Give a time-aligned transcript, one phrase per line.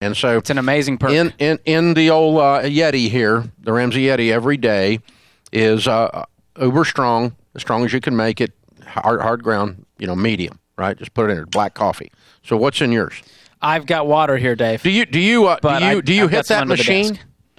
[0.00, 1.12] And so It's an amazing perk.
[1.12, 5.00] in in in the old uh, Yeti here, the Ramsey Yeti every day
[5.52, 6.24] is uh,
[6.58, 8.52] uber strong, as strong as you can make it,
[8.86, 10.96] hard hard ground, you know, medium, right?
[10.96, 12.10] Just put it in there, black coffee.
[12.42, 13.14] So what's in yours?
[13.60, 14.82] I've got water here, Dave.
[14.82, 17.18] Do you do you uh, do you I, do you I've hit that machine?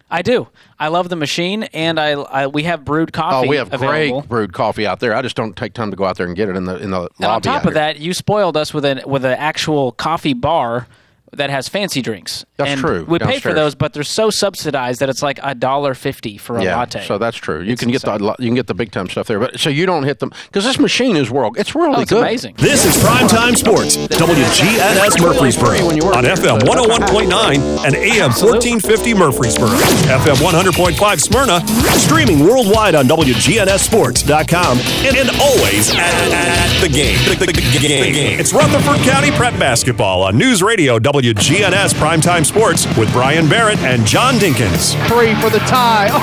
[0.09, 0.47] I do.
[0.77, 3.45] I love the machine, and I, I we have brewed coffee.
[3.45, 4.21] Oh, we have available.
[4.21, 5.13] great brewed coffee out there.
[5.13, 6.89] I just don't take time to go out there and get it in the in
[6.89, 7.23] the lobby.
[7.23, 7.73] On top of here.
[7.75, 10.87] that, you spoiled us with an with an actual coffee bar
[11.33, 12.45] that has fancy drinks.
[12.57, 15.55] That's and true, We pay for those, but they're so subsidized that it's like a
[15.55, 17.05] dollar fifty for a yeah, latte.
[17.05, 17.61] so that's true.
[17.61, 19.69] You It's can get the you can get the big time stuff there, but so
[19.69, 21.57] you don't hit them because this machine is world.
[21.57, 22.21] It's really oh, it's good.
[22.21, 22.55] amazing.
[22.57, 27.95] This is Primetime Sports, WGNS Murfreesboro, When you work on there, FM so- 101.9 and
[27.95, 31.65] AM 1450 Murfreesboro, FM 100.5 Smyrna,
[31.97, 34.77] streaming worldwide on WGNSSports.com,
[35.07, 35.97] and, and always at,
[36.31, 37.17] at the game.
[37.29, 38.39] The, the- the game.
[38.39, 44.03] It's Rutherford County Prep Basketball on News Radio WGNS Primetime Sports with Brian Barrett and
[44.07, 44.97] John Dinkins.
[45.07, 46.09] Three for the tie.
[46.09, 46.17] Oh,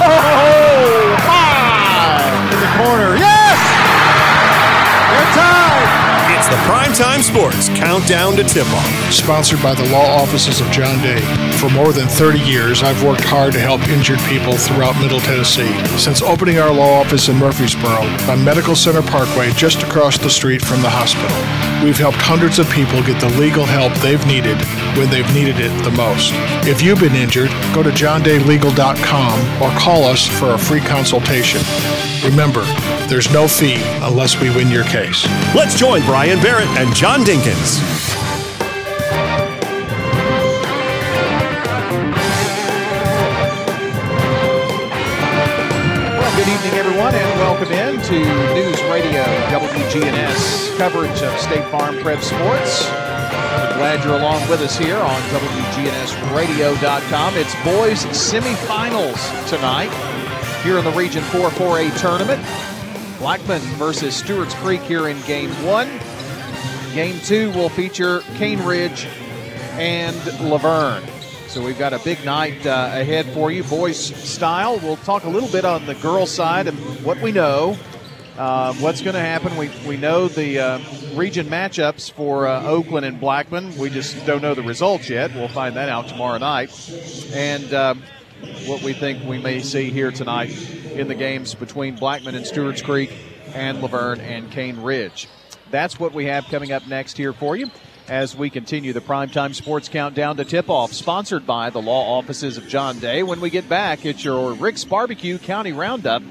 [1.23, 3.15] five in the corner.
[3.15, 3.55] Yes!
[5.15, 6.35] They're tied.
[6.35, 6.59] It's the
[6.99, 9.13] Primetime Sports Countdown to Tip-Off.
[9.13, 11.21] sponsored by the law offices of John Day.
[11.59, 15.73] For more than 30 years, I've worked hard to help injured people throughout Middle Tennessee.
[15.97, 20.61] Since opening our law office in Murfreesboro on Medical Center Parkway, just across the street
[20.61, 21.39] from the hospital,
[21.85, 24.59] we've helped hundreds of people get the legal help they've needed
[24.99, 26.33] when they've needed it the most.
[26.67, 31.61] If you've been injured, go to johndaylegal.com or call us for a free consultation.
[32.25, 32.65] Remember,
[33.09, 35.25] there's no fee unless we win your case.
[35.55, 37.79] Let's join Brian Barrett and John Dinkins.
[46.19, 48.19] Well, good evening, everyone, and welcome in to
[48.55, 52.85] News Radio WGNS coverage of State Farm Prep Sports.
[52.85, 57.35] We're glad you're along with us here on WGNSradio.com.
[57.37, 59.93] It's boys semifinals tonight
[60.63, 62.43] here in the Region 4 4A tournament.
[63.19, 65.89] Blackman versus Stewart's Creek here in Game 1.
[66.99, 69.07] Game 2 will feature Cane Ridge
[69.77, 71.09] and La Vergne.
[71.47, 74.81] So we've got a big night uh, ahead for you, boys style.
[74.81, 77.77] We'll talk a little bit on the girls' side and what we know,
[78.37, 79.57] uh, what's going to happen.
[79.57, 80.79] We, we know the uh,
[81.15, 83.79] region matchups for uh, Oakland and Blackman.
[83.79, 85.33] We just don't know the results yet.
[85.37, 86.73] We'll find that out tomorrow night.
[87.33, 88.03] And um,
[88.67, 90.51] what we think we may see here tonight
[90.91, 93.17] in the games between Blackman and Stewart's Creek
[93.55, 95.29] and La Vergne and Cane Ridge.
[95.71, 97.71] That's what we have coming up next here for you
[98.09, 102.57] as we continue the primetime sports countdown to tip off, sponsored by the law offices
[102.57, 103.23] of John Day.
[103.23, 106.23] When we get back, it's your Rick's Barbecue County Roundup.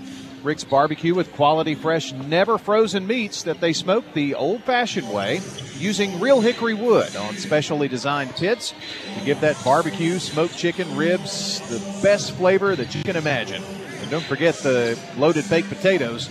[0.44, 5.42] Rick's Barbecue with quality, fresh, never frozen meats that they smoke the old fashioned way
[5.78, 8.74] using real hickory wood on specially designed pits
[9.18, 13.64] to give that barbecue, smoked chicken, ribs the best flavor that you can imagine.
[14.02, 16.30] And don't forget the loaded baked potatoes.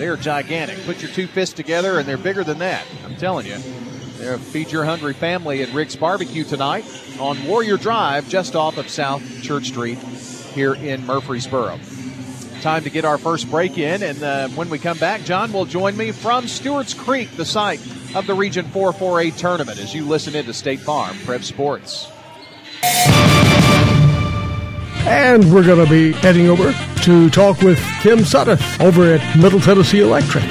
[0.00, 0.82] They're gigantic.
[0.86, 2.86] Put your two fists together, and they're bigger than that.
[3.04, 3.58] I'm telling you.
[4.16, 6.86] They're feed your hungry family at Rick's Barbecue tonight
[7.20, 11.78] on Warrior Drive, just off of South Church Street here in Murfreesboro.
[12.62, 15.66] Time to get our first break in, and uh, when we come back, John will
[15.66, 17.80] join me from Stewart's Creek, the site
[18.14, 22.08] of the Region 4 4A tournament, as you listen into State Farm Prep Sports.
[25.06, 26.72] And we're going to be heading over
[27.02, 30.44] to talk with Tim Suddeth over at Middle Tennessee Electric.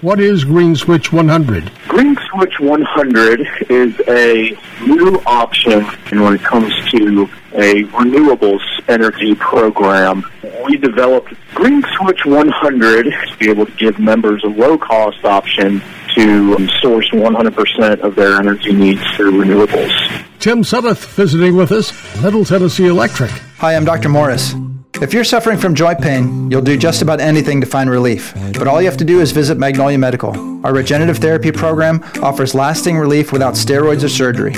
[0.00, 1.70] What is Green Switch 100?
[1.88, 10.24] Green Switch 100 is a new option when it comes to a renewables energy program.
[10.64, 15.82] We developed Green Switch 100 to be able to give members a low cost option
[16.14, 19.92] to source 100% of their energy needs through renewables.
[20.38, 21.92] Tim Suddeth visiting with us,
[22.22, 23.30] Middle Tennessee Electric.
[23.58, 24.08] Hi, I'm Dr.
[24.08, 24.54] Morris.
[25.00, 28.34] If you're suffering from joint pain, you'll do just about anything to find relief.
[28.52, 30.30] But all you have to do is visit Magnolia Medical.
[30.64, 34.54] Our regenerative therapy program offers lasting relief without steroids or surgery.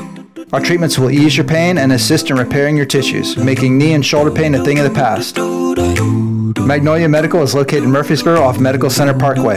[0.52, 4.04] Our treatments will ease your pain and assist in repairing your tissues, making knee and
[4.04, 5.38] shoulder pain a thing of the past.
[6.60, 9.56] Magnolia Medical is located in Murfreesboro off Medical Center Parkway.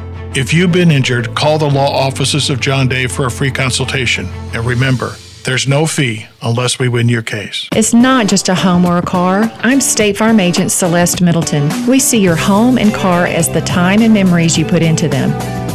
[0.33, 4.27] If you've been injured, call the law offices of John Day for a free consultation.
[4.53, 7.67] And remember, there's no fee unless we win your case.
[7.73, 9.51] It's not just a home or a car.
[9.59, 11.69] I'm State Farm Agent Celeste Middleton.
[11.85, 15.31] We see your home and car as the time and memories you put into them.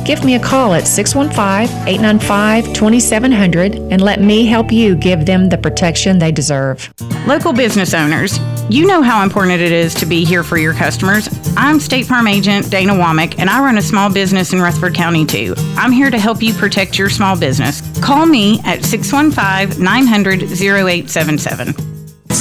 [0.06, 5.48] Give me a call at 615 895 2700 and let me help you give them
[5.48, 6.94] the protection they deserve.
[7.26, 8.38] Local business owners,
[8.70, 11.28] you know how important it is to be here for your customers.
[11.56, 15.26] I'm State Farm Agent Dana Womack, and I run a small business in Rutherford County
[15.26, 15.56] too.
[15.76, 17.82] I'm here to help you protect your small business.
[18.00, 21.95] Call me at 615 900 0877.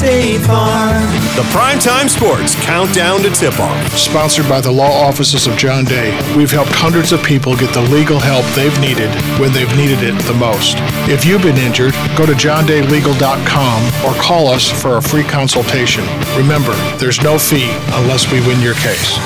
[0.05, 1.01] State Farm.
[1.33, 3.97] The Primetime Sports Countdown to Tip Off.
[3.97, 7.81] Sponsored by the law offices of John Day, we've helped hundreds of people get the
[7.81, 9.09] legal help they've needed
[9.39, 10.75] when they've needed it the most.
[11.09, 16.05] If you've been injured, go to johndaylegal.com or call us for a free consultation.
[16.37, 19.17] Remember, there's no fee unless we win your case.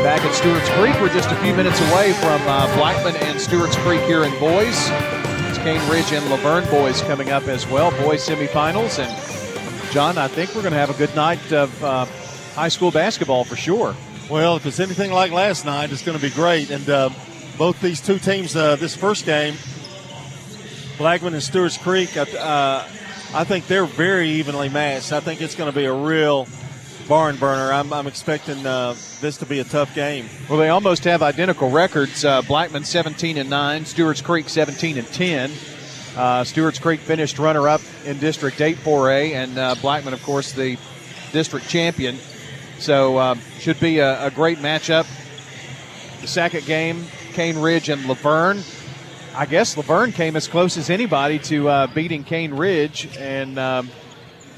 [0.00, 3.76] Back at Stewart's Creek, we're just a few minutes away from uh, Blackman and Stewart's
[3.76, 4.88] Creek here in boys.
[5.64, 8.98] Cane Ridge and La Vergne boys coming up as well, boys semifinals.
[8.98, 12.04] And John, I think we're going to have a good night of uh,
[12.52, 13.96] high school basketball for sure.
[14.28, 16.68] Well, if it's anything like last night, it's going to be great.
[16.68, 17.08] And uh,
[17.56, 19.54] both these two teams, uh, this first game,
[20.98, 22.86] Blackman and Stewart's Creek, uh,
[23.32, 25.12] I think they're very evenly matched.
[25.14, 26.46] I think it's going to be a real
[27.08, 27.72] barn burner.
[27.72, 30.26] I'm, I'm expecting uh, this to be a tough game.
[30.48, 32.24] Well, they almost have identical records.
[32.24, 35.50] Uh, Blackman 17 and 9, Stewart's Creek 17 and 10.
[36.16, 40.52] Uh, Stewart's Creek finished runner up in District 8 4A, and uh, Blackman, of course,
[40.52, 40.78] the
[41.32, 42.16] district champion.
[42.78, 45.06] So, uh, should be a, a, great matchup.
[46.20, 48.62] The second game, Cane Ridge and La Vergne.
[49.36, 53.58] I guess La Vergne came as close as anybody to uh, beating Cane Ridge, and
[53.58, 53.90] um,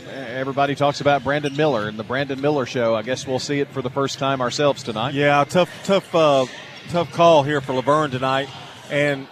[0.08, 2.94] everybody talks about Brandon Miller and the Brandon Miller show.
[2.94, 5.14] I guess we'll see it for the first time ourselves tonight.
[5.14, 6.46] Yeah, tough, tough, uh,
[6.88, 8.48] tough call here for La Vergne tonight.
[8.90, 9.26] And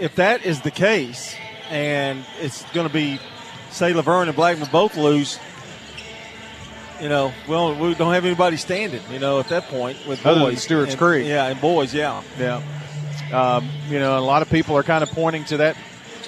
[0.00, 1.34] if that is the case,
[1.70, 3.18] and it's going to be,
[3.70, 5.38] say, La Vergne and Blackman both lose,
[7.00, 9.02] you know, well, we don't have anybody standing.
[9.10, 12.22] You know, at that point with Other boys, Stewart's and, Creek, yeah, and boys, yeah,
[12.38, 12.62] yeah.
[13.32, 15.76] Um, you know, a lot of people are kind of pointing to that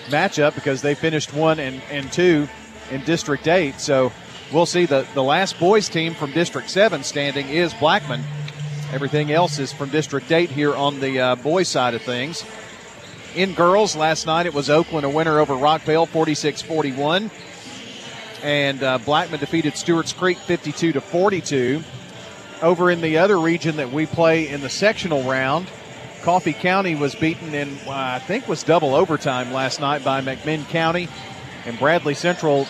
[0.09, 2.49] matchup because they finished one and, and two
[2.91, 3.81] in District 8.
[3.81, 4.13] So
[4.53, 4.87] we'll see.
[4.87, 8.23] The, the last boys team from District 7 standing is Blackman.
[8.93, 12.45] Everything else is from District 8 here on the uh, boys side of things.
[13.35, 17.31] In girls, last night it was Oakland a winner over Rockvale 46 41.
[18.43, 21.83] And uh, Blackman defeated Stewart's Creek 52 to 42.
[22.63, 25.71] Over in the other region that we play in the sectional round,
[26.23, 30.69] Coffee County was beaten in, uh, I think, was double overtime last night by McMinn
[30.69, 31.09] County
[31.69, 32.67] and Bradley Central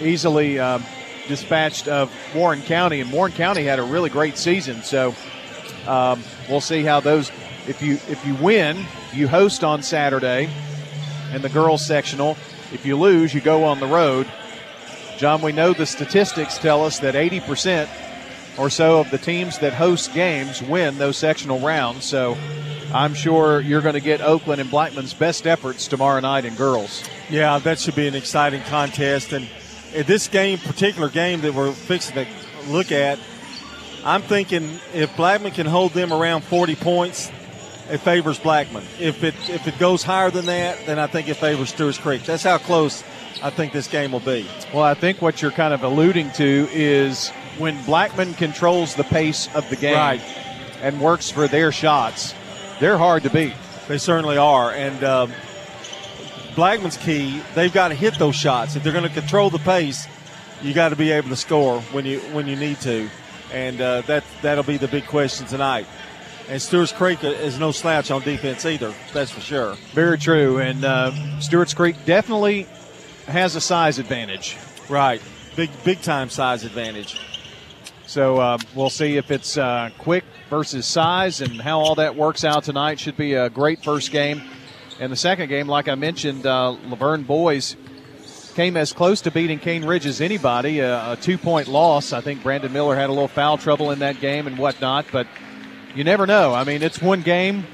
[0.00, 0.84] easily um,
[1.28, 4.82] dispatched of Warren County, and Warren County had a really great season.
[4.82, 5.14] So
[5.86, 7.30] um, we'll see how those.
[7.68, 10.50] If you if you win, you host on Saturday
[11.32, 12.36] in the girls sectional.
[12.72, 14.26] If you lose, you go on the road.
[15.18, 17.88] John, we know the statistics tell us that 80%
[18.58, 22.04] or so of the teams that host games win those sectional rounds.
[22.04, 22.36] So
[22.92, 27.04] I'm sure you're going to get Oakland and Blackman's best efforts tomorrow night in girls.
[27.28, 29.32] Yeah, that should be an exciting contest.
[29.32, 29.48] And
[29.92, 32.26] this game, particular game that we're fixing to
[32.68, 33.18] look at,
[34.04, 37.30] I'm thinking if Blackman can hold them around 40 points,
[37.90, 38.84] it favors Blackman.
[38.98, 42.24] If it if it goes higher than that, then I think it favors Stewart's Creek.
[42.24, 43.02] That's how close
[43.42, 44.46] I think this game will be.
[44.72, 49.48] Well, I think what you're kind of alluding to is when Blackman controls the pace
[49.54, 50.20] of the game right.
[50.82, 52.34] and works for their shots,
[52.80, 53.54] they're hard to beat.
[53.88, 54.72] They certainly are.
[54.72, 55.32] And um,
[56.54, 58.76] Blackman's key, they've got to hit those shots.
[58.76, 60.06] If they're going to control the pace,
[60.62, 63.08] you got to be able to score when you when you need to,
[63.52, 65.86] and uh, that that'll be the big question tonight.
[66.48, 68.94] And Stewart's Creek is no slouch on defense either.
[69.12, 69.74] That's for sure.
[69.92, 70.58] Very true.
[70.58, 72.66] And uh, Stewart's Creek definitely
[73.26, 74.56] has a size advantage.
[74.88, 75.20] Right.
[75.56, 77.20] Big big time size advantage.
[78.06, 82.44] So uh, we'll see if it's uh, quick versus size and how all that works
[82.44, 83.00] out tonight.
[83.00, 84.42] Should be a great first game.
[85.00, 87.76] And the second game, like I mentioned, uh, La Vergne boys
[88.54, 90.78] came as close to beating Cane Ridge as anybody.
[90.78, 92.12] a two point loss.
[92.12, 95.26] I think Brandon Miller had a little foul trouble in that game and whatnot, but
[95.94, 96.54] you never know.
[96.54, 97.66] I mean, it's one game,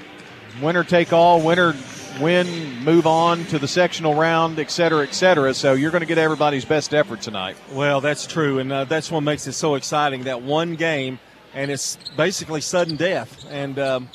[0.60, 1.74] winner take all, winner
[2.20, 5.54] win, move on to the sectional round, et cetera, et cetera.
[5.54, 7.56] So you're going to get everybody's best effort tonight.
[7.72, 10.24] Well, that's true, and uh, that's what makes it so exciting.
[10.24, 11.18] That one game,
[11.54, 14.08] and it's basically sudden death, and um,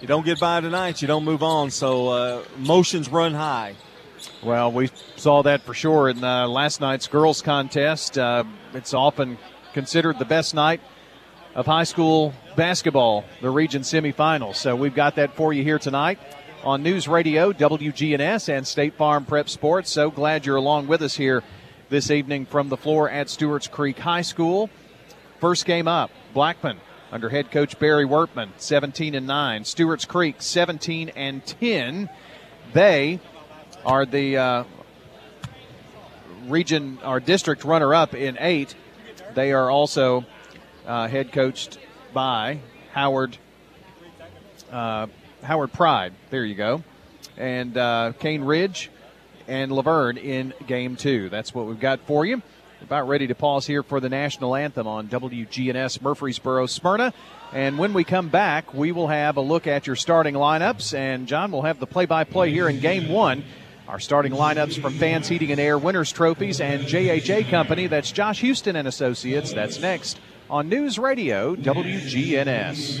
[0.00, 1.70] you don't get by tonight, you don't move on.
[1.70, 3.74] So uh, emotions run high.
[4.42, 8.16] Well, we saw that for sure in uh, last night's girls contest.
[8.16, 9.38] Uh, it's often
[9.72, 10.80] considered the best night
[11.54, 14.56] of high school basketball, the region semifinals.
[14.56, 16.18] So we've got that for you here tonight.
[16.64, 19.90] On News Radio, WGNS, and State Farm Prep Sports.
[19.90, 21.42] So glad you're along with us here
[21.90, 24.70] this evening from the floor at Stewart's Creek High School.
[25.40, 26.78] First game up, Blackman
[27.12, 29.64] under head coach Barry Wertman, 17 and 9.
[29.64, 32.08] Stewart's Creek, 17 and 10.
[32.72, 33.20] They
[33.84, 34.64] are the uh,
[36.46, 38.74] region or district runner up in eight.
[39.34, 40.24] They are also
[40.86, 41.78] uh, head coached
[42.14, 42.60] by
[42.92, 43.36] Howard
[44.72, 45.08] uh,
[45.44, 46.12] Howard Pride.
[46.30, 46.82] There you go,
[47.36, 48.90] and uh, Cane Ridge
[49.46, 51.28] and La Vergne in game two.
[51.28, 52.42] That's what we've got for you.
[52.82, 57.14] About ready to pause here for the national anthem on WGNS Murfreesboro Smyrna.
[57.52, 60.92] And when we come back, we will have a look at your starting lineups.
[60.92, 63.42] And John will have the play by play here in game one.
[63.88, 67.86] Our starting lineups from Fans Heating and Air Winners Trophies and JHA Company.
[67.86, 69.54] That's Josh Houston and Associates.
[69.54, 70.18] That's next
[70.50, 73.00] on News Radio WGNS.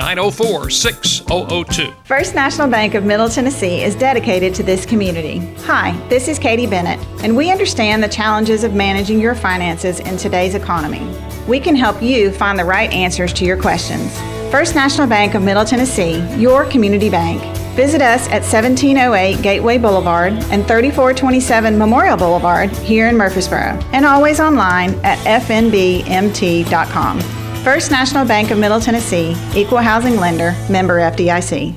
[0.00, 1.92] 904 6002.
[2.04, 5.54] First National Bank of Middle Tennessee is dedicated to this community.
[5.64, 10.16] Hi, this is Katie Bennett, and we understand the challenges of managing your finances in
[10.16, 11.06] today's economy.
[11.46, 14.18] We can help you find the right answers to your questions.
[14.50, 17.42] First National Bank of Middle Tennessee, your community bank.
[17.76, 24.40] Visit us at 1708 Gateway Boulevard and 3427 Memorial Boulevard here in Murfreesboro, and always
[24.40, 27.39] online at fnbmt.com.
[27.62, 31.76] First National Bank of Middle Tennessee, Equal Housing Lender, member FDIC.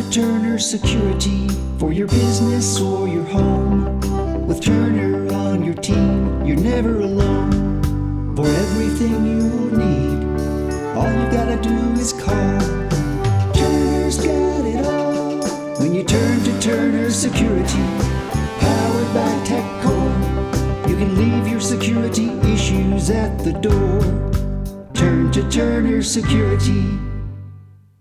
[0.00, 1.46] To Turner Security
[1.78, 4.00] for your business or your home.
[4.46, 8.34] With Turner on your team, you're never alone.
[8.34, 10.24] For everything you need,
[10.96, 12.60] all you gotta do is call.
[13.52, 15.42] Turner's got it all.
[15.80, 17.84] When you turn to Turner Security,
[18.58, 24.00] powered by TechCore, you can leave your security issues at the door.
[24.94, 27.09] Turn to Turner Security.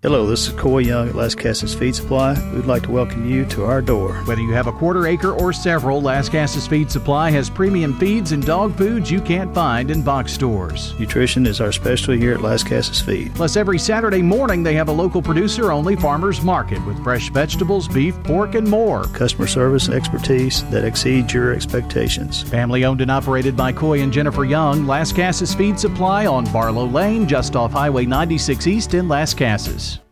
[0.02, 2.32] Hello, this is Coy Young at Lascassas Feed Supply.
[2.54, 4.14] We'd like to welcome you to our door.
[4.24, 8.46] Whether you have a quarter acre or several, Lascassas Feed Supply has premium feeds and
[8.46, 10.98] dog foods you can't find in box stores.
[11.02, 13.36] Nutrition is our specialty here at Lascassas Feed.
[13.36, 17.90] Plus, every Saturday morning they have a local producer only farmers market with fresh vegetables,
[17.90, 19.04] beef, pork, and more.
[19.04, 22.42] Customer service expertise that exceeds your expectations.
[22.44, 27.28] Family owned and operated by Coy and Jennifer Young, Lascassas Feed Supply on Barlow Lane,
[27.28, 29.99] just off Highway 96 East in Lascassas.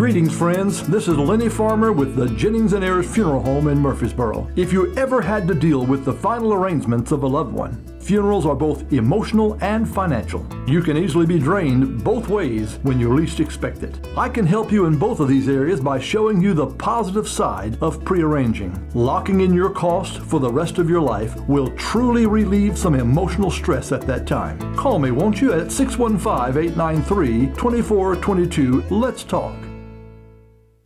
[0.00, 0.82] Greetings, friends.
[0.88, 4.48] This is Lenny Farmer with the Jennings and Ayers Funeral Home in Murfreesboro.
[4.56, 8.46] If you ever had to deal with the final arrangements of a loved one, funerals
[8.46, 10.46] are both emotional and financial.
[10.66, 13.94] You can easily be drained both ways when you least expect it.
[14.16, 17.76] I can help you in both of these areas by showing you the positive side
[17.82, 18.72] of prearranging.
[18.94, 23.50] Locking in your cost for the rest of your life will truly relieve some emotional
[23.50, 24.74] stress at that time.
[24.76, 28.84] Call me, won't you, at 615 893 2422.
[28.88, 29.54] Let's talk.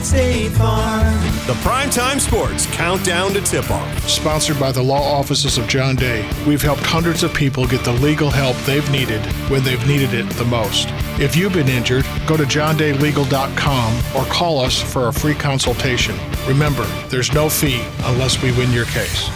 [0.04, 1.14] State Farm.
[1.46, 4.08] The Primetime Sports Countdown to Tip Off.
[4.08, 7.92] Sponsored by the law offices of John Day, we've helped hundreds of people get the
[7.92, 10.88] legal help they've needed when they've needed it the most.
[11.18, 16.14] If you've been injured, go to johndaylegal.com or call us for a free consultation.
[16.46, 19.30] Remember, there's no fee unless we win your case.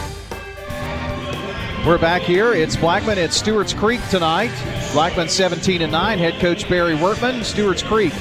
[1.83, 2.53] We're back here.
[2.53, 4.51] It's Blackman at Stewart's Creek tonight.
[4.93, 6.19] Blackman 17 and 9.
[6.19, 7.43] Head coach Barry Wertman.
[7.43, 8.13] Stewart's Creek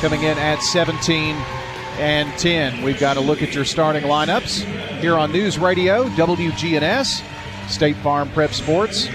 [0.00, 1.36] coming in at 17
[2.00, 2.82] and 10.
[2.82, 4.64] We've got to look at your starting lineups
[5.00, 7.22] here on News Radio, WGNS,
[7.68, 9.06] State Farm Prep Sports.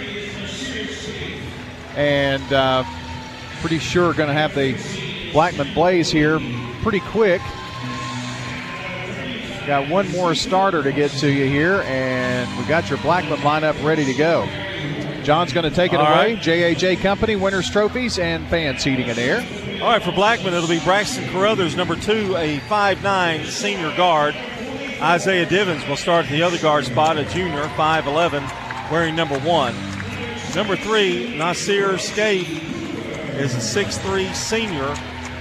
[1.96, 2.84] And uh,
[3.62, 4.77] pretty sure going to have the
[5.32, 6.39] Blackman Blaze here
[6.84, 7.42] pretty quick.
[9.65, 13.84] Got one more starter to get to you here, and we got your Blackman lineup
[13.84, 14.46] ready to go.
[15.24, 16.36] John's going to take it All away.
[16.36, 16.38] right.
[16.38, 19.44] JHA Company, winners trophies, and fans heating and air.
[19.82, 24.34] All right, for Blackman, it'll be Braxton Carruthers, number two, a 5'9 senior guard.
[25.01, 29.75] Isaiah Divins will start at the other guard spot, a junior, 5'11, wearing number one.
[30.55, 32.50] Number three, Nasir Scaife
[33.36, 34.96] is a 6'3 senior,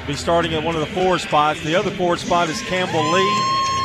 [0.06, 1.62] be starting at one of the forward spots.
[1.62, 3.40] The other forward spot is Campbell Lee,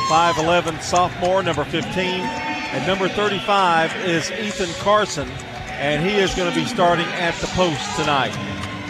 [0.09, 1.95] 5'11 sophomore, number 15.
[1.95, 5.29] And number 35 is Ethan Carson,
[5.69, 8.35] and he is going to be starting at the post tonight.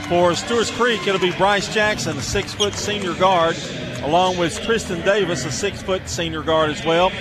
[0.09, 3.55] For Stewart's Creek, it'll be Bryce Jackson, a six foot senior guard,
[4.01, 7.11] along with Tristan Davis, a six foot senior guard as well.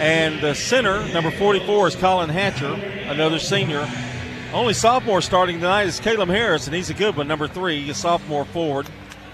[0.00, 2.72] And the center, number 44, is Colin Hatcher,
[3.08, 3.88] another senior.
[4.52, 7.94] Only sophomore starting tonight is Caleb Harris, and he's a good one, number three, a
[7.94, 8.88] sophomore forward.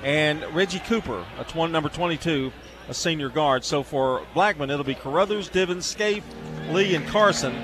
[0.04, 2.52] And Reggie Cooper, a tw- number 22,
[2.90, 3.64] a senior guard.
[3.64, 6.24] So for Blackman, it'll be Carruthers, Divins, Scaife,
[6.68, 7.54] Lee, and Carson.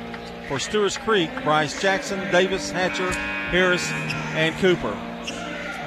[0.49, 3.11] For Stewart's Creek, Bryce Jackson, Davis, Hatcher,
[3.51, 3.87] Harris,
[4.33, 4.97] and Cooper.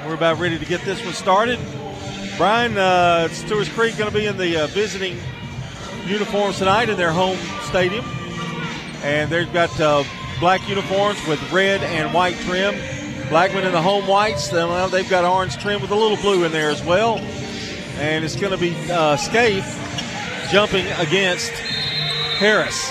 [0.05, 1.59] We're about ready to get this one started.
[2.35, 5.15] Brian, uh, Stewart's Creek going to be in the uh, visiting
[6.07, 8.03] uniforms tonight in their home stadium.
[9.03, 10.03] And they've got uh,
[10.39, 12.73] black uniforms with red and white trim.
[13.29, 14.51] Blackman in the home whites.
[14.51, 17.19] Well, they've got orange trim with a little blue in there as well.
[17.99, 19.77] And it's going to be uh, Scaife
[20.49, 21.51] jumping against
[22.39, 22.89] Harris.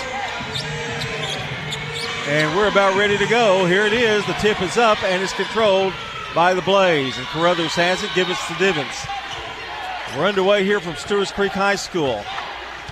[2.29, 3.65] And we're about ready to go.
[3.65, 4.25] Here it is.
[4.27, 5.93] The tip is up and it's controlled
[6.33, 7.17] by the Blaze.
[7.17, 8.09] And Carruthers has it.
[8.15, 9.07] Give it to Divins.
[10.17, 12.23] We're underway here from Stewart's Creek High School.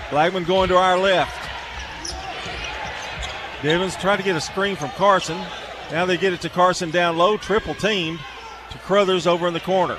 [0.10, 1.36] Blackman going to our left.
[3.62, 5.38] Divins trying to get a screen from Carson.
[5.91, 8.19] Now they get it to Carson down low, triple teamed
[8.71, 9.97] to Carruthers over in the corner.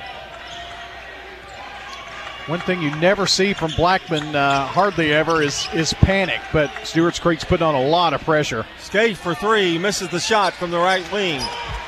[2.46, 6.40] One thing you never see from Blackman, uh, hardly ever, is is panic.
[6.53, 8.66] But Stewart's Creek's putting on a lot of pressure.
[8.79, 11.42] Scaife for three, misses the shot from the right wing.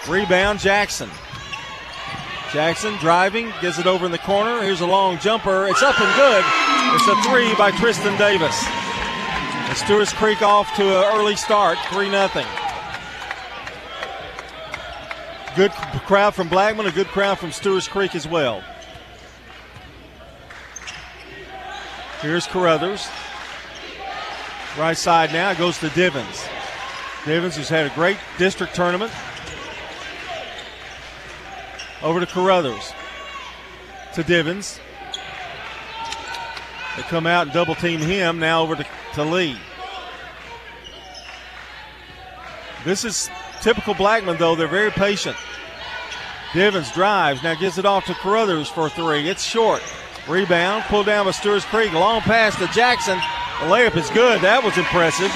[0.09, 1.09] Rebound, Jackson.
[2.53, 4.61] Jackson driving, gets it over in the corner.
[4.62, 5.67] Here's a long jumper.
[5.69, 6.45] It's up and good.
[6.95, 8.62] It's a three by Tristan Davis.
[8.67, 12.29] And Stewart's Creek off to an early start, 3 0.
[15.57, 15.71] Good
[16.07, 18.62] crowd from Blackman, a good crowd from Stewart's Creek as well.
[22.21, 23.09] Here's Carruthers.
[24.79, 26.47] Right side now goes to Divins.
[27.25, 29.11] Divins, who's had a great district tournament.
[32.03, 32.93] Over to Carruthers.
[34.15, 34.81] To Divins.
[36.97, 38.38] They come out and double team him.
[38.38, 39.57] Now over to, to Lee.
[42.85, 44.57] This is typical Blackman, though.
[44.57, 45.37] They're very patient.
[46.53, 47.43] Divins drives.
[47.43, 49.29] Now gives it off to Carruthers for three.
[49.29, 49.83] It's short.
[50.29, 50.85] Rebound.
[50.85, 51.93] Pulled down by Stewart's Creek.
[51.93, 53.17] Long pass to Jackson.
[53.61, 54.41] The layup is good.
[54.43, 55.33] That was impressive.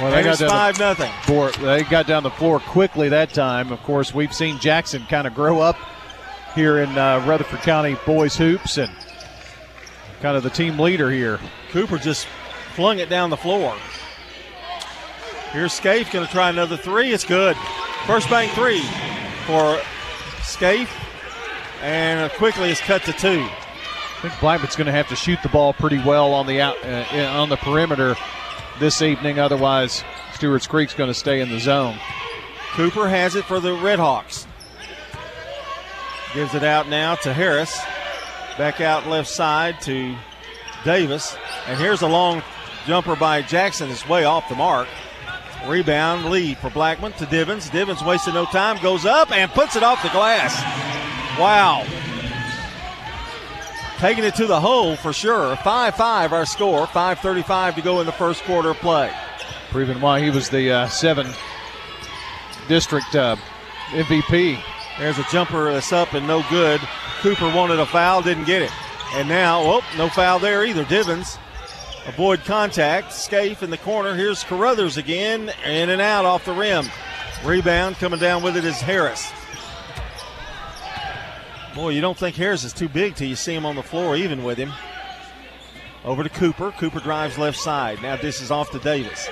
[0.00, 1.12] Well, And it's down 5 the nothing.
[1.22, 3.72] floor- They got down the floor quickly that time.
[3.72, 5.76] Of course, we've seen Jackson kind of grow up
[6.54, 8.90] here in uh, Rutherford County boys hoops and
[10.20, 11.40] kind of the team leader here.
[11.70, 12.26] Cooper just
[12.74, 13.74] flung it down the floor.
[15.52, 17.12] Here's Scaife going to try another three.
[17.12, 17.56] It's good.
[18.06, 18.82] First bank three
[19.46, 19.80] for
[20.42, 20.90] Scaife.
[21.82, 23.46] And quickly it's cut to two.
[23.48, 26.76] I think Blackman's going to have to shoot the ball pretty well on the out
[26.84, 27.04] uh,
[27.38, 28.16] on the perimeter
[28.78, 29.38] this evening.
[29.38, 31.98] Otherwise, Stewart's Creek's going to stay in the zone.
[32.72, 34.46] Cooper has it for the Redhawks.
[36.34, 37.78] Gives it out now to Harris.
[38.58, 40.14] Back out left side to
[40.84, 41.36] Davis.
[41.66, 42.42] And here's a long
[42.86, 43.90] jumper by Jackson.
[43.90, 44.88] It's way off the mark.
[45.66, 47.70] Rebound lead for Blackman to Divins.
[47.70, 50.54] Divins wasted no time, goes up and puts it off the glass.
[51.38, 51.84] Wow.
[53.98, 55.56] Taking it to the hole for sure.
[55.56, 56.86] 5 5 our score.
[56.86, 59.10] 5.35 to go in the first quarter of play.
[59.70, 61.26] Proving why he was the uh, seven
[62.68, 63.36] district uh,
[63.88, 64.62] MVP.
[64.98, 66.80] There's a jumper that's up and no good.
[67.20, 68.72] Cooper wanted a foul, didn't get it.
[69.14, 70.84] And now, oh, no foul there either.
[70.84, 71.38] Divins
[72.06, 73.12] avoid contact.
[73.12, 74.14] Scaife in the corner.
[74.14, 75.50] Here's Carruthers again.
[75.64, 76.86] In and out off the rim.
[77.44, 79.32] Rebound coming down with it is Harris.
[81.76, 84.16] Boy, you don't think Harris is too big till you see him on the floor
[84.16, 84.72] even with him.
[86.06, 86.72] Over to Cooper.
[86.72, 88.00] Cooper drives left side.
[88.00, 89.28] Now this is off to Davis.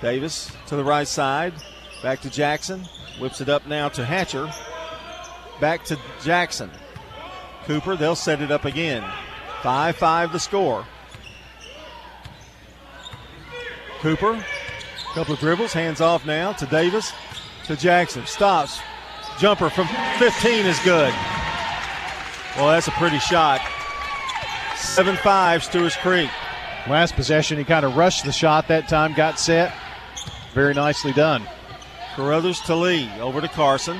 [0.00, 1.52] Davis to the right side.
[2.00, 2.84] Back to Jackson.
[3.18, 4.48] Whips it up now to Hatcher.
[5.60, 6.70] Back to Jackson.
[7.64, 9.04] Cooper, they'll set it up again.
[9.62, 10.86] 5 5 the score.
[13.98, 14.42] Cooper,
[15.12, 17.12] couple of dribbles, hands off now to Davis,
[17.66, 18.24] to Jackson.
[18.26, 18.80] Stops.
[19.40, 21.14] Jumper from 15 is good.
[22.56, 23.62] Well, that's a pretty shot.
[24.76, 26.28] 7 5, Stewart's Creek.
[26.86, 29.74] Last possession, he kind of rushed the shot that time, got set.
[30.52, 31.48] Very nicely done.
[32.14, 33.08] Carruthers to Lee.
[33.18, 33.98] Over to Carson.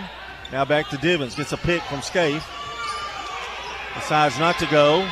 [0.53, 1.35] Now back to Divins.
[1.35, 2.47] Gets a pick from Scaife.
[3.95, 5.09] Decides not to go.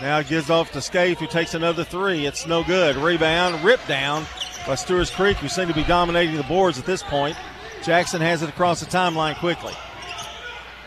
[0.00, 2.26] Now gives off to Scaife, who takes another three.
[2.26, 2.94] It's no good.
[2.94, 4.24] Rebound, ripped down
[4.68, 7.36] by Stewart's Creek, who seem to be dominating the boards at this point.
[7.84, 9.74] Jackson has it across the timeline quickly.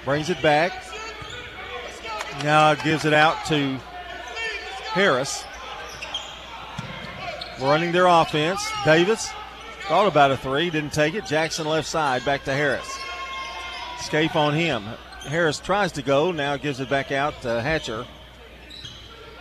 [0.04, 0.72] Brings it back.
[2.44, 3.78] Now gives it out to
[4.92, 5.46] Harris.
[7.62, 8.62] Running their offense.
[8.84, 9.32] Davis
[9.88, 11.26] thought about a three, didn't take it.
[11.26, 12.98] Jackson left side, back to Harris.
[14.00, 14.84] Scaife on him.
[15.28, 18.06] Harris tries to go, now gives it back out to Hatcher.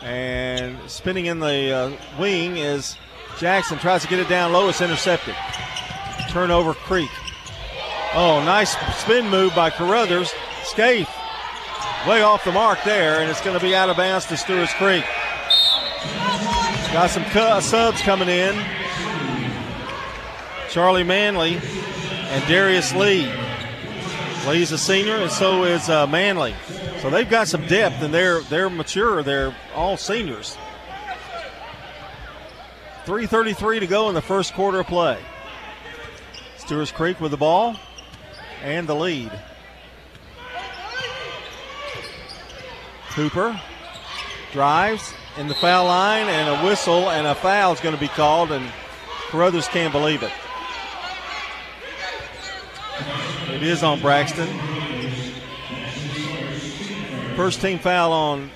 [0.01, 2.97] And spinning in the uh, wing is
[3.38, 3.79] Jackson.
[3.79, 4.69] Tries to get it down low.
[4.69, 5.35] It's intercepted.
[6.29, 7.11] Turnover Creek.
[8.16, 10.33] Oh, nice spin move by Carruthers.
[10.62, 11.11] Scaife
[12.07, 14.72] way off the mark there, and it's going to be out of bounds to Stewart's
[14.74, 15.05] Creek.
[16.92, 18.55] Got some cu- subs coming in.
[20.70, 23.29] Charlie Manley and Darius Lee.
[24.46, 26.55] Lee's a senior, and so is uh, Manley.
[27.00, 29.24] So they've got some depth, and they're they're mature.
[29.24, 30.57] They're all seniors.
[33.07, 35.18] 3:33 to go in the first quarter of play.
[36.59, 37.74] Stewart's Creek with the ball
[38.64, 39.31] and the lead.
[43.11, 43.61] Cooper
[44.53, 48.09] drives in the foul line, and a whistle and a foul is going to be
[48.09, 48.66] called, and
[49.29, 50.33] Carruthers can't believe it.
[53.53, 54.48] It is on Braxton.
[57.37, 58.50] First team foul on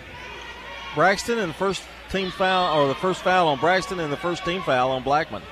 [0.95, 4.45] Braxton, and the first team foul, or the first foul on Braxton, and the first
[4.45, 5.43] team foul on Blackman.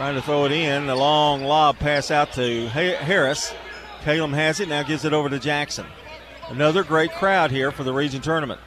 [0.00, 0.88] Trying to throw it in.
[0.88, 3.52] A long lob pass out to Harris.
[4.02, 5.84] Caleb has it, now gives it over to Jackson.
[6.48, 8.62] Another great crowd here for the region tournament.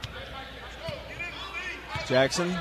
[2.06, 2.56] Jackson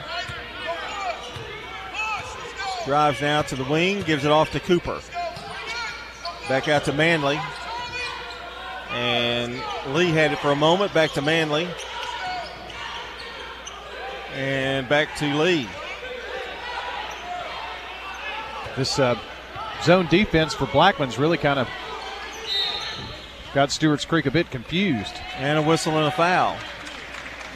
[2.84, 5.00] drives now to the wing, gives it off to Cooper.
[6.50, 7.40] Back out to Manley.
[8.90, 9.54] And
[9.90, 11.68] Lee had it for a moment, back to Manley.
[14.34, 15.70] And back to Lee.
[18.76, 19.20] This uh,
[19.84, 21.70] zone defense for Blackman's really kind of
[23.54, 25.14] got Stewart's Creek a bit confused.
[25.38, 26.58] And a whistle and a foul.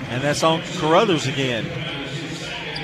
[0.09, 1.65] And that's on Carruthers again.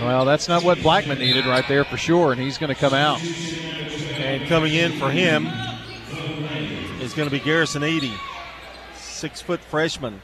[0.01, 2.93] Well, that's not what Blackman needed right there for sure, and he's going to come
[2.93, 3.21] out.
[4.17, 5.47] And coming in for him
[6.99, 8.13] is going to be Garrison Eady,
[8.95, 10.21] six foot freshman.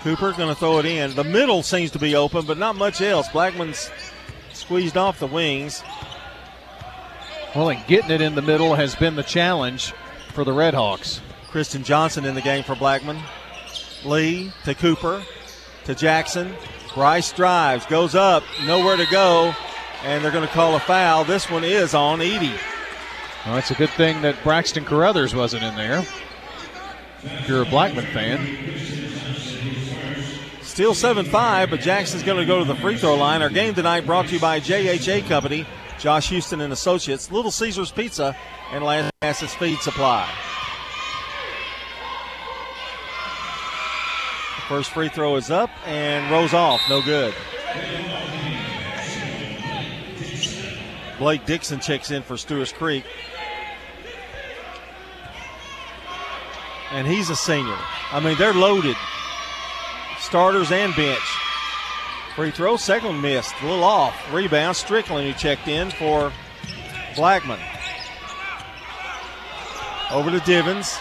[0.00, 1.14] Cooper going to throw it in.
[1.14, 3.28] The middle seems to be open, but not much else.
[3.28, 3.90] Blackman's
[4.64, 5.82] squeezed off the wings.
[7.54, 9.92] Well, and getting it in the middle has been the challenge
[10.32, 11.20] for the Redhawks.
[11.48, 13.18] Kristen Johnson in the game for Blackman.
[14.04, 15.22] Lee to Cooper
[15.84, 16.54] to Jackson.
[16.94, 19.54] Bryce drives, goes up, nowhere to go,
[20.02, 21.24] and they're going to call a foul.
[21.24, 22.54] This one is on Eady.
[23.44, 26.06] Well, it's a good thing that Braxton Carruthers wasn't in there.
[27.22, 29.03] If you're a Blackman fan.
[30.74, 33.42] Still 7 5, but Jackson's going to go to the free throw line.
[33.42, 35.64] Our game tonight brought to you by JHA Company,
[36.00, 38.36] Josh Houston and Associates, Little Caesars Pizza,
[38.72, 40.28] and Lascassas Feed Supply.
[44.66, 46.80] First free throw is up and rolls off.
[46.90, 47.32] No good.
[51.20, 53.04] Blake Dixon checks in for Stewart's Creek.
[56.90, 57.78] And he's a senior.
[58.10, 58.96] I mean, they're loaded.
[60.18, 61.38] Starters and bench.
[62.34, 63.54] Free throw, second missed.
[63.62, 64.14] A little off.
[64.32, 66.32] Rebound, Strickland who checked in for
[67.14, 67.60] Blackman.
[70.10, 70.98] Over to Divins.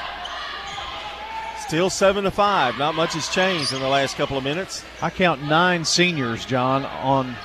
[1.60, 2.78] Still seven to five.
[2.78, 4.86] Not much has changed in the last couple of minutes.
[5.02, 7.36] I count nine seniors, John, on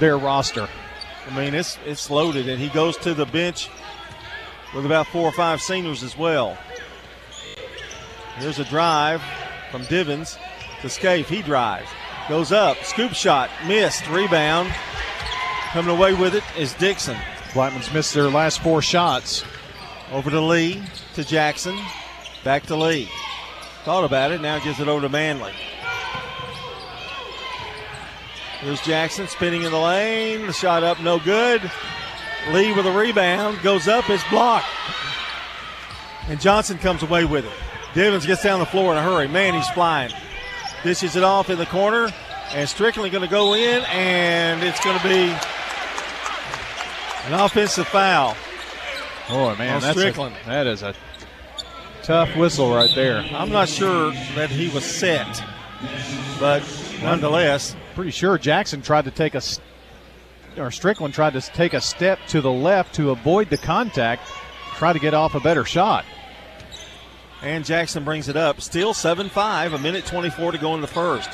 [0.00, 0.68] their roster.
[1.30, 3.68] I mean, it's it's loaded, and he goes to the bench
[4.74, 6.58] with about four or five seniors as well.
[8.40, 9.22] There's a drive
[9.70, 10.38] from Divins
[10.82, 11.28] to Scaife.
[11.28, 11.88] He drives,
[12.28, 14.72] goes up, scoop shot, missed, rebound.
[15.72, 17.16] Coming away with it is Dixon.
[17.54, 19.44] Blackman's missed their last four shots.
[20.12, 20.82] Over to Lee,
[21.14, 21.78] to Jackson,
[22.42, 23.08] back to Lee.
[23.84, 24.40] Thought about it.
[24.40, 25.52] Now gives it over to Manley.
[28.60, 30.46] Here's Jackson spinning in the lane.
[30.46, 31.62] The shot up, no good.
[32.52, 33.60] Lee with a rebound.
[33.62, 34.66] Goes up, it's blocked.
[36.28, 37.52] And Johnson comes away with it.
[37.94, 39.28] Divins gets down the floor in a hurry.
[39.28, 40.12] Man, he's flying.
[40.82, 42.10] Dishes it off in the corner.
[42.52, 45.36] And Strickland going to go in, and it's going to be
[47.26, 48.34] an offensive foul.
[49.28, 50.34] Boy, man, that's Strickland.
[50.44, 50.94] A, that is a
[52.02, 53.18] tough whistle right there.
[53.32, 55.42] I'm not sure that he was set,
[56.40, 56.62] but
[57.02, 57.76] nonetheless.
[57.94, 59.42] Pretty sure Jackson tried to take a,
[60.56, 64.22] or Strickland tried to take a step to the left to avoid the contact,
[64.76, 66.06] try to get off a better shot.
[67.42, 68.60] And Jackson brings it up.
[68.60, 71.30] Still 7 5, a minute 24 to go in the first.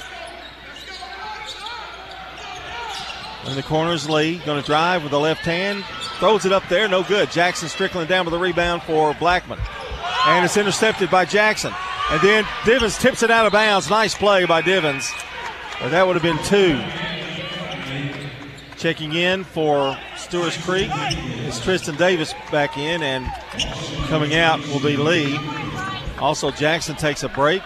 [3.47, 5.85] In the corners, Lee going to drive with the left hand.
[6.19, 7.31] Throws it up there, no good.
[7.31, 9.59] Jackson Strickland down with the rebound for Blackman.
[10.27, 11.73] And it's intercepted by Jackson.
[12.11, 13.91] And then Divins tips it out of bounds.
[13.91, 15.11] Nice play by Divins.
[15.81, 16.83] But that would have been two.
[18.77, 20.91] Checking in for Stewart's Creek
[21.47, 23.27] is Tristan Davis back in, and
[24.09, 25.39] coming out will be Lee.
[26.25, 27.63] Also, Jackson takes a break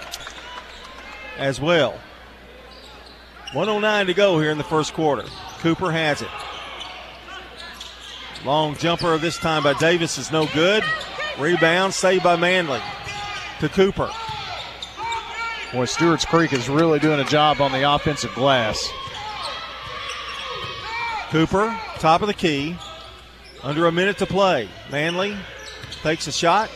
[1.36, 1.92] as well.
[3.52, 5.22] 109 to go here in the first quarter.
[5.60, 6.28] Cooper has it.
[8.44, 10.82] Long jumper this time by Davis is no good.
[11.38, 12.80] Rebound saved by Manley
[13.60, 14.10] to Cooper.
[15.72, 18.92] Boy, Stewart's Creek is really doing a job on the offensive glass.
[21.30, 22.76] Cooper, top of the key.
[23.62, 24.68] Under a minute to play.
[24.90, 25.36] Manley
[26.02, 26.68] takes a shot.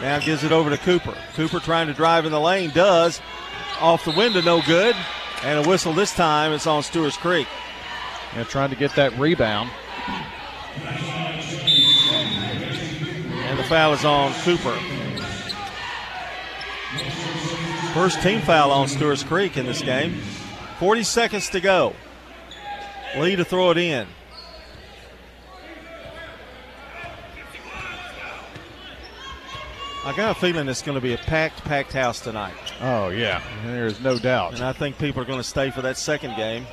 [0.00, 1.16] Now gives it over to Cooper.
[1.34, 3.20] Cooper trying to drive in the lane, does.
[3.80, 4.94] Off the window, no good.
[5.42, 6.52] And a whistle this time.
[6.52, 7.48] It's on Stewart's Creek.
[8.34, 9.70] Yeah, trying to get that rebound.
[13.44, 14.78] And the foul is on Cooper.
[17.94, 20.20] First team foul on Stewart's Creek in this game.
[20.78, 21.96] 40 seconds to go.
[23.16, 24.06] Lee to throw it in.
[30.08, 32.54] I got a feeling it's going to be a packed, packed house tonight.
[32.80, 33.42] Oh, yeah.
[33.66, 34.54] There's no doubt.
[34.54, 36.66] And I think people are going to stay for that second game.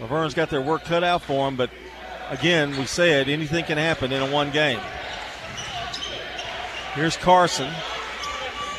[0.00, 1.68] La Vergne's got their work cut out for them, but
[2.30, 4.80] again, we said anything can happen in a one game.
[6.94, 7.70] Here's Carson.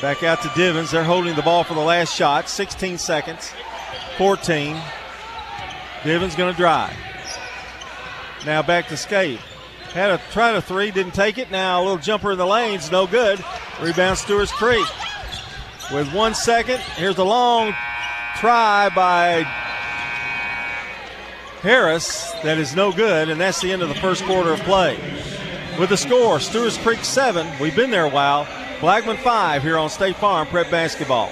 [0.02, 0.90] Back out to Divins.
[0.90, 2.50] They're holding the ball for the last shot.
[2.50, 3.52] 16 seconds.
[4.18, 4.82] 14.
[6.04, 6.98] Divins going to drive.
[8.48, 9.59] Now back to Scaife.
[9.92, 11.50] Had a try to three, didn't take it.
[11.50, 13.44] Now a little jumper in the lanes, no good.
[13.82, 14.86] Rebound Stewart's Creek.
[15.92, 17.74] With one second, here's a long
[18.38, 19.44] try by
[21.62, 24.98] Harris that is no good, and that's the end of the first quarter of play.
[25.80, 27.48] With the score, Stewart's Creek 7.
[27.60, 28.48] We've been there a while.
[28.82, 31.32] Blackman 5 here on State Farm Prep Basketball.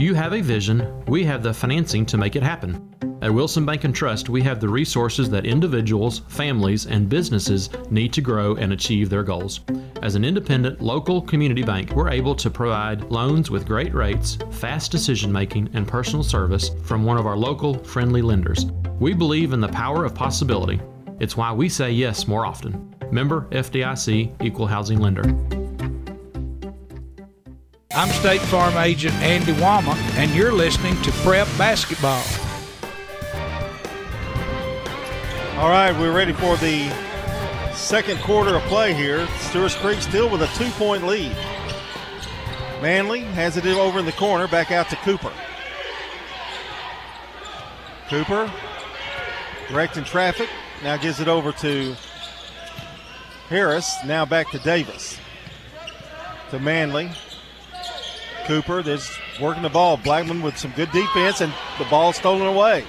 [0.00, 3.18] You have a vision, we have the financing to make it happen.
[3.20, 8.10] At Wilson Bank and Trust, we have the resources that individuals, families, and businesses need
[8.14, 9.60] to grow and achieve their goals.
[10.00, 14.90] As an independent local community bank, we're able to provide loans with great rates, fast
[14.90, 18.64] decision making, and personal service from one of our local friendly lenders.
[19.00, 20.80] We believe in the power of possibility.
[21.18, 22.94] It's why we say yes more often.
[23.10, 25.24] Member FDIC Equal Housing Lender.
[27.92, 32.22] I'm State Farm Agent Dana Womack, and you're listening to Prep Basketball.
[35.58, 36.88] All right, we're ready for the
[37.74, 39.26] second quarter of play here.
[39.40, 41.36] Stewart's Creek still with a two point lead.
[42.80, 45.32] Manley has it over in the corner, back out to Cooper.
[48.08, 48.52] Cooper
[49.68, 50.48] directing traffic,
[50.84, 51.96] now gives it over to
[53.48, 55.18] Harris, now back to Davis.
[56.50, 57.10] To Manley.
[58.50, 59.08] Cooper is
[59.40, 59.96] working the ball.
[59.96, 62.84] Blackman with some good defense, and the ball stolen away.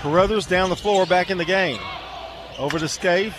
[0.00, 1.78] Carruthers down the floor, back in the game.
[2.58, 3.36] Over to Scaife.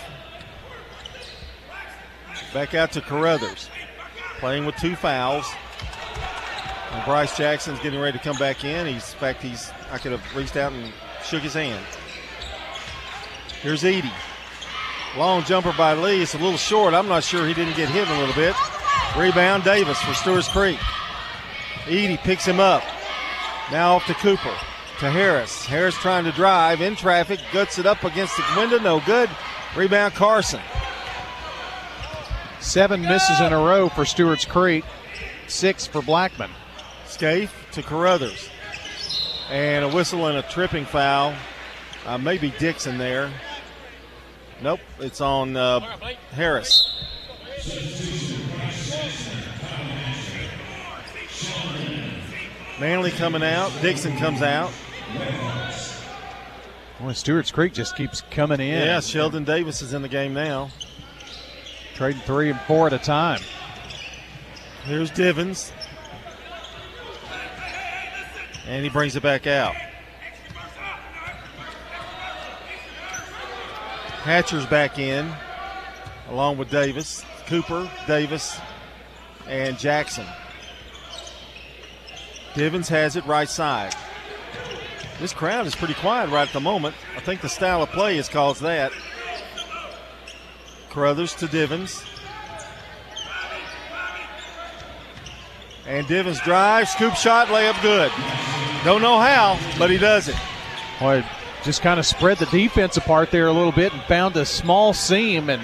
[2.52, 3.68] Back out to Carruthers.
[4.38, 5.44] Playing with two fouls.
[6.92, 8.86] And Bryce Jackson's getting ready to come back in.
[8.86, 10.92] He's in fact he's I could have reached out and
[11.24, 11.84] shook his hand.
[13.60, 14.12] Here's Eady.
[15.16, 16.22] Long jumper by Lee.
[16.22, 16.94] It's a little short.
[16.94, 18.54] I'm not sure he didn't get hit a little bit.
[19.18, 20.78] Rebound Davis for Stewart's Creek.
[21.88, 22.82] Eady picks him up.
[23.70, 24.54] Now off to Cooper.
[25.00, 25.64] To Harris.
[25.64, 27.40] Harris trying to drive in traffic.
[27.52, 28.78] Guts it up against the window.
[28.78, 29.28] No good.
[29.76, 30.60] Rebound Carson.
[32.60, 34.84] Seven misses in a row for Stewart's Creek.
[35.48, 36.50] Six for Blackman.
[37.06, 38.48] Scaife to Carruthers.
[39.50, 41.34] And a whistle and a tripping foul.
[42.06, 43.30] Uh, maybe Dixon there.
[44.62, 45.80] Nope, it's on uh,
[46.32, 46.90] Harris.
[52.80, 53.72] Manley coming out.
[53.80, 54.70] Dixon comes out.
[57.00, 58.86] Boy, Stewart's Creek just keeps coming in.
[58.86, 60.70] Yeah, Sheldon Davis is in the game now.
[61.94, 63.40] Trading three and four at a time.
[64.84, 65.72] Here's Divins.
[68.66, 69.74] And he brings it back out.
[74.24, 75.30] Hatcher's back in,
[76.30, 78.58] along with Davis, Cooper, Davis,
[79.46, 80.26] and Jackson.
[82.54, 83.94] Divins has it right side.
[85.20, 86.94] This crowd is pretty quiet right at the moment.
[87.16, 88.92] I think the style of play has caused that.
[90.90, 92.04] Carruthers to Divins.
[95.86, 98.10] And Divins drives, scoop shot, layup good.
[98.84, 100.36] Don't know how, but he does it.
[100.98, 101.24] Boy,
[101.62, 104.92] just kind of spread the defense apart there a little bit and found a small
[104.94, 105.62] seam and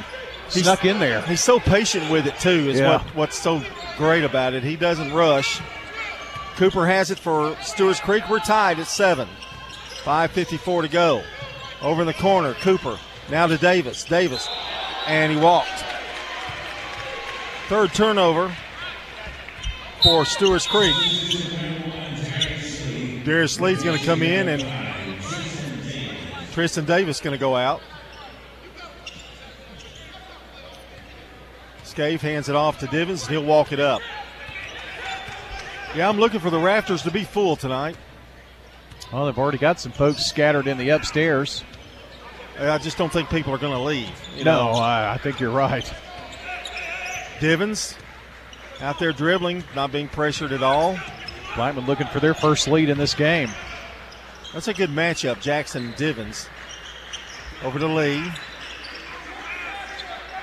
[0.51, 1.23] He's- snuck in there.
[1.23, 2.69] He's so patient with it too.
[2.71, 2.93] Is Yeah.
[2.99, 3.63] what, what's so
[3.97, 4.63] great about it.
[4.63, 5.61] He doesn't rush.
[6.61, 8.29] Cooper has it for Stewart's Creek.
[8.29, 9.27] We're tied at seven.
[10.05, 11.23] 5:54 to go.
[11.81, 12.99] Over in the corner, Cooper
[13.31, 14.05] now to Davis.
[14.05, 14.47] Davis,
[15.07, 15.83] and he walked.
[17.71, 18.55] Third turnover
[20.03, 20.95] for Stewart's Creek.
[23.25, 24.63] Darius Lee's going to come in, and
[26.53, 27.81] Tristan Davis is going to go out.
[31.85, 34.03] Scaife hands it off to Divins, and he'll walk it up.
[35.95, 37.97] Yeah, I'm looking for the rafters to be full tonight.
[39.13, 41.65] Well, they've already got some folks scattered in the upstairs.
[42.59, 44.11] I just don't think people are going to leave.
[44.37, 44.79] you no, know.
[44.79, 45.93] I, I think you're right.
[47.41, 47.97] Divins
[48.81, 50.99] out there dribbling, not being pressured at all.
[51.57, 53.51] Blackman looking for their first lead in this game.
[54.53, 56.49] That's a good matchup, Jackson and Divins.
[57.65, 58.23] Over to Lee.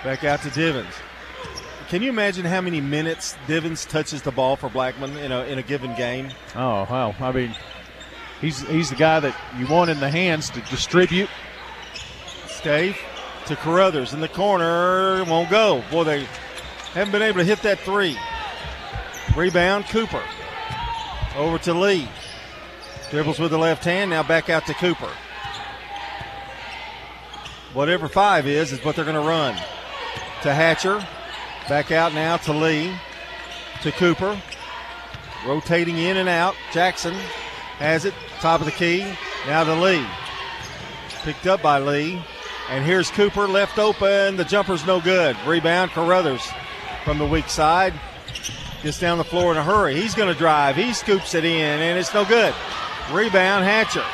[0.04, 0.94] Back out to Divins.
[1.90, 5.58] Can you imagine how many minutes Divins touches the ball for Blackman in a, in
[5.58, 6.30] a given game?
[6.54, 7.16] Oh, wow.
[7.18, 7.56] I mean,
[8.42, 11.30] he's he's the guy that you want in the hands to distribute.
[12.48, 13.00] Scaife
[13.46, 15.24] to Carruthers in the corner.
[15.24, 15.82] Won't go.
[15.90, 16.28] Boy, they
[16.94, 18.18] haven't been able to hit that three.
[19.36, 20.24] Rebound, Cooper.
[21.38, 22.10] Over to Lee.
[23.12, 24.10] Dribbles with the left hand.
[24.10, 25.12] Now back out to Cooper.
[27.74, 29.56] Whatever five is, is what they're going to run.
[30.42, 31.06] To Hatcher.
[31.70, 32.94] Back out now to Lee.
[33.84, 34.40] To Cooper.
[35.46, 36.56] Rotating in and out.
[36.72, 37.14] Jackson
[37.80, 38.14] has it.
[38.40, 39.00] Top of the key.
[39.46, 40.06] Now to Lee.
[41.24, 42.22] Picked up by Lee.
[42.70, 44.38] And here's Cooper left open.
[44.38, 45.36] The jumper's no good.
[45.46, 46.46] Rebound, Carruthers
[47.04, 47.94] from the weak side.
[48.82, 49.96] Gets down the floor in a hurry.
[49.96, 50.78] He's going to drive.
[50.78, 52.54] He scoops it in, and it's no good.
[53.12, 54.06] Rebound, Hatcher.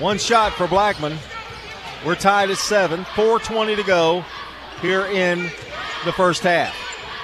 [0.00, 1.18] One shot for Blackman.
[2.06, 3.04] We're tied at seven.
[3.04, 4.24] 4.20 to go
[4.80, 5.50] here in
[6.04, 6.76] the first half.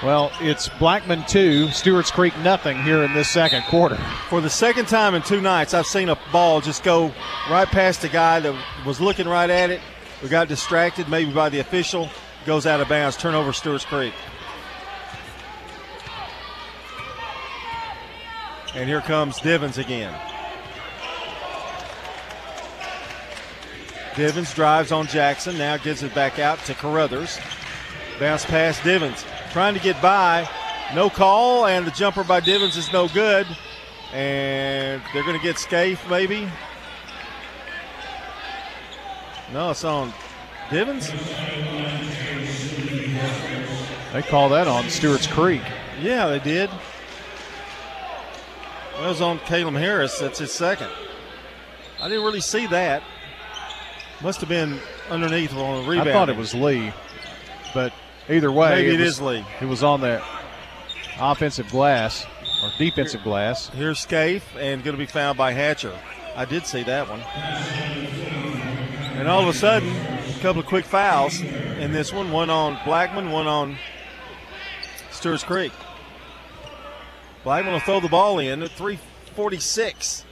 [0.03, 3.97] Well, it's Blackman two, Stewart's Creek nothing here in this second quarter.
[4.29, 7.11] For the second time in two nights, I've seen a ball just go
[7.49, 9.81] right past the guy that was looking right at it.
[10.21, 12.09] We got distracted, maybe by the official.
[12.45, 13.17] Goes out of bounds.
[13.17, 14.13] Turnover, Stewart's Creek.
[18.75, 20.13] And here comes Divins again.
[24.17, 25.59] Divins drives on Jackson.
[25.59, 27.37] Now gives it back out to Carruthers.
[28.19, 29.23] Bounce past Divins.
[29.51, 30.49] Trying to get by.
[30.95, 33.45] No call, and the jumper by Divins is no good.
[34.11, 36.49] And they're going to get Scaife, maybe.
[39.53, 40.11] No, it's on
[40.71, 41.11] Divins.
[44.13, 45.61] They call that on Stewart's Creek.
[46.01, 46.71] Yeah, they did.
[48.93, 50.17] Well, it was on Caleb Harris.
[50.17, 50.89] That's his second.
[52.01, 53.03] I didn't really see that.
[54.21, 56.09] Must have been underneath on the rebound.
[56.09, 56.91] I thought it was Lee,
[57.73, 57.93] but
[58.29, 59.45] either way, Maybe it was, is Lee.
[59.61, 60.23] It was on the
[61.19, 62.25] offensive glass
[62.63, 63.69] or defensive glass.
[63.69, 65.95] Here's Scaife and going to be fouled by Hatcher.
[66.35, 67.19] I did see that one.
[69.17, 72.31] And all of a sudden, a couple of quick fouls in this one.
[72.31, 73.77] One on Blackman, one on
[75.11, 75.71] Stewart's Creek.
[77.43, 80.25] Blackman will throw the ball in at 346.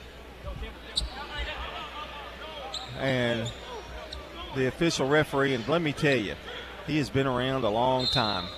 [2.98, 3.50] And
[4.56, 6.34] the official referee, and let me tell you,
[6.86, 8.48] he has been around a long time.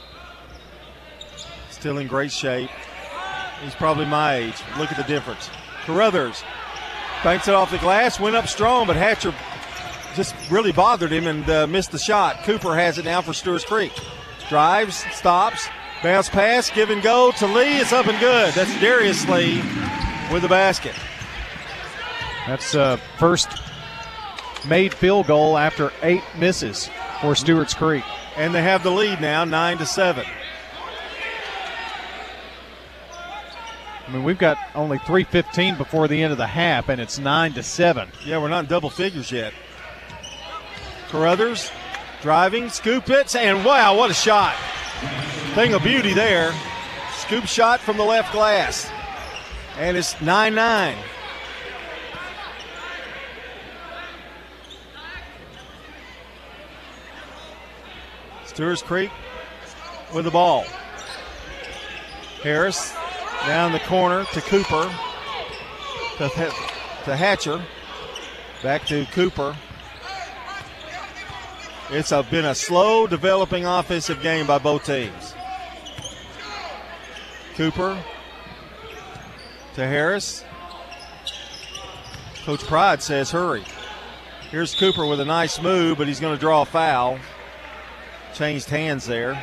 [1.71, 2.71] Still in great shape.
[3.63, 4.63] He's probably my age.
[4.79, 5.51] Look at the difference.
[5.85, 6.43] Carruthers
[7.25, 9.35] banks it off the glass, went up strong, but Hatcher
[10.15, 12.45] just really bothered him and uh, missed the shot.
[12.45, 13.93] Cooper has it now for Stewart's Creek.
[14.49, 15.69] Drives, stops,
[16.03, 17.79] bounce pass, give and go to Lee.
[17.79, 18.55] It's up and good.
[18.55, 19.57] That's Darius Lee
[20.33, 20.95] with the basket.
[22.47, 23.49] That's uh, first
[24.67, 26.89] made field goal after eight misses
[27.21, 28.05] for Stewart's Creek.
[28.37, 30.25] And they have the lead now, nine to seven.
[34.07, 37.53] I mean, we've got only 3:15 before the end of the half, and it's nine
[37.55, 38.09] to seven.
[38.25, 39.53] Yeah, we're not in double figures yet.
[41.11, 41.71] Carruthers
[42.23, 44.55] driving, scoop it, and wow, what a shot!
[45.55, 46.55] Thing of beauty there.
[47.17, 48.91] Scoop shot from the left glass,
[49.79, 50.97] and it's nine nine.
[58.59, 59.13] Stewart's Creek
[60.13, 60.65] with the ball.
[62.43, 62.93] Harris
[63.47, 64.93] down the corner to Cooper.
[66.17, 66.29] To,
[67.05, 67.63] to Hatcher.
[68.61, 69.57] Back to Cooper.
[71.91, 75.35] It's a, been a slow developing offensive game by both teams.
[77.55, 77.97] Cooper
[79.75, 80.45] to Harris.
[82.45, 83.63] Coach Pride says hurry.
[84.51, 87.21] Here's Cooper with a nice move, but he's going to draw a foul.
[88.39, 89.35] Changed hands there.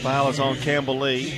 [0.00, 1.30] Foul is on Campbell Lee.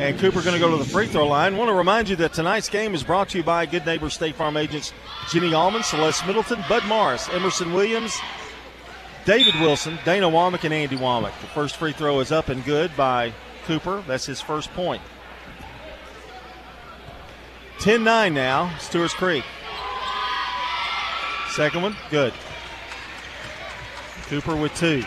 [0.00, 1.56] And Cooper going to go to the free throw line.
[1.56, 4.34] Want to remind you that tonight's game is brought to you by Good Neighbor State
[4.34, 4.92] Farm agents
[5.30, 8.18] Jenny Allman, Celeste Middleton, Bud Morris, Emerson Williams,
[9.24, 11.40] David Wilson, Dana Womack, and Andy Womack.
[11.42, 13.32] The first free throw is up and good by
[13.66, 14.02] Cooper.
[14.08, 15.00] That's his first point.
[17.78, 19.44] 10 9 now, Stewart's Creek.
[21.58, 22.32] Second one, good.
[24.28, 25.02] Cooper with two.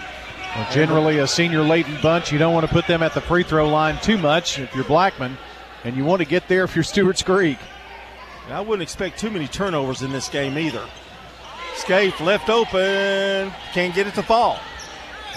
[0.54, 3.44] Well, generally, a senior laden bunch, you don't want to put them at the free
[3.44, 5.38] throw line too much if you're Blackman,
[5.86, 7.58] and you want to get there if you're Stewart's Creek.
[8.50, 10.86] I wouldn't expect too many turnovers in this game either.
[11.76, 14.60] Scaife left open, can't get it to fall.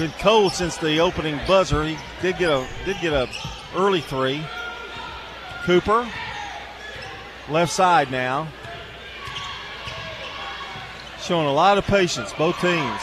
[0.01, 1.85] Been cold since the opening buzzer.
[1.85, 3.29] He did get a did get a
[3.77, 4.45] early three.
[5.62, 6.09] Cooper,
[7.49, 8.49] left side now.
[11.25, 13.01] Showing a lot of patience, both teams.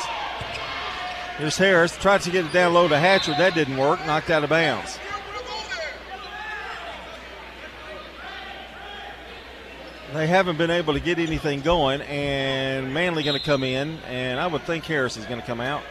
[1.38, 1.98] Here's Harris.
[1.98, 3.34] Tried to get it down low to Hatcher.
[3.36, 4.06] That didn't work.
[4.06, 5.00] Knocked out of bounds.
[10.14, 14.40] They haven't been able to get anything going, and Manley going to come in, and
[14.40, 15.82] I would think Harris is going to come out.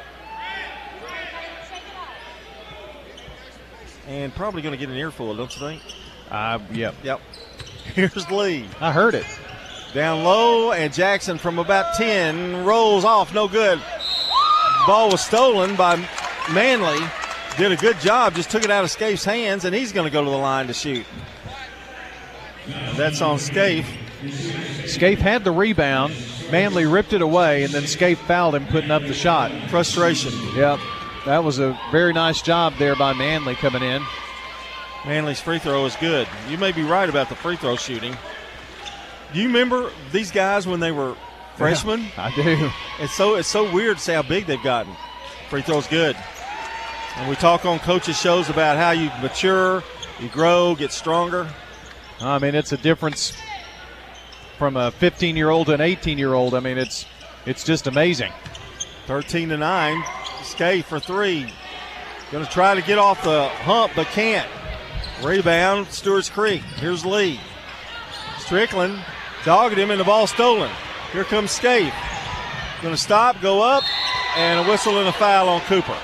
[4.06, 5.82] And probably going to get an earful, don't you think?
[6.30, 6.94] Uh, yep.
[7.02, 7.20] Yep.
[7.94, 8.68] Here's Lee.
[8.78, 9.26] I heard it.
[9.92, 13.34] Down low, and Jackson from about 10 rolls off.
[13.34, 13.80] No good.
[14.86, 15.96] Ball was stolen by
[16.52, 17.04] Manley.
[17.58, 18.34] Did a good job.
[18.34, 20.68] Just took it out of Scaife's hands, and he's going to go to the line
[20.68, 21.04] to shoot.
[22.94, 23.86] That's on Scaife.
[24.86, 26.14] Scaife had the rebound.
[26.52, 29.50] Manley ripped it away, and then Scaife fouled him putting up the shot.
[29.70, 30.32] Frustration.
[30.54, 30.78] Yep.
[31.26, 34.02] That was a very nice job there by Manley coming in.
[35.04, 36.28] Manley's free throw is good.
[36.48, 38.16] You may be right about the free throw shooting.
[39.32, 41.16] Do you remember these guys when they were
[41.56, 42.00] freshmen?
[42.00, 42.70] Yeah, I do.
[42.98, 44.94] It's so it's so weird to see how big they've gotten.
[45.48, 46.16] Free throw's good.
[47.16, 49.82] And we talk on coaches' shows about how you mature,
[50.20, 51.48] you grow, get stronger.
[52.20, 53.32] I mean, it's a difference
[54.58, 56.54] from a 15 year old to an 18 year old.
[56.54, 57.06] I mean, it's
[57.46, 58.32] it's just amazing.
[59.06, 60.04] 13 to 9.
[60.42, 61.52] Scaife for three.
[62.30, 64.48] Going to try to get off the hump, but can't.
[65.22, 66.62] Rebound, Stewart's Creek.
[66.62, 67.40] Here's Lee.
[68.38, 69.00] Strickland
[69.44, 70.70] dogged him, and the ball stolen.
[71.12, 71.94] Here comes Scaife.
[72.82, 73.84] Going to stop, go up,
[74.36, 75.96] and a whistle and a foul on Cooper.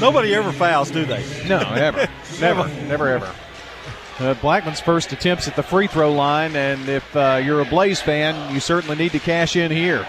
[0.00, 1.24] Nobody ever fouls, do they?
[1.46, 2.08] No, ever.
[2.40, 3.34] never, never, ever.
[4.18, 8.00] Uh, Blackman's first attempts at the free throw line, and if uh, you're a Blaze
[8.00, 10.06] fan, you certainly need to cash in here.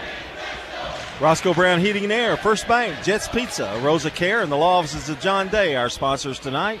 [1.20, 5.08] Roscoe Brown Heating and Air, First Bank, Jets Pizza, Rosa Care, and the law offices
[5.08, 6.80] of John Day, our sponsors tonight.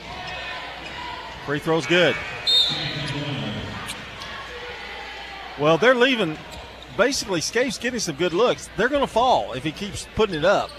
[1.46, 2.16] Free throw's good.
[5.60, 6.36] Well, they're leaving.
[6.96, 8.68] Basically, Scaife's getting some good looks.
[8.76, 10.70] They're going to fall if he keeps putting it up.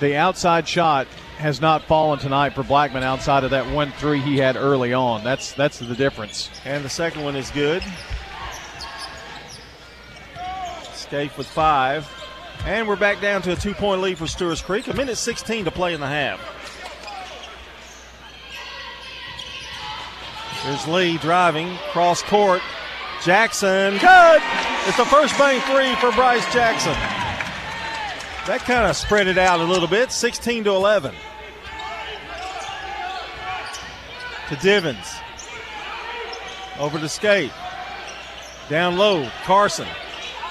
[0.00, 1.06] The outside shot
[1.36, 5.22] has not fallen tonight for Blackman outside of that one three he had early on.
[5.22, 6.50] That's that's the difference.
[6.64, 7.82] And the second one is good.
[10.94, 12.10] Scaife with five.
[12.64, 14.88] And we're back down to a two point lead for Stewart's Creek.
[14.88, 16.61] A minute 16 to play in the half.
[20.62, 22.62] Here's Lee driving cross court.
[23.24, 24.42] Jackson, good.
[24.86, 26.92] It's the first bank three for Bryce Jackson.
[28.46, 31.14] That kind of spread it out a little bit, 16 to 11.
[34.48, 35.14] To Divins.
[36.78, 37.54] Over to Scaife.
[38.68, 39.86] Down low, Carson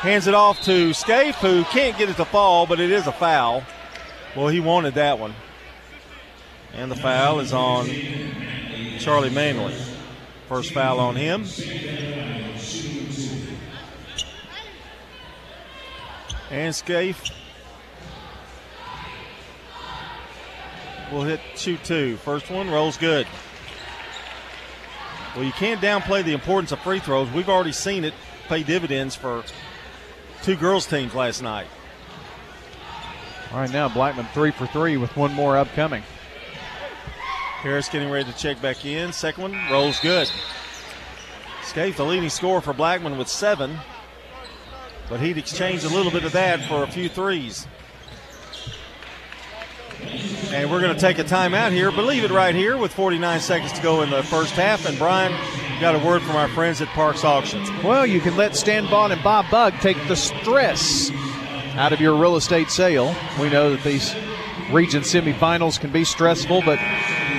[0.02, 3.12] hands it off to Scaife, who can't get it to fall, but it is a
[3.12, 3.64] foul.
[4.36, 5.36] Well, he wanted that one.
[6.74, 7.88] And the foul is on
[8.98, 9.76] Charlie Manley.
[10.52, 11.46] First foul on him.
[16.50, 17.32] And Scaife
[21.10, 22.18] will hit shoot two.
[22.18, 23.28] First one rolls good.
[25.38, 27.32] Well, you can't downplay the importance of free throws.
[27.32, 28.14] We've already seen it
[28.50, 29.46] pay dividends for
[30.44, 31.68] two girls' teams last night.
[33.54, 36.04] All right, now Blackman three for three with one more upcoming.
[37.62, 39.14] Harris getting ready to check back in.
[39.14, 40.30] Second one rolls good.
[41.64, 43.78] Scaife, the leading scorer for Blackman with seven,
[45.10, 47.68] but he'd exchange a little bit of that for a few threes.
[50.52, 51.92] And we're going to take a timeout here.
[51.92, 54.86] Believe it right here with 49 seconds to go in the first half.
[54.86, 55.32] And Brian,
[55.80, 57.70] got a word from our friends at Parks Auctions.
[57.84, 61.10] Well, you can let Stan Vaughn and Bob Bug take the stress
[61.76, 63.16] out of your real estate sale.
[63.40, 64.14] We know that these
[64.72, 66.80] region semifinals can be stressful, but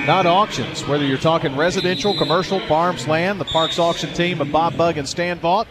[0.05, 0.85] not auctions.
[0.85, 5.07] Whether you're talking residential, commercial, farms, land, the Parks Auction team of Bob Bug and
[5.07, 5.65] Stan Vaught,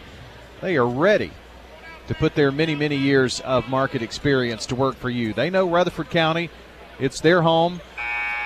[0.61, 1.31] they are ready
[2.07, 5.33] to put their many, many years of market experience to work for you.
[5.33, 6.49] They know Rutherford County.
[6.99, 7.79] It's their home.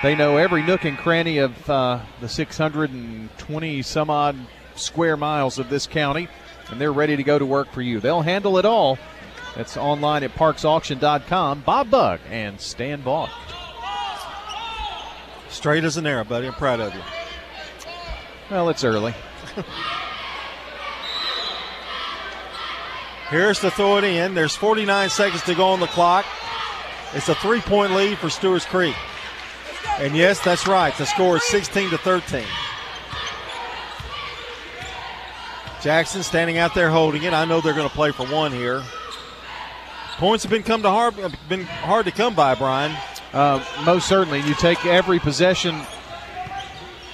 [0.02, 4.36] They know every nook and cranny of uh, the 620 some odd
[4.76, 6.28] square miles of this county,
[6.70, 7.98] and they're ready to go to work for you.
[7.98, 8.96] They'll handle it all.
[9.58, 11.62] That's online at parksauction.com.
[11.62, 13.28] Bob Bug and Stan Vaught.
[15.48, 16.46] Straight as an arrow, buddy.
[16.46, 17.00] I'm proud of you.
[18.52, 19.12] Well, it's early.
[23.26, 24.34] Harris to throw it in.
[24.34, 26.24] There's 49 seconds to go on the clock.
[27.12, 28.94] It's a three point lead for Stewart's Creek.
[29.98, 30.96] And yes, that's right.
[30.96, 32.44] The score is 16 to 13.
[35.82, 37.32] Jackson standing out there holding it.
[37.32, 38.84] I know they're going to play for one here.
[40.18, 41.14] Points have been come to hard,
[41.48, 42.92] been hard to come by, Brian.
[43.32, 45.80] Uh, most certainly, you take every possession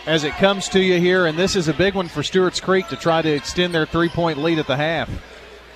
[0.06, 2.88] as it comes to you here, and this is a big one for Stewart's Creek
[2.88, 5.10] to try to extend their three-point lead at the half.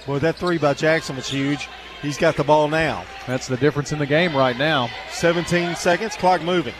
[0.06, 1.68] Well, that three by Jackson was huge.
[2.00, 3.04] He's got the ball now.
[3.26, 4.88] That's the difference in the game right now.
[5.10, 6.74] 17 seconds, clock moving.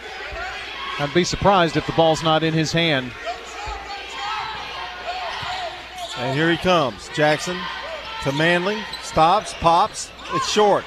[0.99, 3.12] I'd be surprised if the ball's not in his hand.
[6.16, 7.11] And here he comes.
[7.14, 7.59] Jackson
[8.22, 8.82] to Manley.
[9.03, 10.11] Stops, pops.
[10.34, 10.84] It's short.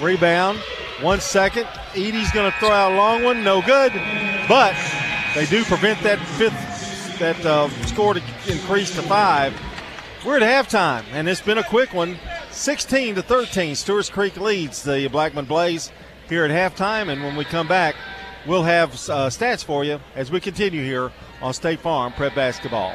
[0.00, 0.58] Rebound.
[1.00, 1.66] One second.
[1.94, 3.42] Eady's going to throw out a long one.
[3.42, 3.92] No good.
[4.48, 4.74] But
[5.34, 9.52] they do prevent that fifth, that uh, score to increase to five.
[10.24, 12.16] We're at halftime, and it's been a quick one.
[12.50, 13.74] 16 to 13.
[13.74, 15.92] Stewart's Creek leads the Blackman Blaze
[16.28, 17.08] here at halftime.
[17.08, 17.94] And when we come back,
[18.46, 22.94] we'll have uh, stats for you as we continue here on State Farm Prep Basketball.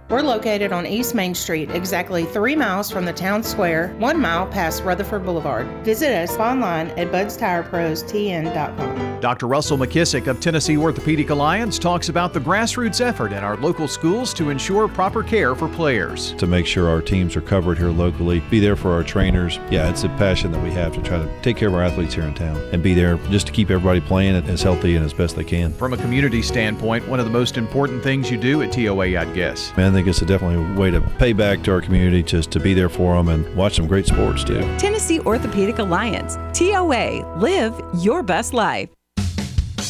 [0.11, 4.45] We're located on East Main Street, exactly three miles from the town square, one mile
[4.45, 5.65] past Rutherford Boulevard.
[5.85, 9.21] Visit us online at budstireprostn.com.
[9.21, 9.47] Dr.
[9.47, 14.33] Russell McKissick of Tennessee Orthopedic Alliance talks about the grassroots effort in our local schools
[14.33, 16.33] to ensure proper care for players.
[16.33, 19.59] To make sure our teams are covered here locally, be there for our trainers.
[19.69, 22.15] Yeah, it's a passion that we have to try to take care of our athletes
[22.15, 25.13] here in town and be there just to keep everybody playing as healthy and as
[25.13, 25.71] best they can.
[25.71, 29.33] From a community standpoint, one of the most important things you do at TOA, I'd
[29.35, 29.71] guess.
[29.77, 32.49] Man, I think it's a definitely a way to pay back to our community just
[32.51, 34.61] to be there for them and watch some great sports too.
[34.79, 38.89] Tennessee Orthopedic Alliance, TOA, live your best life.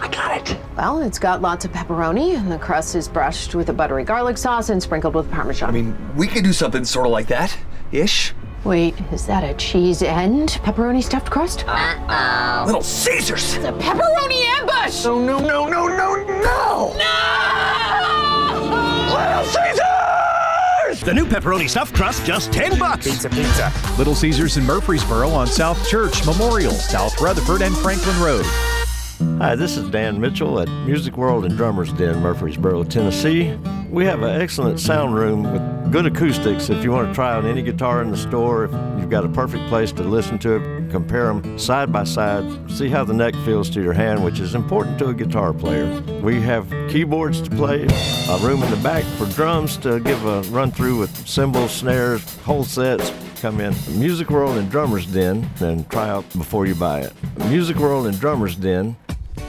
[0.00, 0.56] I got it.
[0.76, 4.38] Well, it's got lots of pepperoni, and the crust is brushed with a buttery garlic
[4.38, 5.68] sauce and sprinkled with Parmesan.
[5.68, 7.56] I mean, we could do something sort of like that,
[7.90, 8.32] ish.
[8.64, 11.64] Wait, is that a cheese and pepperoni stuffed crust?
[11.66, 12.64] Uh-oh.
[12.66, 13.54] Little Caesars!
[13.54, 15.04] It's a pepperoni ambush!
[15.04, 16.94] No, no, no, no, no, no!
[16.98, 18.54] No!
[19.14, 21.00] Little Caesars!
[21.00, 23.06] The new pepperoni stuffed crust, just 10 bucks.
[23.06, 23.72] Pizza, pizza.
[23.96, 28.44] Little Caesars in Murfreesboro on South Church, Memorial, South Rutherford, and Franklin Road.
[29.18, 33.52] Hi, this is Dan Mitchell at Music World and Drummers Den, Murfreesboro, Tennessee.
[33.90, 37.44] We have an excellent sound room with good acoustics if you want to try out
[37.44, 38.66] any guitar in the store.
[38.66, 42.70] If you've got a perfect place to listen to it, compare them side by side,
[42.70, 46.00] see how the neck feels to your hand, which is important to a guitar player.
[46.22, 47.88] We have keyboards to play,
[48.28, 52.36] a room in the back for drums to give a run through with cymbals, snares,
[52.38, 53.12] whole sets.
[53.40, 57.12] Come in Music World and Drummers Den and try out before you buy it.
[57.48, 58.96] Music World and Drummers Den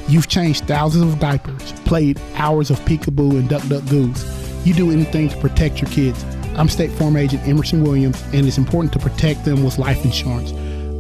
[0.10, 4.26] You've changed thousands of diapers, played hours of peekaboo and duck duck goose.
[4.66, 6.24] You do anything to protect your kids.
[6.58, 10.52] I'm State Farm Agent Emerson Williams, and it's important to protect them with life insurance.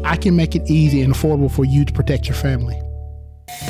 [0.05, 2.79] I can make it easy and affordable for you to protect your family.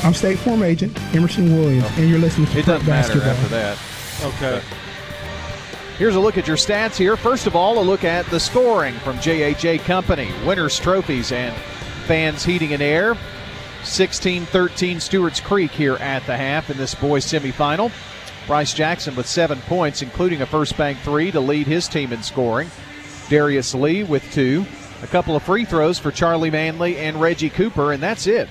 [0.04, 3.30] I'm State Farm Agent Emerson Williams, and you're listening to It Prep doesn't matter Basketball.
[3.30, 3.78] after that.
[4.34, 4.62] Okay.
[5.96, 7.16] Here's a look at your stats here.
[7.16, 11.54] First of all, a look at the scoring from JHA Company, winners, trophies, and
[12.06, 13.16] fans heating and air.
[13.84, 17.90] 16 13 Stewart's Creek here at the half in this boys semifinal.
[18.46, 22.22] Bryce Jackson with seven points, including a first bank three to lead his team in
[22.22, 22.70] scoring.
[23.28, 24.66] Darius Lee with two.
[25.02, 28.48] A couple of free throws for Charlie Manley and Reggie Cooper, and that's it.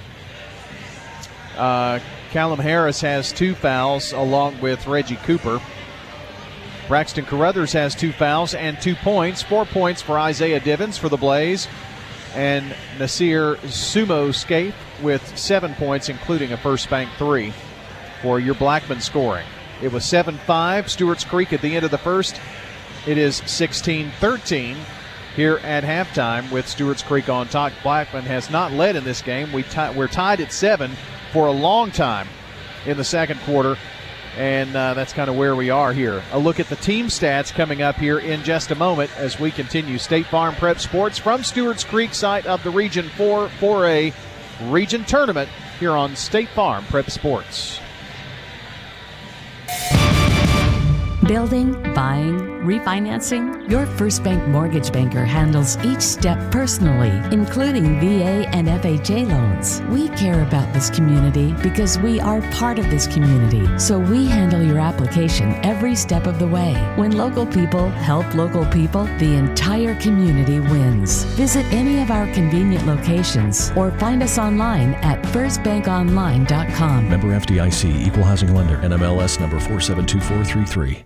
[1.57, 1.99] Uh,
[2.32, 5.61] Callum Harris has two fouls along with Reggie Cooper.
[6.88, 9.43] Braxton Carruthers has two fouls and two points.
[9.43, 11.67] Four points for Isaiah Divins for the Blaze.
[12.34, 17.53] And Nasir Sumo Scaife with seven points, including a first bank three
[18.21, 19.45] for your Blackman scoring.
[19.81, 22.39] It was 7 5, Stewart's Creek at the end of the first.
[23.07, 24.77] It is 16 13
[25.35, 27.71] here at halftime with Stewart's Creek on top.
[27.81, 29.53] Blackman has not led in this game.
[29.53, 30.91] We ti- we're tied at seven
[31.31, 32.27] for a long time
[32.85, 33.77] in the second quarter,
[34.37, 36.21] and uh, that's kind of where we are here.
[36.33, 39.49] A look at the team stats coming up here in just a moment as we
[39.49, 44.13] continue State Farm Prep Sports from Stewart's Creek site of the Region 4 4A
[44.62, 45.49] Region Tournament
[45.80, 47.80] here on State Farm Prep Sports.
[51.30, 53.69] Building, buying, refinancing?
[53.69, 59.80] Your First Bank mortgage banker handles each step personally, including VA and FHA loans.
[59.91, 64.63] We care about this community because we are part of this community, so we handle
[64.63, 66.73] your application every step of the way.
[66.95, 71.25] When local people help local people, the entire community wins.
[71.38, 77.07] Visit any of our convenient locations or find us online at firstbankonline.com.
[77.07, 81.05] Member FDIC, Equal Housing Lender, NMLS number 472433.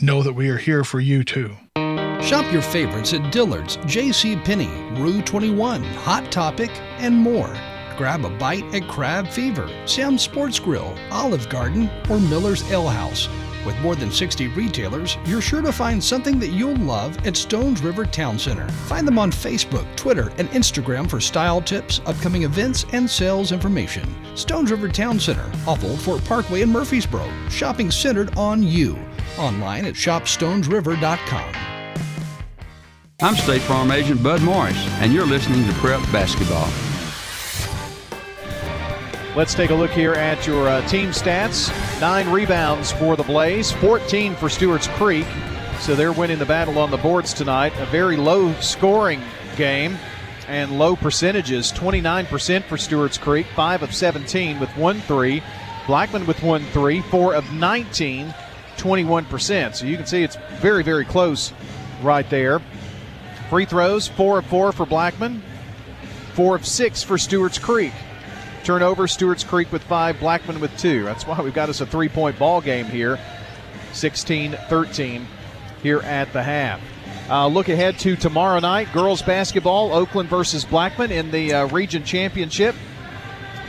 [0.00, 1.56] know that we are here for you too.
[2.22, 4.36] Shop your favorites at Dillard's, J.C.
[4.36, 4.70] Penney,
[5.00, 7.54] Rue 21, Hot Topic, and more.
[7.96, 13.28] Grab a bite at Crab Fever, Sam's Sports Grill, Olive Garden, or Miller's Ale House.
[13.66, 17.82] With more than 60 retailers, you're sure to find something that you'll love at Stones
[17.82, 18.68] River Town Center.
[18.68, 24.04] Find them on Facebook, Twitter, and Instagram for style tips, upcoming events, and sales information.
[24.36, 27.28] Stones River Town Center, off Old Fort Parkway in Murfreesboro.
[27.50, 28.96] Shopping centered on you.
[29.38, 31.54] Online at shopstonesriver.com.
[33.20, 36.68] I'm State Farm Agent Bud Morris, and you're listening to Prep Basketball.
[39.36, 41.68] Let's take a look here at your uh, team stats.
[42.00, 45.26] Nine rebounds for the Blaze, 14 for Stewart's Creek.
[45.80, 47.72] So they're winning the battle on the boards tonight.
[47.78, 49.20] A very low scoring
[49.56, 49.98] game
[50.46, 55.42] and low percentages 29% for Stewart's Creek, 5 of 17 with 1 3.
[55.88, 58.32] Blackman with 1 3, 4 of 19,
[58.76, 59.74] 21%.
[59.74, 61.52] So you can see it's very, very close
[62.02, 62.60] right there.
[63.50, 65.42] Free throws, 4 of 4 for Blackman,
[66.34, 67.92] 4 of 6 for Stewart's Creek.
[68.64, 71.04] Turnover, Stewart's Creek with five, Blackman with two.
[71.04, 73.18] That's why we've got us a three point ball game here,
[73.92, 75.26] 16 13
[75.82, 76.80] here at the half.
[77.30, 82.04] Uh, look ahead to tomorrow night girls basketball, Oakland versus Blackman in the uh, region
[82.04, 82.74] championship.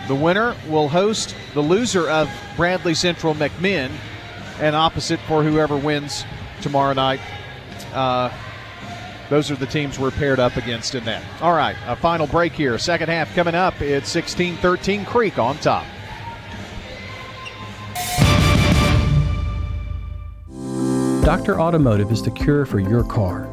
[0.07, 3.91] The winner will host the loser of Bradley Central McMinn,
[4.59, 6.25] and opposite for whoever wins
[6.61, 7.19] tomorrow night.
[7.93, 8.31] Uh,
[9.29, 11.23] those are the teams we're paired up against in that.
[11.41, 12.77] All right, a final break here.
[12.77, 13.79] Second half coming up.
[13.81, 15.85] It's 16 13 Creek on top.
[21.23, 21.61] Dr.
[21.61, 23.45] Automotive is the cure for your car.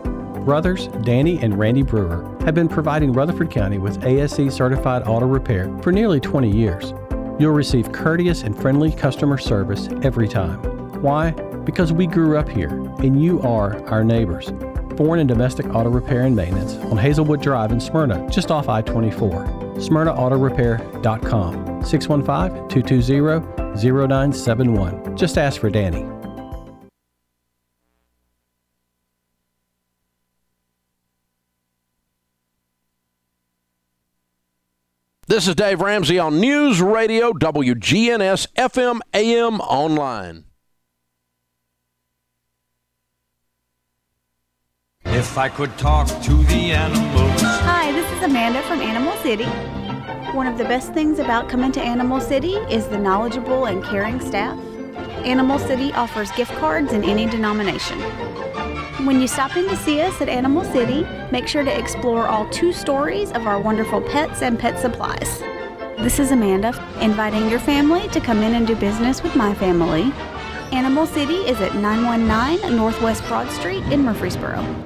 [0.46, 5.76] Brothers Danny and Randy Brewer have been providing Rutherford County with ASE certified auto repair
[5.82, 6.94] for nearly 20 years.
[7.38, 10.62] You'll receive courteous and friendly customer service every time.
[11.02, 11.32] Why?
[11.64, 12.70] Because we grew up here
[13.00, 14.50] and you are our neighbors
[14.96, 18.82] foreign and domestic auto repair and maintenance on Hazelwood Drive in Smyrna, just off I
[18.82, 19.44] 24.
[19.76, 25.16] SmyrnaAutorepair.com, 615 220 0971.
[25.16, 26.04] Just ask for Danny.
[35.28, 40.45] This is Dave Ramsey on News Radio WGNS FM AM online.
[45.08, 47.40] If I could talk to the animals.
[47.40, 49.44] Hi, this is Amanda from Animal City.
[50.34, 54.20] One of the best things about coming to Animal City is the knowledgeable and caring
[54.20, 54.58] staff.
[55.24, 57.98] Animal City offers gift cards in any denomination.
[59.06, 62.48] When you stop in to see us at Animal City, make sure to explore all
[62.50, 65.38] two stories of our wonderful pets and pet supplies.
[65.98, 70.12] This is Amanda, inviting your family to come in and do business with my family.
[70.72, 74.85] Animal City is at 919 Northwest Broad Street in Murfreesboro.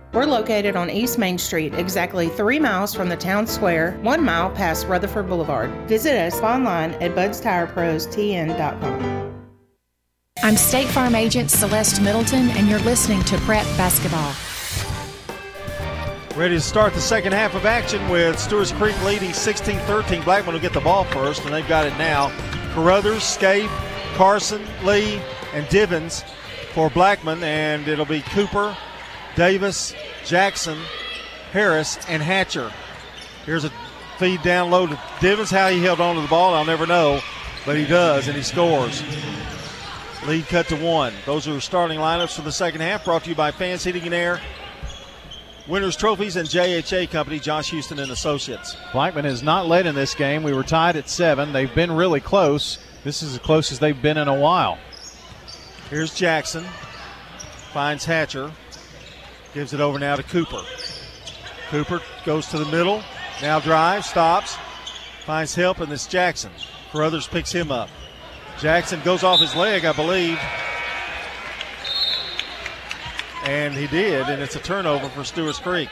[0.13, 4.49] We're located on East Main Street, exactly three miles from the town square, one mile
[4.49, 5.71] past Rutherford Boulevard.
[5.87, 9.51] Visit us online at budstireprostn.com.
[10.43, 14.33] I'm State Farm Agent Celeste Middleton, and you're listening to Prep Basketball.
[16.37, 20.23] Ready to start the second half of action with Stewart's Creek leading 16 13.
[20.23, 22.33] Blackman will get the ball first, and they've got it now.
[22.73, 23.71] Carruthers, Scaife,
[24.15, 25.21] Carson, Lee,
[25.53, 26.25] and Divins
[26.73, 28.75] for Blackman, and it'll be Cooper,
[29.35, 29.93] Davis,
[30.25, 30.77] Jackson,
[31.51, 32.71] Harris, and Hatcher.
[33.45, 33.71] Here's a
[34.17, 35.49] feed down low to Divins.
[35.49, 37.21] How he held on to the ball, I'll never know,
[37.65, 39.03] but he does, and he scores.
[40.27, 41.13] Lead cut to one.
[41.25, 44.13] Those are starting lineups for the second half, brought to you by Fans Heating and
[44.13, 44.39] Air,
[45.67, 48.77] Winners Trophies, and JHA Company, Josh Houston and Associates.
[48.93, 50.43] Blackman has not led in this game.
[50.43, 51.53] We were tied at seven.
[51.53, 52.77] They've been really close.
[53.03, 54.77] This is as close as they've been in a while.
[55.89, 56.65] Here's Jackson.
[57.73, 58.51] Finds Hatcher.
[59.53, 60.61] Gives it over now to Cooper.
[61.69, 63.03] Cooper goes to the middle.
[63.41, 64.57] Now drives, stops,
[65.25, 66.51] finds help, and it's Jackson.
[66.91, 67.89] Carruthers picks him up.
[68.59, 70.39] Jackson goes off his leg, I believe.
[73.43, 75.89] And he did, and it's a turnover for Stewart's Creek.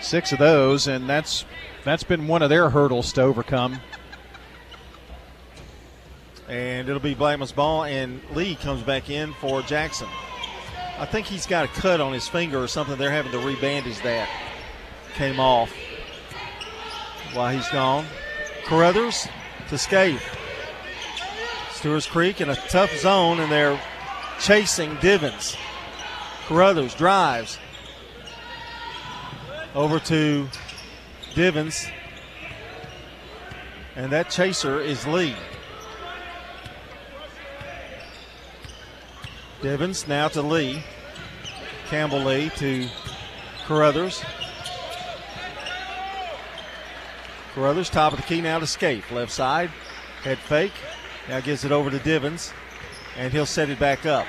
[0.00, 1.44] Six of those, and that's
[1.84, 3.80] that's been one of their hurdles to overcome.
[6.48, 10.08] And it'll be Blackman's ball, and Lee comes back in for Jackson.
[10.96, 12.96] I think he's got a cut on his finger or something.
[12.96, 14.28] They're having to rebandage that.
[15.14, 15.72] Came off
[17.32, 18.06] while he's gone.
[18.64, 19.28] Carruthers
[19.68, 20.22] to Scaife.
[21.72, 23.80] Stewart's Creek in a tough zone, and they're
[24.40, 25.56] chasing Divins.
[26.46, 27.58] Carruthers drives
[29.74, 30.48] over to
[31.34, 31.86] Divins.
[33.96, 35.36] And that chaser is Lee.
[39.64, 40.84] Divins now to Lee.
[41.88, 42.86] Campbell Lee to
[43.64, 44.22] Carruthers.
[47.54, 49.10] Carruthers, top of the key now to Scaife.
[49.10, 49.70] Left side,
[50.22, 50.74] head fake.
[51.30, 52.52] Now gives it over to Divins,
[53.16, 54.26] and he'll set it back up.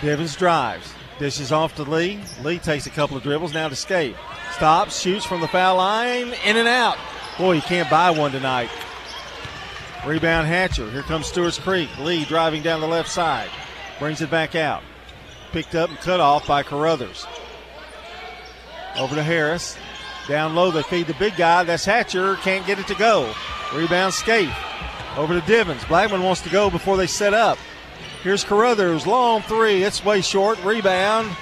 [0.00, 2.18] Divins drives, dishes off to Lee.
[2.42, 4.16] Lee takes a couple of dribbles now to Scaife.
[4.52, 6.96] Stops, shoots from the foul line, in and out.
[7.36, 8.70] Boy, you can't buy one tonight.
[10.06, 10.88] Rebound Hatcher.
[10.90, 11.88] Here comes Stewart's Creek.
[11.98, 13.50] Lee driving down the left side.
[13.98, 14.84] Brings it back out.
[15.50, 17.26] Picked up and cut off by Carruthers.
[18.96, 19.76] Over to Harris.
[20.28, 21.64] Down low, they feed the big guy.
[21.64, 22.36] That's Hatcher.
[22.36, 23.34] Can't get it to go.
[23.74, 24.54] Rebound Scaife.
[25.16, 25.84] Over to Divins.
[25.88, 27.58] Blackman wants to go before they set up.
[28.22, 29.06] Here's Carruthers.
[29.06, 29.82] Long three.
[29.82, 30.62] It's way short.
[30.62, 31.34] Rebound.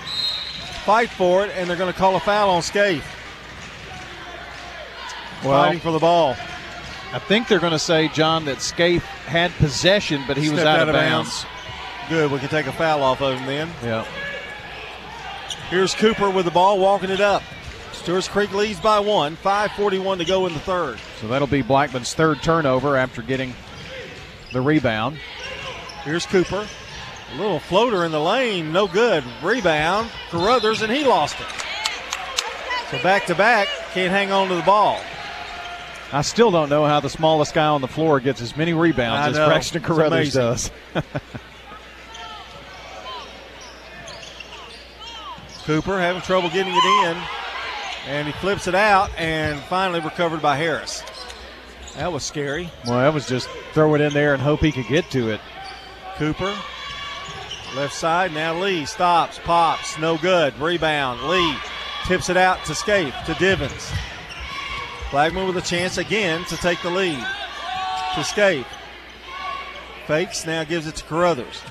[0.85, 3.11] Fight for it, and they're going to call a foul on Scaife.
[5.45, 6.37] Well, Fighting for the ball.
[7.15, 10.81] I think they're going to say, John, that Scaife had possession, but he was Stepped
[10.81, 11.47] out, of bounds.
[12.09, 12.33] Good.
[12.33, 13.71] We can take a foul off of him then.
[13.85, 14.05] Yeah.
[15.71, 17.45] Here's Cooper with the ball, walking it up.
[17.93, 19.37] Stewart's Creek leads by one.
[19.37, 20.99] 5.41 to go in the third.
[21.21, 23.55] So that'll be Blackman's third turnover after getting
[24.53, 25.17] the rebound.
[26.03, 26.67] Here's Cooper.
[27.33, 29.23] A little floater in the lane, no good.
[29.41, 31.47] Rebound, Carruthers, and he lost it.
[32.91, 35.01] So back to back, can't hang on to the ball.
[36.15, 39.27] I still don't know how the smallest guy on the floor gets as many rebounds
[39.27, 39.49] I as know.
[39.49, 40.71] Braxton Carruthers does.
[45.65, 47.21] Cooper having trouble getting it in,
[48.07, 51.03] and he flips it out, and finally recovered by Harris.
[51.97, 52.71] That was scary.
[52.87, 55.41] well, that was just throw it in there and hope he could get to it.
[56.15, 56.55] Cooper,
[57.75, 58.33] left side.
[58.33, 60.57] Now Lee stops, pops, no good.
[60.61, 61.23] Rebound.
[61.25, 61.57] Lee
[62.07, 63.93] tips it out to Scaife, to Divins.
[65.15, 67.25] Blackman with a chance again to take the lead.
[68.17, 68.67] To Scaife.
[70.09, 71.63] Fakes, now gives it to Carruthers.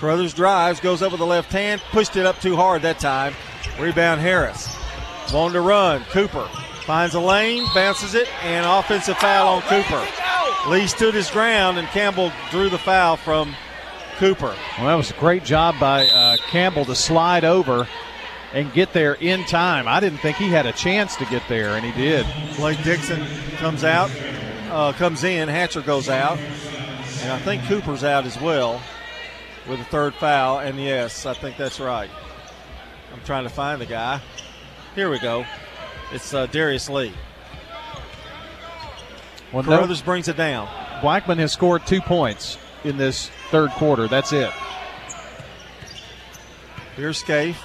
[0.00, 3.34] Carruthers drives, goes up with the left hand, pushed it up too hard that time.
[3.78, 4.76] Rebound Harris.
[5.32, 6.02] On to run.
[6.10, 6.48] Cooper
[6.84, 10.04] finds a lane, bounces it, and offensive foul on Cooper.
[10.68, 13.54] Lee stood his ground, and Campbell drew the foul from
[14.16, 14.56] Cooper.
[14.78, 17.86] Well, that was a great job by uh, Campbell to slide over
[18.52, 19.88] and get there in time.
[19.88, 22.26] I didn't think he had a chance to get there, and he did.
[22.56, 23.24] Blake Dixon
[23.56, 24.10] comes out,
[24.70, 25.48] uh, comes in.
[25.48, 28.80] Hatcher goes out, and I think Cooper's out as well
[29.68, 30.58] with a third foul.
[30.58, 32.10] And yes, I think that's right.
[33.12, 34.20] I'm trying to find the guy.
[34.94, 35.44] Here we go.
[36.12, 37.12] It's uh, Darius Lee.
[39.52, 40.68] Well, no- Carruthers brings it down.
[41.00, 44.08] Blackman has scored two points in this third quarter.
[44.08, 44.50] That's it.
[46.96, 47.58] Here's Scaife.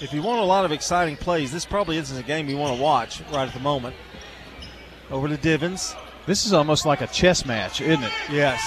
[0.00, 2.76] If you want a lot of exciting plays, this probably isn't a game you want
[2.76, 3.96] to watch right at the moment.
[5.10, 5.96] Over to Divins.
[6.26, 8.12] This is almost like a chess match, isn't it?
[8.30, 8.62] Yes.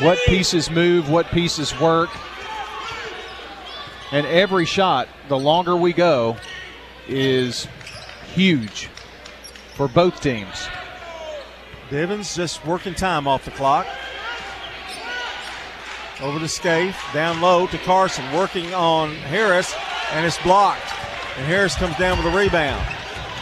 [0.00, 2.10] What pieces move, what pieces work.
[4.12, 6.36] And every shot, the longer we go,
[7.08, 7.66] is
[8.34, 8.88] huge
[9.74, 10.68] for both teams.
[11.90, 13.86] Divins just working time off the clock.
[16.20, 19.74] Over to Scaife, down low to Carson, working on Harris,
[20.12, 20.92] and it's blocked.
[21.36, 22.84] And Harris comes down with a rebound.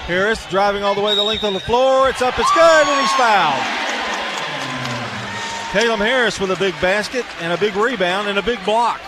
[0.06, 2.08] Harris driving all the way the length of the floor.
[2.08, 3.84] It's up, it's good, and he's fouled.
[5.72, 9.00] Caleb Harris with a big basket and a big rebound and a big block.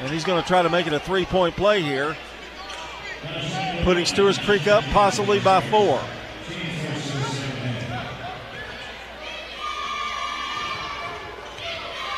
[0.00, 2.16] And he's going to try to make it a three point play here,
[3.84, 6.00] putting Stewart's Creek up possibly by four.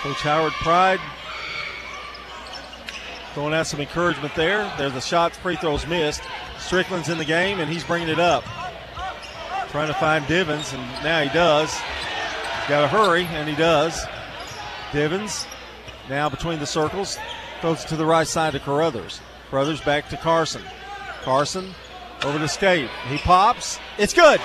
[0.03, 1.01] Coach Howard Pride
[3.35, 4.73] throwing out some encouragement there.
[4.79, 6.23] There's the shots, free throws missed.
[6.59, 8.45] Strickland's in the game, and he's bringing it up.
[9.69, 11.77] Trying to find Divins, and now he does.
[12.69, 14.01] Got to hurry, and he does.
[14.93, 15.47] Divins
[16.09, 17.19] now between the circles,
[17.61, 19.21] throws to the right side to Carruthers.
[19.51, 20.63] Carruthers back to Carson.
[21.23, 21.75] Carson
[22.25, 22.91] over to Scaife.
[23.09, 23.79] He pops.
[23.99, 24.41] It's good.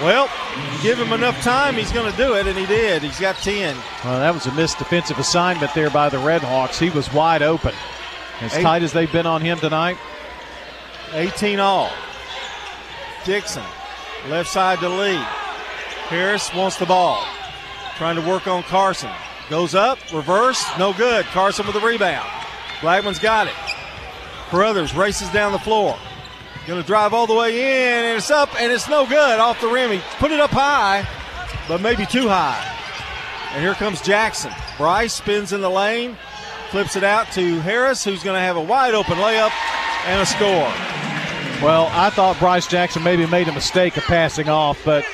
[0.00, 0.30] Well,
[0.80, 3.02] give him enough time, he's going to do it, and he did.
[3.02, 3.76] He's got 10.
[4.04, 6.78] Well, that was a missed defensive assignment there by the Redhawks.
[6.78, 7.74] He was wide open.
[8.40, 9.98] As Eight- tight as they've been on him tonight.
[11.14, 11.90] 18 all.
[13.24, 13.64] Dixon,
[14.28, 15.20] left side to Lee.
[16.08, 17.22] Harris wants the ball.
[17.96, 19.10] Trying to work on Carson.
[19.50, 21.24] Goes up, reverse, no good.
[21.26, 22.28] Carson with the rebound.
[22.80, 23.52] Blackman's got it.
[24.50, 25.96] Carruthers races down the floor.
[26.66, 29.60] Going to drive all the way in, and it's up, and it's no good off
[29.60, 29.90] the rim.
[29.90, 31.06] He put it up high,
[31.66, 32.62] but maybe too high.
[33.54, 34.52] And here comes Jackson.
[34.76, 36.16] Bryce spins in the lane,
[36.70, 39.52] flips it out to Harris, who's going to have a wide open layup
[40.06, 40.70] and a score.
[41.64, 45.04] Well, I thought Bryce Jackson maybe made a mistake of passing off, but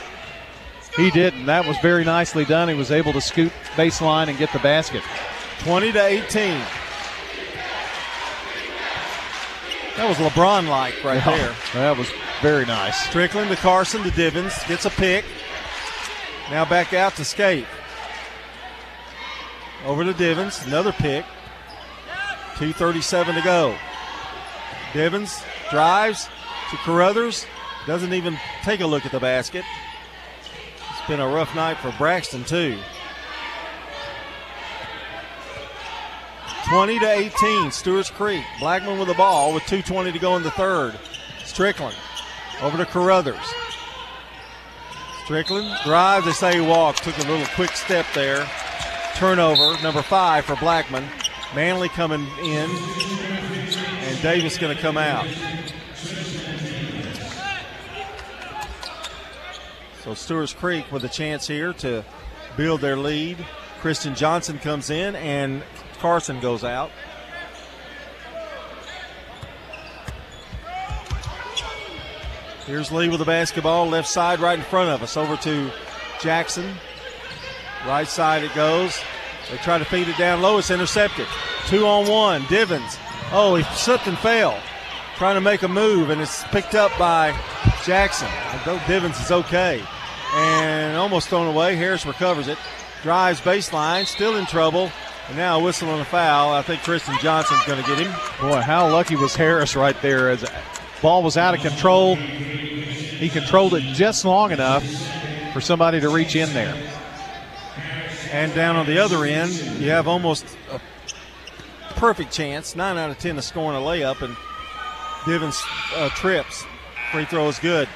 [0.97, 1.47] he didn't.
[1.47, 2.69] That was very nicely done.
[2.69, 5.03] He was able to scoot baseline and get the basket.
[5.61, 6.61] 20 to 18.
[9.97, 11.55] That was LeBron like right Yeah, there.
[11.75, 12.09] That was
[12.43, 13.07] very nice.
[13.07, 14.67] Strickland to Carson to Divins.
[14.67, 15.25] Gets a pick.
[16.51, 17.67] Now back out to Scaife.
[19.87, 20.67] Over to Divins.
[20.67, 21.25] Another pick.
[22.55, 23.77] 2.37 to go.
[24.93, 26.29] Divins drives
[26.71, 27.47] to Carruthers.
[27.87, 29.65] Doesn't even take a look at the basket.
[30.91, 32.79] It's been a rough night for Braxton, too.
[36.69, 38.45] 20 to 18, Stewart's Creek.
[38.59, 40.99] Blackman with the ball with 2.20 to go in the third.
[41.45, 41.97] Strickland
[42.63, 43.37] over to Carruthers.
[45.25, 46.25] Strickland drives.
[46.27, 47.03] They say he walked.
[47.05, 48.49] Took a little quick step there.
[49.15, 51.05] Turnover, number five for Blackman.
[51.55, 55.27] Manley coming in, and Davis going to come out.
[60.03, 62.05] So Stewart's Creek with a chance here to
[62.57, 63.39] build their lead.
[63.81, 65.63] Christian Johnson comes in, and
[66.01, 66.91] Carson goes out.
[72.67, 75.17] Here's Lee with the basketball, left side right in front of us.
[75.17, 75.71] Over to
[76.21, 76.75] Jackson.
[77.87, 78.99] Right side it goes.
[79.51, 80.59] They try to feed it down low.
[80.59, 81.27] It's intercepted.
[81.67, 82.43] Two on one.
[82.47, 82.99] Divins.
[83.33, 84.59] Oh, he slipped and fell.
[85.17, 87.31] Trying to make a move, and it's picked up by
[87.85, 88.29] Jackson.
[88.67, 89.83] Know Divins is okay.
[90.35, 91.77] And almost thrown away.
[91.77, 92.59] Harris recovers it.
[93.03, 94.07] Drives baseline.
[94.07, 94.91] Still in trouble.
[95.29, 96.53] And now on a foul.
[96.53, 98.13] I think Christian Johnson's going to get him.
[98.41, 100.45] Boy, how lucky was Harris right there as
[101.01, 102.17] ball was out of control.
[102.17, 104.85] He controlled it just long enough
[105.53, 106.75] for somebody to reach in there.
[108.35, 110.81] And down on the other end, you have almost a
[111.95, 114.37] perfect chance, nine out of ten, of scoring a layup, and
[115.25, 115.63] Divins
[115.95, 116.65] uh, trips.
[117.13, 117.89] Free throw is good.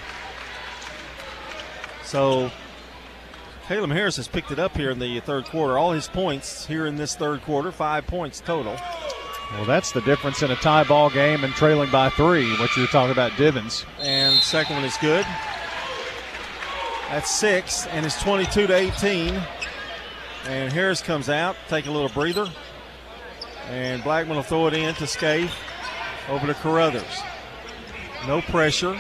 [2.05, 2.53] So
[3.67, 5.77] Caleb Harris has picked it up here in the third quarter.
[5.77, 8.77] All his points here in this third quarter, five points total.
[9.55, 12.83] Well, that's the difference in a tie ball game and trailing by three, what you
[12.83, 13.85] were talking about, Divins.
[14.01, 15.27] And second one is good.
[17.09, 19.43] That's six, and it's 22 to 18.
[20.49, 22.51] And Harris comes out, take a little breather.
[23.69, 25.55] And Blackman will throw it in to Scaife
[26.31, 27.23] over to Carruthers.
[28.27, 28.99] No pressure.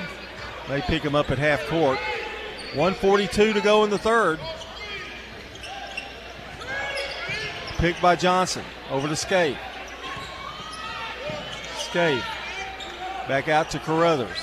[0.68, 1.99] They pick him up at half court.
[2.74, 4.38] 142 to go in the third.
[7.78, 8.64] Picked by Johnson.
[8.90, 9.57] Over to Scaife.
[11.78, 12.24] Scaife.
[13.26, 14.36] Back out to Carruthers.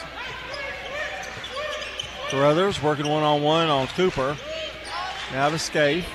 [2.30, 4.36] Carruthers working one on one on Cooper.
[5.32, 6.08] Now to Scaife.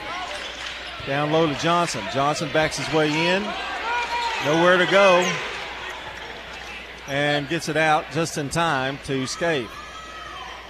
[1.06, 2.02] Down low to Johnson.
[2.12, 3.42] Johnson backs his way in.
[4.44, 5.26] Nowhere to go.
[7.08, 9.70] And gets it out just in time to Scaife.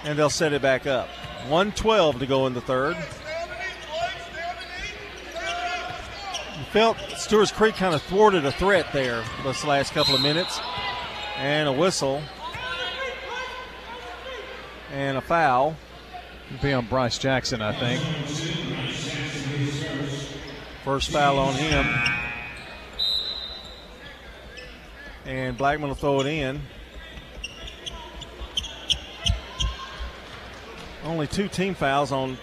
[0.03, 1.07] And they'll set it back up.
[1.47, 2.95] 112 to go in the third.
[6.57, 10.59] You felt Stewart's Creek kind of thwarted a threat there this last couple of minutes.
[11.37, 12.21] And a whistle.
[14.91, 15.75] And a foul.
[16.49, 18.50] It'd be on Bryce Jackson, I think.
[20.83, 21.85] First foul on him.
[25.25, 26.61] And Blackman will throw it in.
[31.03, 32.37] Only two team fouls on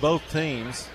[0.00, 0.88] both teams.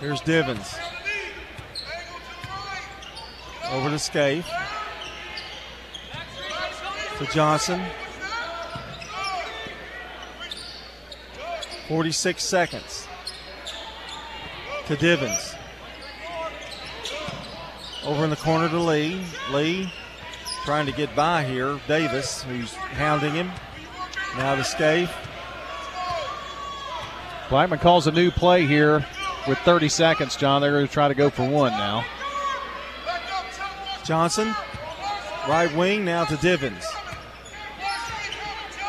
[0.00, 0.78] Here's Divins.
[3.70, 4.48] Over to Scaife.
[7.18, 7.82] To Johnson.
[11.90, 13.08] 46 seconds.
[14.86, 15.56] To Divins.
[18.04, 19.20] Over in the corner to Lee.
[19.50, 19.92] Lee
[20.64, 21.80] trying to get by here.
[21.88, 23.50] Davis, who's hounding him.
[24.36, 25.12] Now to Scaife.
[27.48, 29.04] Blackman calls a new play here
[29.48, 30.62] with 30 seconds, John.
[30.62, 32.04] They're going to try to go for one now.
[34.04, 34.54] Johnson,
[35.48, 36.84] right wing, now to Divins.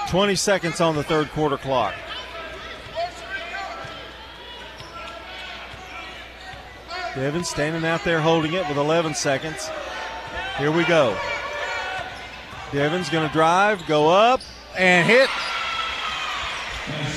[0.09, 1.95] 20 seconds on the third quarter clock.
[7.15, 9.69] Divins standing out there holding it with 11 seconds.
[10.57, 11.17] Here we go.
[12.71, 14.39] Divins going to drive, go up,
[14.77, 15.29] and hit.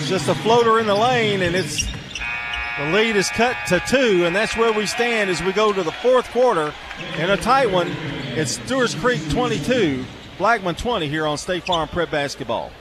[0.06, 1.86] Just a floater in the lane, and it's
[2.78, 5.84] the lead is cut to two, and that's where we stand as we go to
[5.84, 6.74] the fourth quarter
[7.16, 7.88] in a tight one.
[8.34, 10.04] It's Stewart's Creek 22,
[10.38, 12.72] Blackman 20 here on State Farm Prep Basketball.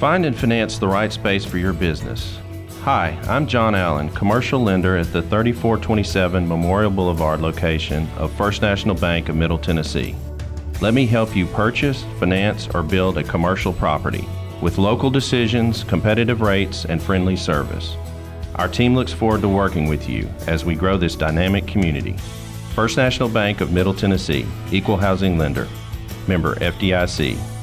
[0.00, 2.40] Find and finance the right space for your business.
[2.86, 8.94] Hi, I'm John Allen, commercial lender at the 3427 Memorial Boulevard location of First National
[8.94, 10.14] Bank of Middle Tennessee.
[10.80, 14.24] Let me help you purchase, finance, or build a commercial property
[14.62, 17.96] with local decisions, competitive rates, and friendly service.
[18.54, 22.14] Our team looks forward to working with you as we grow this dynamic community.
[22.76, 25.66] First National Bank of Middle Tennessee, Equal Housing Lender,
[26.28, 27.55] member FDIC.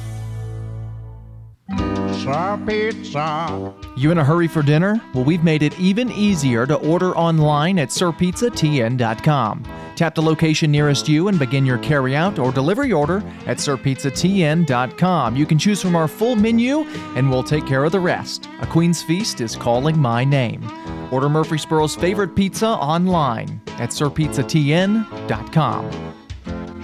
[2.66, 3.74] Pizza.
[3.96, 5.00] You in a hurry for dinner?
[5.14, 9.64] Well, we've made it even easier to order online at sirpizzatn.com.
[9.94, 15.36] Tap the location nearest you and begin your carryout or delivery order at sirpizzatn.com.
[15.36, 16.80] You can choose from our full menu
[17.16, 18.48] and we'll take care of the rest.
[18.60, 20.68] A Queen's Feast is calling my name.
[21.12, 25.90] Order Murfreesboro's favorite pizza online at sirpizzatn.com.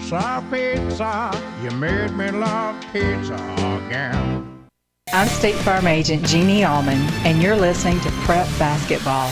[0.00, 3.34] Sir Pizza, you made me love pizza
[3.86, 4.59] again.
[5.12, 9.28] I'm State Farm Agent Jeannie Allman, and you're listening to Prep Basketball.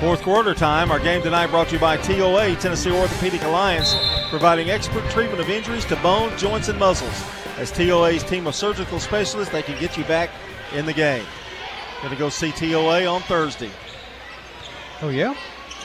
[0.00, 0.90] Fourth quarter time.
[0.90, 3.94] Our game tonight brought to you by TOA, Tennessee Orthopedic Alliance,
[4.28, 7.24] providing expert treatment of injuries to bone, joints, and muscles.
[7.56, 10.28] As TOA's team of surgical specialists, they can get you back
[10.74, 11.24] in the game.
[12.02, 13.70] Going to go see TOA on Thursday.
[15.00, 15.34] Oh, yeah?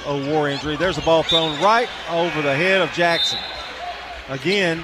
[0.06, 0.76] Oh, war injury.
[0.76, 3.40] There's a ball thrown right over the head of Jackson.
[4.28, 4.84] Again,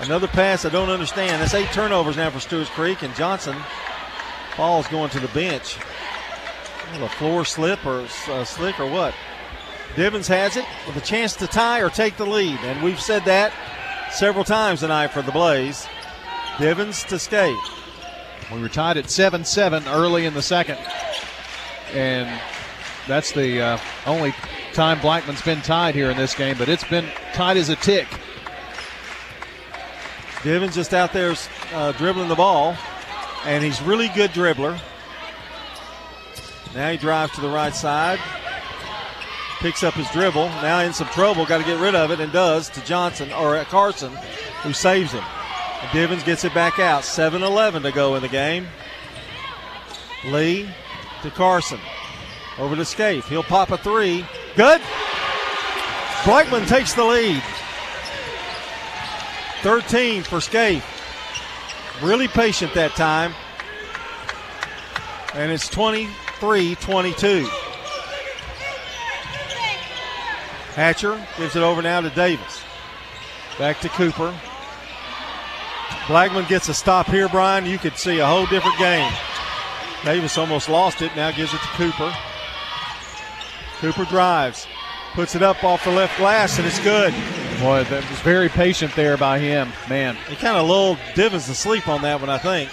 [0.00, 1.40] Another pass I don't understand.
[1.40, 3.56] That's eight turnovers now for Stewart's Creek, and Johnson
[4.56, 5.76] Ball's going to the bench.
[6.94, 9.14] a floor slip or uh, slick or what?
[9.94, 13.24] Divins has it with a chance to tie or take the lead, and we've said
[13.24, 13.52] that
[14.12, 15.86] several times tonight for the Blaze.
[16.58, 17.56] Divins to Scaife.
[18.52, 20.78] We were tied at 7 7 early in the second.
[21.92, 22.40] And
[23.06, 24.34] that's the uh, only
[24.72, 28.06] time Blackman's been tied here in this game, but it's been tied as a tick.
[30.42, 31.34] Divins just out there
[31.72, 32.76] uh, dribbling the ball,
[33.44, 34.78] and he's really good dribbler.
[36.74, 38.20] Now he drives to the right side,
[39.60, 40.46] picks up his dribble.
[40.46, 43.62] Now in some trouble, got to get rid of it, and does to Johnson or
[43.64, 44.12] Carson,
[44.62, 45.24] who saves him.
[45.82, 47.04] And Divins gets it back out.
[47.04, 48.66] 7 11 to go in the game.
[50.26, 50.68] Lee
[51.22, 51.80] to Carson.
[52.58, 53.26] Over to Scaife.
[53.28, 54.26] He'll pop a three.
[54.54, 54.80] Good.
[56.24, 57.42] Blackman takes the lead.
[59.66, 60.84] 13 for Scaife.
[62.00, 63.34] Really patient that time.
[65.34, 67.48] And it's 23 22.
[70.76, 72.62] Hatcher gives it over now to Davis.
[73.58, 74.32] Back to Cooper.
[76.06, 77.66] Blackman gets a stop here, Brian.
[77.66, 79.12] You could see a whole different game.
[80.04, 81.10] Davis almost lost it.
[81.16, 82.14] Now gives it to Cooper.
[83.78, 84.68] Cooper drives,
[85.14, 87.12] puts it up off the left glass, and it's good.
[87.60, 89.72] Boy, that was very patient there by him.
[89.88, 90.16] Man.
[90.28, 92.70] He kind of lulled Divins to sleep on that one, I think.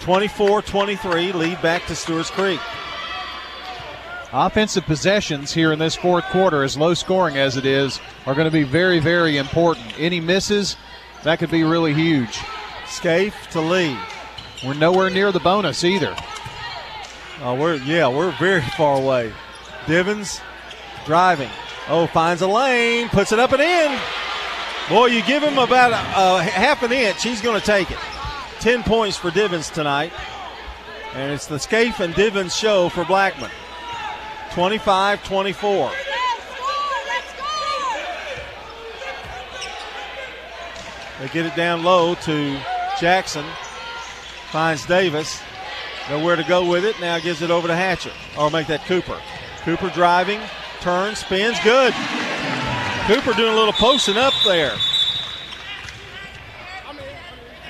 [0.00, 2.60] 24 23, lead back to Stewart's Creek.
[4.32, 8.46] Offensive possessions here in this fourth quarter, as low scoring as it is, are going
[8.46, 9.98] to be very, very important.
[9.98, 10.76] Any misses,
[11.22, 12.40] that could be really huge.
[12.86, 13.96] Scaife to Lee.
[14.66, 16.16] We're nowhere near the bonus either.
[17.42, 19.32] Oh, we're yeah, we're very far away.
[19.86, 20.40] Divins
[21.06, 21.50] driving.
[21.88, 23.98] Oh, finds a lane, puts it up and in.
[24.88, 27.98] Boy, you give him about a, a half an inch, he's going to take it.
[28.60, 30.12] 10 points for Divins tonight.
[31.14, 33.50] And it's the Scaife and Divins show for Blackman.
[34.52, 35.90] 25 24.
[41.20, 42.58] They get it down low to
[43.00, 43.44] Jackson.
[44.50, 45.40] Finds Davis.
[46.10, 47.00] Nowhere to go with it.
[47.00, 48.12] Now gives it over to Hatcher.
[48.38, 49.20] Or make that Cooper.
[49.62, 50.40] Cooper driving.
[50.84, 51.94] Turn, spins, good.
[53.06, 54.76] Cooper doing a little posting up there.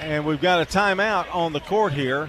[0.00, 2.28] And we've got a timeout on the court here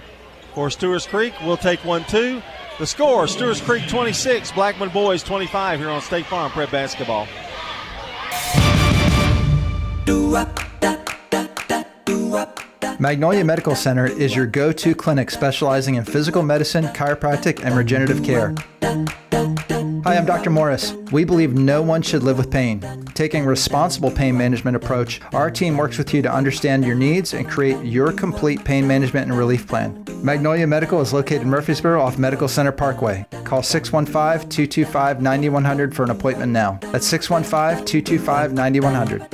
[0.53, 1.34] for Stewart's Creek.
[1.44, 2.40] We'll take one, two.
[2.78, 7.28] The score Stewart's Creek 26, Blackman Boys 25 here on State Farm Prep Basketball.
[12.99, 18.24] Magnolia Medical Center is your go to clinic specializing in physical medicine, chiropractic, and regenerative
[18.24, 18.53] care.
[20.06, 20.52] Hi, I'm Dr.
[20.52, 20.91] Morris.
[21.11, 22.80] We believe no one should live with pain.
[23.15, 27.34] Taking a responsible pain management approach, our team works with you to understand your needs
[27.34, 30.06] and create your complete pain management and relief plan.
[30.22, 33.26] Magnolia Medical is located in Murfreesboro off Medical Center Parkway.
[33.45, 36.77] Call 615 225 9100 for an appointment now.
[36.91, 39.32] That's 615 225 9100.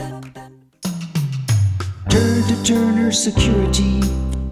[2.10, 4.00] Turn to Turner Security.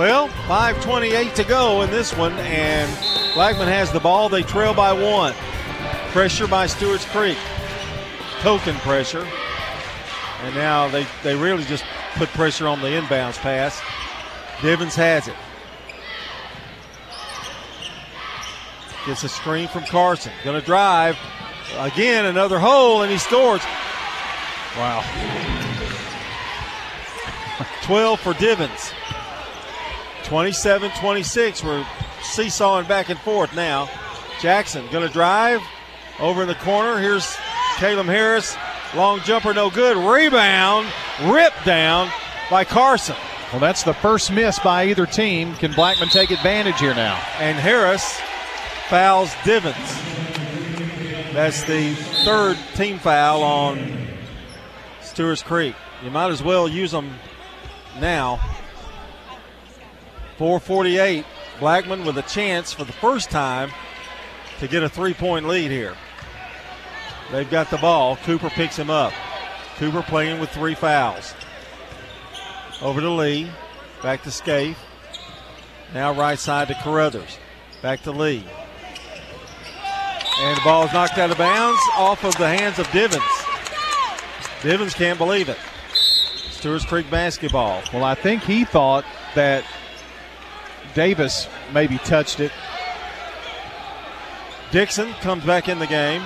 [0.00, 2.90] Well, 5.28 to go in this one, and
[3.34, 4.30] Blackman has the ball.
[4.30, 5.34] They trail by one.
[6.12, 7.36] Pressure by Stewart's Creek.
[8.40, 9.28] Token pressure.
[10.40, 13.82] And now they, they really just put pressure on the inbounds pass.
[14.62, 15.34] Divins has it.
[19.04, 20.32] Gets a screen from Carson.
[20.44, 21.18] Going to drive.
[21.76, 23.60] Again, another hole, and he scores.
[24.78, 25.04] Wow.
[27.82, 28.94] 12 for Divins.
[30.24, 31.64] 27 26.
[31.64, 31.86] We're
[32.22, 33.88] seesawing back and forth now.
[34.40, 35.62] Jackson going to drive
[36.18, 36.98] over in the corner.
[36.98, 37.36] Here's
[37.76, 38.56] Caleb Harris.
[38.94, 39.96] Long jumper, no good.
[39.96, 40.86] Rebound,
[41.24, 42.10] ripped down
[42.50, 43.16] by Carson.
[43.52, 45.54] Well, that's the first miss by either team.
[45.56, 47.16] Can Blackman take advantage here now?
[47.38, 48.20] And Harris
[48.88, 49.76] fouls Divins.
[51.32, 51.94] That's the
[52.24, 54.08] third team foul on
[55.00, 55.74] Stewart's Creek.
[56.04, 57.14] You might as well use them
[58.00, 58.40] now.
[60.40, 61.26] 448.
[61.58, 63.70] Blackman with a chance for the first time
[64.58, 65.94] to get a three point lead here.
[67.30, 68.16] They've got the ball.
[68.16, 69.12] Cooper picks him up.
[69.76, 71.34] Cooper playing with three fouls.
[72.80, 73.50] Over to Lee.
[74.02, 74.78] Back to Scaife.
[75.92, 77.36] Now right side to Carruthers.
[77.82, 78.42] Back to Lee.
[80.38, 83.22] And the ball is knocked out of bounds off of the hands of Divins.
[84.62, 85.58] Divins can't believe it.
[85.92, 87.82] Stewart's Creek basketball.
[87.92, 89.04] Well, I think he thought
[89.34, 89.66] that
[90.94, 92.52] Davis maybe touched it.
[94.70, 96.22] Dixon comes back in the game.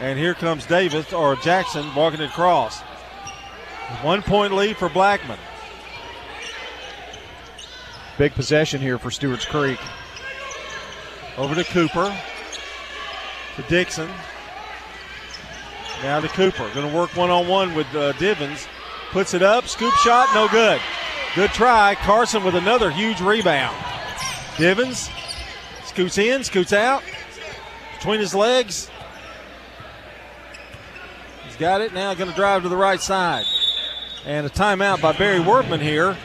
[0.00, 2.80] And here comes Davis or Jackson walking it across.
[4.02, 5.38] One point lead for Blackman.
[8.18, 9.78] Big possession here for Stewart's Creek.
[11.36, 12.14] Over to Cooper.
[13.56, 14.08] To Dixon.
[16.02, 16.68] Now to Cooper.
[16.74, 18.66] Going to work one on one with uh, Divins.
[19.10, 19.68] Puts it up.
[19.68, 20.28] Scoop shot.
[20.34, 20.80] No good.
[21.34, 21.94] Good try.
[21.94, 23.76] Carson with another huge rebound.
[24.58, 25.08] Divins
[25.84, 27.02] scoots in, scoots out.
[27.96, 28.90] Between his legs.
[31.46, 31.94] He's got it.
[31.94, 33.46] Now going to drive to the right side.
[34.26, 36.16] And a timeout by Barry Workman here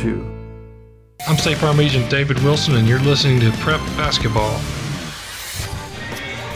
[0.00, 0.36] 615-893-2422.
[1.28, 4.58] I'm State Farm Agent David Wilson, and you're listening to Prep Basketball.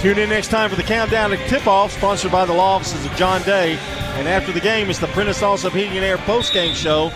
[0.00, 3.12] Tune in next time for the countdown to tip-off, sponsored by the law offices of
[3.16, 3.78] John Day.
[4.16, 7.10] And after the game, it's the Prentice Allsup Heating and Air post-game show.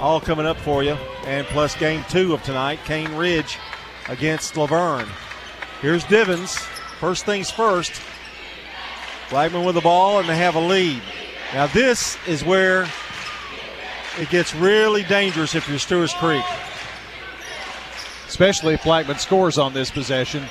[0.00, 0.96] All coming up for you.
[1.26, 3.58] And plus game two of tonight, Cane Ridge
[4.08, 5.08] against La Vergne.
[5.82, 6.56] Here's Divins.
[7.00, 8.00] First things first.
[9.30, 11.02] Blackman with the ball, and they have a lead.
[11.52, 12.88] Now this is where
[14.18, 16.44] it gets really dangerous if you're Stewart's Creek.
[18.26, 20.44] Especially if Blackman scores on this possession,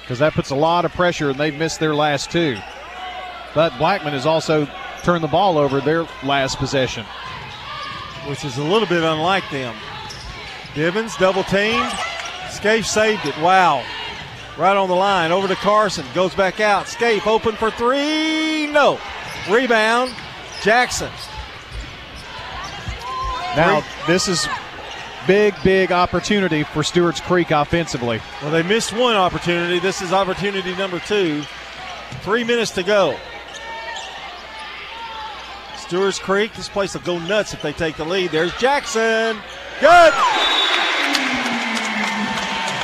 [0.00, 2.56] because that puts a lot of pressure, and they've missed their last two.
[3.54, 4.68] But Blackman has also
[5.02, 7.04] turned the ball over their last possession.
[8.26, 9.74] Which is a little bit unlike them.
[10.74, 11.90] Divins double teamed.
[12.50, 13.36] Scaife saved it.
[13.38, 13.84] Wow.
[14.58, 15.32] Right on the line.
[15.32, 16.04] Over to Carson.
[16.14, 16.86] Goes back out.
[16.86, 18.66] Scaife open for three.
[18.66, 19.00] No.
[19.48, 20.14] Rebound.
[20.62, 21.10] Jackson.
[23.56, 24.48] Now, this is
[25.26, 28.20] big, big opportunity for Stewart's Creek offensively.
[28.42, 29.78] Well, they missed one opportunity.
[29.78, 31.42] This is opportunity number two.
[32.22, 33.16] Three minutes to go.
[35.76, 38.30] Stewart's Creek, this place will go nuts if they take the lead.
[38.30, 39.36] There's Jackson.
[39.80, 40.12] Good.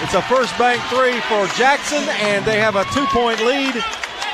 [0.02, 3.74] It's a first bank three for Jackson, and they have a two point lead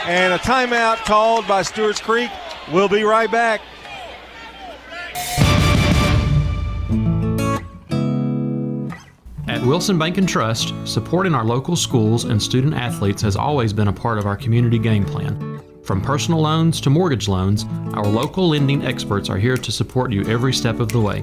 [0.07, 2.31] and a timeout called by Stewart's Creek.
[2.73, 3.61] We'll be right back.
[9.63, 13.87] At Wilson Bank and Trust, supporting our local schools and student athletes has always been
[13.87, 15.63] a part of our community game plan.
[15.85, 17.65] From personal loans to mortgage loans,
[17.95, 21.23] our local lending experts are here to support you every step of the way.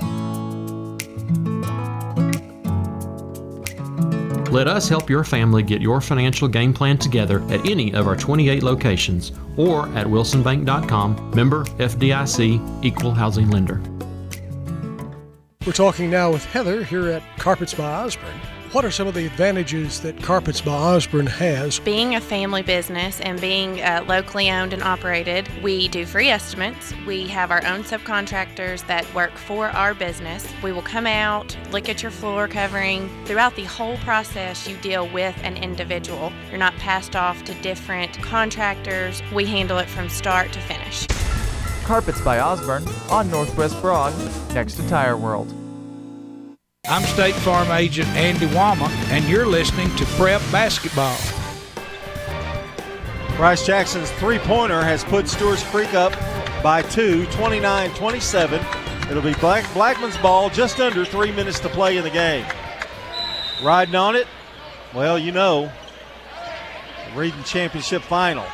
[4.53, 8.15] Let us help your family get your financial game plan together at any of our
[8.15, 13.81] 28 locations or at wilsonbank.com, member FDIC, equal housing lender.
[15.69, 18.41] We're talking now with Heather here at Carpets by Osborne.
[18.71, 21.77] What are some of the advantages that Carpets by Osborne has?
[21.77, 26.91] Being a family business and being uh, locally owned and operated, we do free estimates.
[27.05, 30.43] We have our own subcontractors that work for our business.
[30.63, 33.07] We will come out, look at your floor covering.
[33.25, 36.33] Throughout the whole process, you deal with an individual.
[36.49, 39.21] You're not passed off to different contractors.
[39.31, 41.05] We handle it from start to finish.
[41.83, 44.15] Carpets by Osborne on Northwest Broad,
[44.55, 45.58] next to Tire World.
[46.87, 51.17] I'm State Farm Agent Dana Womack, and you're listening to Prep Basketball.
[53.35, 56.13] Bryce Jackson's three pointer has put Stewart's Creek up
[56.63, 58.61] by two, 29 27.
[59.09, 62.45] It'll be Black, Blackman's ball, just under three minutes to play in the game.
[63.63, 64.27] Riding on it,
[64.93, 65.71] well, you know,
[67.13, 68.45] Region Championship final.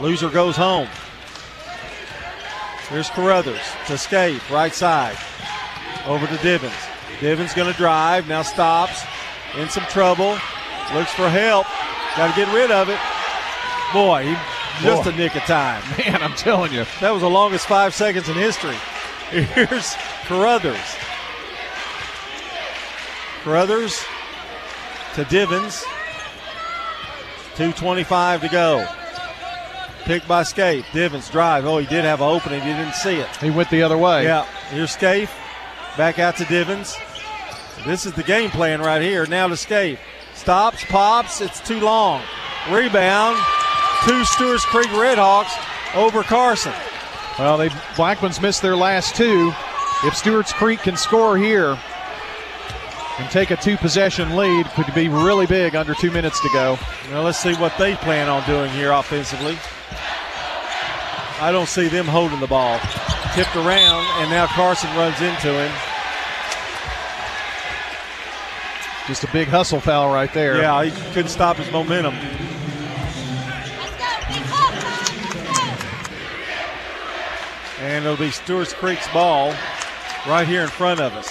[0.00, 0.88] Loser goes home.
[2.88, 5.16] Here's Carruthers to Scaife, right side.
[6.06, 6.93] Over to Divins.
[7.20, 9.02] Divins going to drive, now stops,
[9.56, 10.38] in some trouble,
[10.92, 11.66] looks for help,
[12.16, 12.98] got to get rid of it.
[13.92, 14.34] Boy, he,
[14.82, 15.10] just Boy.
[15.10, 15.82] a nick of time.
[15.98, 16.84] Man, I'm telling you.
[17.00, 18.76] That was the longest five seconds in history.
[19.30, 20.96] Here's Carruthers.
[23.42, 24.04] Carruthers
[25.14, 25.82] to Divins.
[27.56, 28.88] 2.25 to go.
[30.04, 30.84] Picked by Scaife.
[30.92, 31.64] Divins drive.
[31.64, 32.60] Oh, he did have an opening.
[32.66, 33.28] You didn't see it.
[33.36, 34.24] He went the other way.
[34.24, 34.44] Yeah.
[34.70, 35.30] Here's Scaife.
[35.96, 36.96] Back out to Divins.
[37.86, 39.26] This is the game plan right here.
[39.26, 39.98] Now to Scaife.
[40.34, 41.40] Stops, pops.
[41.40, 42.22] It's too long.
[42.70, 43.38] Rebound.
[44.04, 45.52] Two Stewart's Creek Redhawks
[45.94, 46.72] over Carson.
[47.38, 49.52] Well, they Blackman's missed their last two.
[50.04, 51.78] If Stewart's Creek can score here
[53.18, 56.78] and take a two possession lead, could be really big under two minutes to go.
[57.10, 59.56] Now let's see what they plan on doing here offensively.
[61.40, 62.78] I don't see them holding the ball.
[63.34, 65.72] Tipped around, and now Carson runs into him.
[69.06, 70.56] Just a big hustle foul right there.
[70.56, 72.14] Yeah, he couldn't stop his momentum.
[77.80, 79.54] And it'll be Stewart's Creek's ball
[80.26, 81.28] right here in front of us.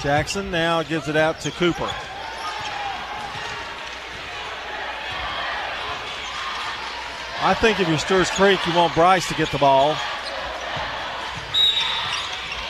[0.00, 1.90] Jackson now gives it out to Cooper.
[7.42, 9.96] I think if you're Stewart's Creek, you want Bryce to get the ball.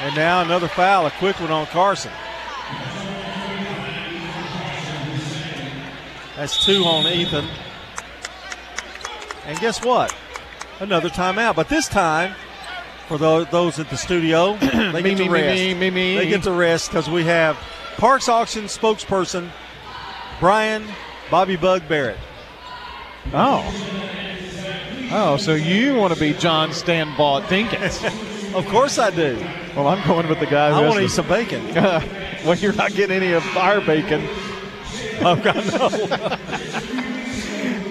[0.01, 2.12] And now another foul, a quick one on Carson.
[6.36, 7.48] That's two on Ethan.
[9.47, 10.15] And guess what?
[10.81, 11.57] Another timeout.
[11.57, 12.35] But this time,
[13.09, 14.57] for those, those at the studio,
[14.93, 15.62] they Me, get to me, rest.
[15.62, 16.15] me, me, me.
[16.16, 17.57] They get to rest because we have
[17.97, 19.51] Parks Auction spokesperson
[20.41, 20.85] Brian
[21.31, 22.19] Bobby Bug Barrett.
[23.33, 23.65] Oh.
[25.12, 28.55] Oh, so you want to be John Stanbaugh Dinkins?
[28.55, 29.37] of course I do.
[29.77, 30.69] Well, I'm going with the guy.
[30.69, 31.65] I want to eat some bacon.
[31.74, 34.27] well, you're not getting any of our bacon.
[35.20, 37.03] Oh, God, no.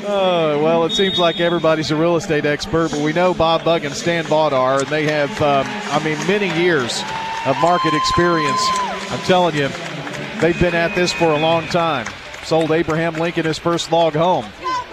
[0.08, 3.86] Oh, well, it seems like everybody's a real estate expert, but we know Bob Bug
[3.86, 7.02] and Stan Vaught are, and they have, um, I mean, many years
[7.48, 8.62] of market experience.
[9.10, 9.68] I'm telling you,
[10.42, 12.06] they've been at this for a long time.
[12.44, 14.46] Sold Abraham Lincoln his first log home.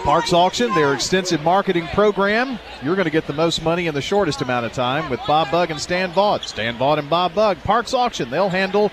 [0.03, 2.57] Parks Auction, their extensive marketing program.
[2.81, 5.51] You're going to get the most money in the shortest amount of time with Bob
[5.51, 6.43] Bug and Stan Vaught.
[6.43, 7.61] Stan Vaught and Bob Bug.
[7.63, 8.91] Parks Auction, they'll handle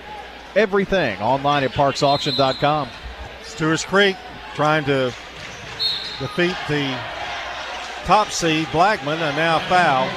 [0.55, 2.89] everything online at parksauction.com.
[3.41, 4.15] Stewart's Creek
[4.53, 5.11] trying to
[6.21, 6.97] defeat the
[8.05, 10.07] top seed Blackman, and now foul.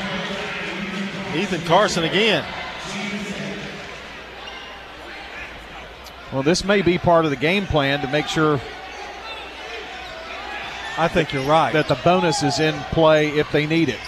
[1.36, 2.44] Ethan Carson again.
[6.32, 8.60] Well, this may be part of the game plan to make sure
[10.96, 11.72] I think you're right.
[11.72, 14.00] that the bonus is in play if they need it.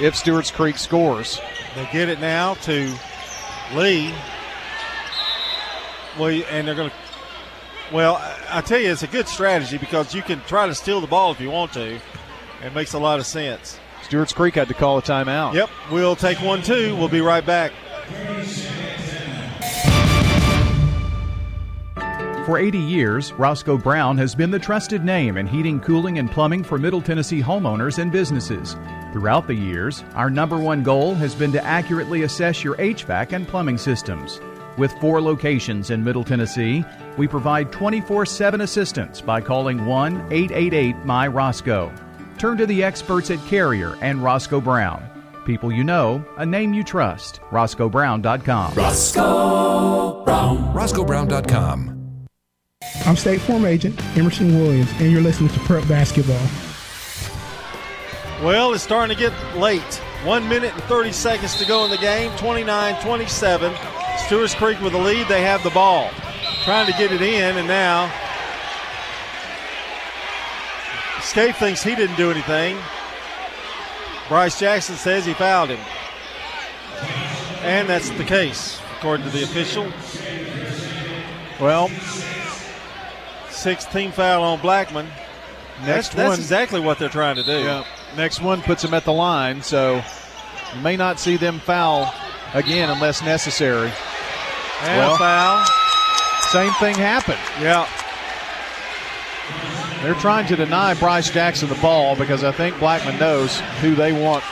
[0.00, 1.40] If Stewart's Creek scores.
[1.74, 2.94] They get it now to
[3.74, 4.14] Lee.
[6.18, 6.96] Well, and they're going to.
[7.92, 11.00] Well, I- I tell you, it's a good strategy because you can try to steal
[11.00, 11.98] the ball if you want to.
[12.64, 13.78] It makes a lot of sense.
[14.02, 15.54] Stewart's Creek had to call a timeout.
[15.54, 16.96] Yep, we'll take one too.
[16.96, 17.72] We'll be right back.
[22.44, 26.62] For 80 years, Roscoe Brown has been the trusted name in heating, cooling, and plumbing
[26.62, 28.76] for Middle Tennessee homeowners and businesses.
[29.12, 33.48] Throughout the years, our number one goal has been to accurately assess your HVAC and
[33.48, 34.40] plumbing systems.
[34.76, 36.84] With four locations in Middle Tennessee,
[37.16, 41.92] we provide 24 7 assistance by calling 1 888 My Roscoe.
[42.38, 45.08] Turn to the experts at Carrier and Roscoe Brown.
[45.46, 47.40] People you know, a name you trust.
[47.50, 48.74] RoscoeBrown.com.
[48.74, 50.74] Roscoe Brown.
[50.74, 52.26] RoscoeBrown.com.
[53.06, 56.36] I'm State Farm Agent Emerson Williams, and you're listening to Prep Basketball.
[58.44, 59.82] Well, it's starting to get late.
[60.24, 62.30] One minute and 30 seconds to go in the game.
[62.36, 63.72] 29 27.
[64.16, 65.28] Stewart's Creek with the lead.
[65.28, 66.10] They have the ball.
[66.64, 68.12] Trying to get it in, and now
[71.20, 72.78] Scaife thinks he didn't do anything.
[74.28, 75.80] Bryce Jackson says he fouled him.
[77.62, 79.92] And that's the case, according to the official.
[81.60, 81.88] Well,
[83.50, 85.06] sixth team foul on Blackman.
[85.84, 87.58] Next that's, that's exactly what they're trying to do.
[87.58, 87.84] Yeah.
[88.16, 90.02] Next one puts him at the line, so
[90.74, 92.12] you may not see them foul
[92.54, 93.92] again unless necessary.
[94.82, 95.64] And Well, foul.
[96.50, 97.38] Same thing happened.
[97.60, 97.88] Yeah.
[100.02, 104.12] They're trying to deny Bryce Jackson the ball because I think Blackman knows who they
[104.12, 104.44] want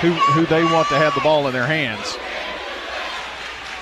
[0.00, 2.16] who who they want to have the ball in their hands.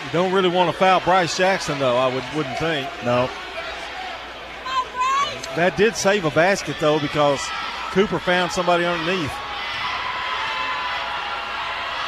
[0.04, 2.86] You don't really want to foul Bryce Jackson, though, I would, wouldn't think.
[3.04, 3.30] No.
[5.56, 7.40] That did save a basket, though, because
[7.92, 9.32] Cooper found somebody underneath.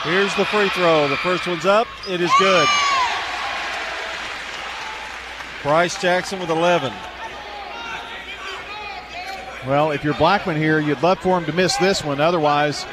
[0.07, 1.09] Here's the free throw.
[1.09, 1.89] The first one's up.
[2.09, 2.69] It is good.
[5.65, 6.93] Bryce Jackson with 11.
[9.67, 12.21] Well, if you're Blackman here, you'd love for him to miss this one.
[12.21, 12.87] Otherwise,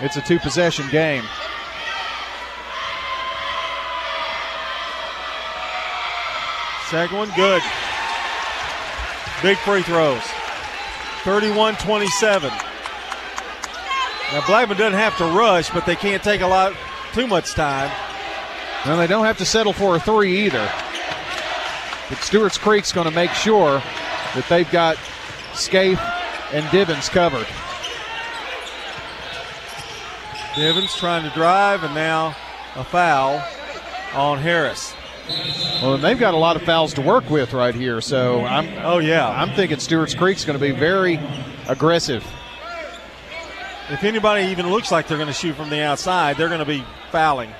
[0.00, 1.22] it's a two possession game.
[6.90, 7.62] Second one, good.
[9.42, 10.24] Big free throws.
[11.22, 12.50] 31 27.
[14.32, 16.74] Now, Blackman doesn't have to rush, but they can't take a lot,
[17.12, 17.90] too much time.
[18.86, 20.70] And they don't have to settle for a three either.
[22.08, 23.82] But Stewart's Creek's going to make sure
[24.34, 24.96] that they've got
[25.52, 26.00] Scaife
[26.52, 27.46] and Divins covered.
[30.56, 32.34] Divins trying to drive, and now
[32.74, 33.42] a foul
[34.14, 34.94] on Harris.
[35.82, 38.00] Well, and they've got a lot of fouls to work with right here.
[38.00, 38.68] So I'm.
[38.84, 39.28] Oh yeah.
[39.28, 41.20] I'm thinking Stewart's Creek's going to be very
[41.68, 42.26] aggressive.
[43.90, 46.64] If anybody even looks like they're going to shoot from the outside, they're going to
[46.64, 47.50] be fouling.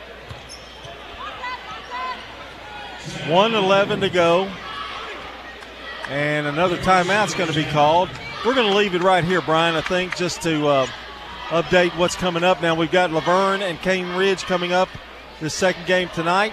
[3.27, 4.51] 111 to go.
[6.09, 8.09] And another timeout's going to be called.
[8.47, 10.87] We're going to leave it right here, Brian, I think, just to uh,
[11.49, 12.63] update what's coming up.
[12.63, 14.89] Now, we've got La Vergne and Cane Ridge coming up
[15.41, 16.53] the second game tonight.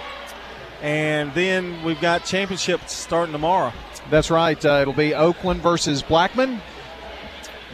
[0.82, 3.72] And then we've got championships starting tomorrow.
[4.08, 4.62] That's right.
[4.64, 6.60] Uh, it'll be Oakland versus Blackman,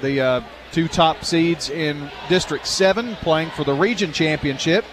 [0.02, 0.40] the uh,
[0.76, 4.84] two top seeds in District 7 playing for the region championship.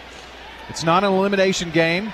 [0.69, 2.13] It's not an elimination game.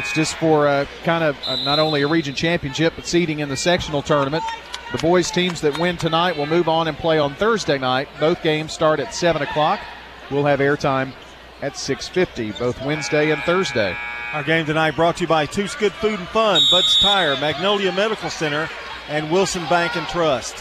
[0.00, 3.48] It's just for uh, kind of uh, not only a region championship, but seeding in
[3.48, 4.42] the sectional tournament.
[4.90, 8.08] The boys' teams that win tonight will move on and play on Thursday night.
[8.18, 9.78] Both games start at 7 o'clock.
[10.28, 11.12] We'll have airtime
[11.62, 13.96] at 6.50, both Wednesday and Thursday.
[14.32, 17.92] Our game tonight brought to you by Toots Good Food and Fun, Bud's Tire, Magnolia
[17.92, 18.68] Medical Center,
[19.08, 20.56] and Wilson Bank and Trust.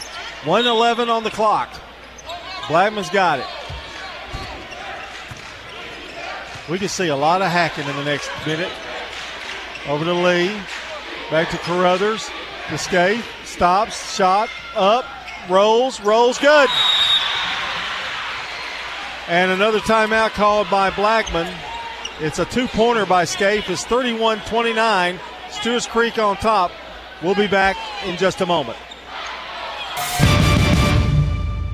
[0.45, 1.73] 111 on the clock.
[2.67, 3.45] Blackman's got it.
[6.69, 8.71] We can see a lot of hacking in the next minute.
[9.87, 10.55] Over to Lee.
[11.29, 12.29] Back to Carruthers.
[12.77, 13.27] Scaife.
[13.45, 14.15] Stops.
[14.15, 14.49] Shot.
[14.75, 15.05] Up.
[15.49, 15.99] Rolls.
[16.01, 16.37] Rolls.
[16.39, 16.69] Good.
[19.27, 21.53] And another timeout called by Blackman.
[22.19, 23.69] It's a two pointer by Scaife.
[23.69, 25.19] It's 31 29.
[25.49, 26.71] Stewart's Creek on top.
[27.21, 28.77] We'll be back in just a moment.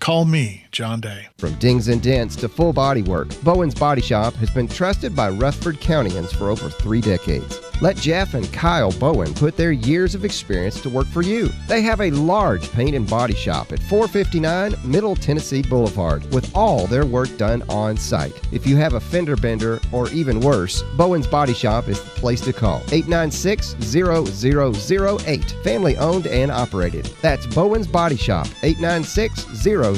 [0.00, 1.28] Call me, John Day.
[1.36, 5.28] From dings and dents to full body work, Bowen's Body Shop has been trusted by
[5.28, 7.60] Rutherford Countyans for over three decades.
[7.82, 11.48] Let Jeff and Kyle Bowen put their years of experience to work for you.
[11.66, 16.86] They have a large paint and body shop at 459 Middle Tennessee Boulevard with all
[16.86, 18.38] their work done on site.
[18.52, 22.42] If you have a fender bender or even worse, Bowen's Body Shop is the place
[22.42, 22.82] to call.
[22.92, 25.50] 896 0008.
[25.64, 27.06] Family owned and operated.
[27.22, 28.46] That's Bowen's Body Shop.
[28.62, 29.89] 896 0008.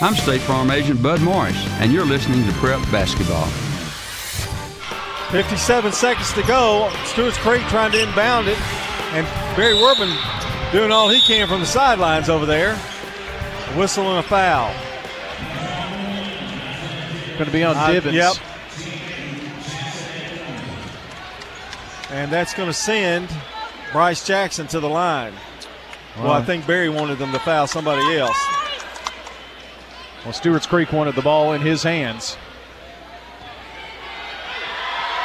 [0.00, 3.46] I'm State Farm Agent Bud Morris, and you're listening to Prep Basketball.
[5.32, 6.90] 57 seconds to go.
[7.04, 8.58] Stewart's Creek trying to inbound it,
[9.12, 9.26] and
[9.56, 10.16] Barry Werman
[10.72, 12.72] doing all he can from the sidelines over there.
[12.72, 14.72] A whistle and a foul.
[17.34, 18.14] Going to be on Uh, Divins.
[18.14, 18.34] yep.
[22.10, 23.28] And that's going to send
[23.92, 25.34] Bryce Jackson to the line.
[26.20, 28.36] Well, I think Barry wanted them to foul somebody else.
[30.24, 32.36] Well, Stewart's Creek wanted the ball in his hands.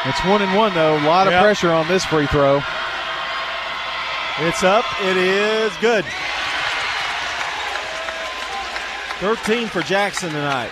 [0.06, 0.98] It's one and one though.
[0.98, 1.42] A lot of Yep.
[1.44, 2.62] pressure on this free throw.
[4.40, 4.86] It's up.
[5.02, 6.06] It is good.
[9.20, 10.72] 13 for Jackson tonight.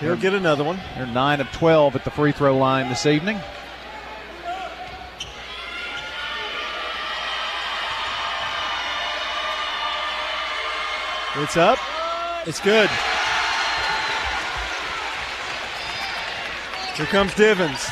[0.00, 0.78] He'll get another one.
[0.96, 3.40] They're nine of twelve at the free throw line this evening.
[11.36, 11.78] It's up.
[12.46, 12.88] It's good.
[16.96, 17.90] Here comes Divins.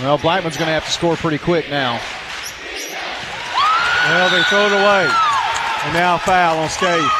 [0.00, 1.98] Well, Blackman's going to have to score pretty quick now.
[4.04, 5.08] Well, they throw it away.
[5.84, 7.10] And now a foul on Scaife.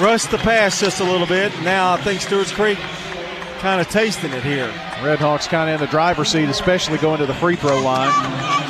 [0.00, 1.52] Rushed the pass just a little bit.
[1.62, 2.78] Now I think Stewart's Creek
[3.58, 4.68] kind of tasting it here.
[5.00, 8.61] Redhawks kind of in the driver's seat, especially going to the free throw line.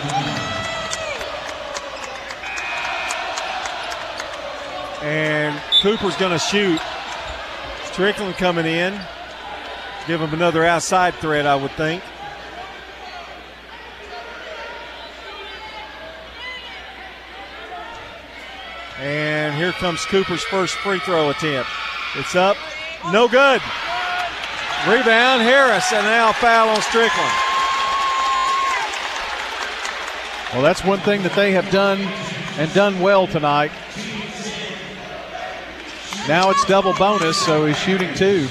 [5.03, 6.81] And Cooper's going to shoot.
[7.85, 8.99] Strickland coming in.
[10.07, 12.03] Give him another outside threat, I would think.
[19.01, 21.69] And here comes Cooper's first free throw attempt.
[22.15, 22.57] It's up.
[23.13, 23.61] No good.
[24.87, 27.33] Rebound, Harris, and now foul on Strickland.
[30.53, 32.01] Well, that's one thing that they have done
[32.59, 33.73] and done well tonight.
[36.29, 38.47] Now it's double bonus, so he's shooting two.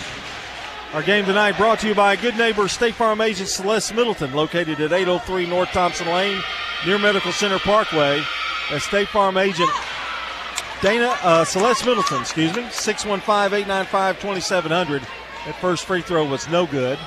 [0.93, 4.81] Our game tonight brought to you by good neighbor State Farm agent Celeste Middleton, located
[4.81, 6.41] at 803 North Thompson Lane,
[6.85, 8.21] near Medical Center Parkway.
[8.69, 9.69] That's State Farm agent
[10.81, 15.01] Dana uh, Celeste Middleton, excuse me, 615-895-2700.
[15.45, 16.97] That first free throw was no good.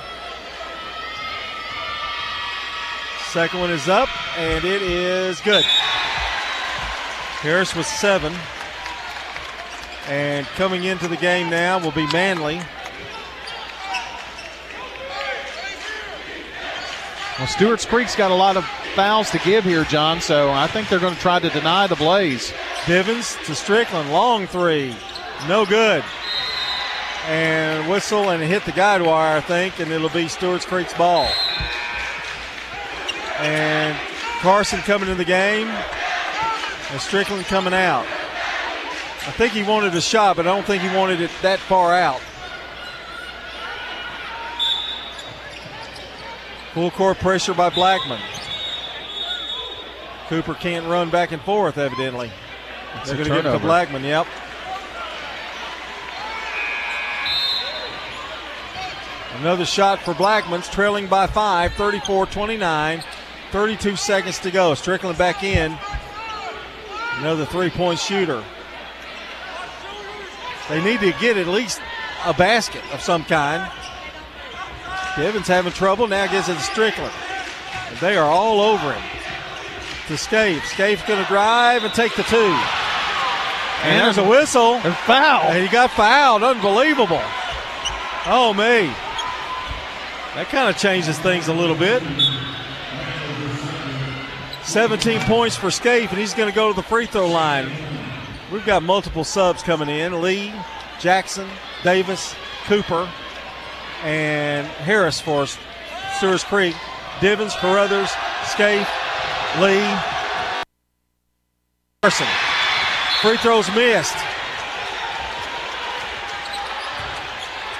[3.31, 5.65] Second one is up, and it is good.
[7.41, 8.33] Harris was seven.
[10.07, 12.61] And coming into the game now will be Manley.
[17.37, 18.65] Well, Stewart's Creek's got a lot of
[18.95, 21.97] fouls to give here, John, so I think they're going to try to deny the
[21.97, 22.53] Blaze.
[22.87, 24.95] Divins to Strickland, long three,
[25.47, 26.01] no good.
[27.27, 31.27] And whistle and hit the guide wire, I think, and it'll be Stewart's Creek's ball.
[33.39, 33.97] And
[34.39, 38.05] Carson coming in the game, and Strickland coming out.
[39.27, 41.95] I think he wanted a shot, but I don't think he wanted it that far
[41.95, 42.21] out.
[46.73, 48.21] Full court pressure by Blackman.
[50.27, 52.31] Cooper can't run back and forth, evidently.
[52.95, 53.59] It's They're going to give it to.
[53.59, 54.27] Blackman, yep.
[59.39, 63.03] Another shot for Blackman's trailing by five, 34 29.
[63.51, 64.73] 32 seconds to go.
[64.73, 65.77] Strickland back in.
[67.19, 68.43] Another three point shooter.
[70.69, 71.79] They need to get at least
[72.25, 73.71] a basket of some kind.
[75.15, 76.07] Kevin's having trouble.
[76.07, 77.13] Now gets it to Strickland.
[77.89, 79.03] And they are all over him.
[80.07, 80.63] To Scaife.
[80.65, 82.55] Scaife's going to drive and take the two.
[83.83, 84.75] And, there's a whistle.
[84.75, 85.43] And foul.
[85.43, 86.43] And he got fouled.
[86.43, 87.21] Unbelievable.
[88.27, 88.91] Oh, me.
[90.35, 92.03] That kind of changes things a little bit.
[94.63, 97.71] 17 points for Scaife, and he's going to go to the free throw line.
[98.55, 100.53] We've got multiple subs coming in Lee,
[100.97, 101.45] Jackson,
[101.83, 102.33] Davis,
[102.63, 103.11] Cooper,
[104.01, 105.45] and Harris for
[106.15, 106.73] Stewart's Creek.
[107.19, 108.09] Divins, Carruthers,
[108.45, 108.87] Scaife,
[109.59, 109.83] Lee,
[112.01, 112.27] Carson.
[113.19, 114.15] Free throws missed.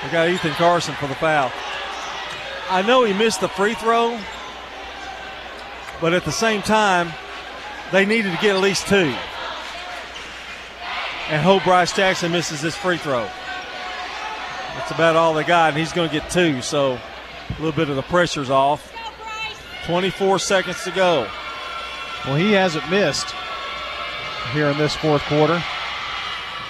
[0.04, 1.54] We got Ethan Carson for the foul.
[2.70, 4.20] I know he missed the free throw,
[6.02, 7.14] but at the same time,
[7.94, 9.16] they needed to get at least two.
[11.30, 13.28] And hope Bryce Jackson misses this free throw.
[14.76, 17.90] That's about all they got, and he's going to get two, so a little bit
[17.90, 18.94] of the pressure's off.
[19.86, 21.28] 24 seconds to go.
[22.26, 23.34] Well, he hasn't missed
[24.54, 25.64] here in this fourth quarter.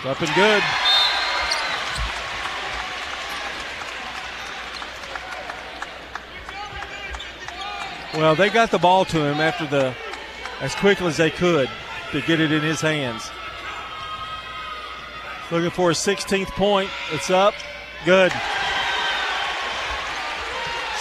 [0.05, 0.63] Up and good.
[8.13, 9.93] Well, they got the ball to him after the
[10.61, 11.69] as quickly as they could
[12.11, 13.29] to get it in his hands.
[15.51, 16.89] Looking for a 16th point.
[17.11, 17.53] It's up.
[18.03, 18.31] Good.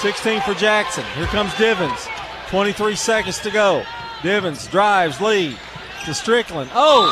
[0.01, 1.05] 16 for Jackson.
[1.17, 2.09] Here comes Divins.
[2.49, 3.85] 23 seconds to go.
[4.23, 5.57] Divins drives lead
[6.05, 6.71] to Strickland.
[6.75, 7.09] Oh,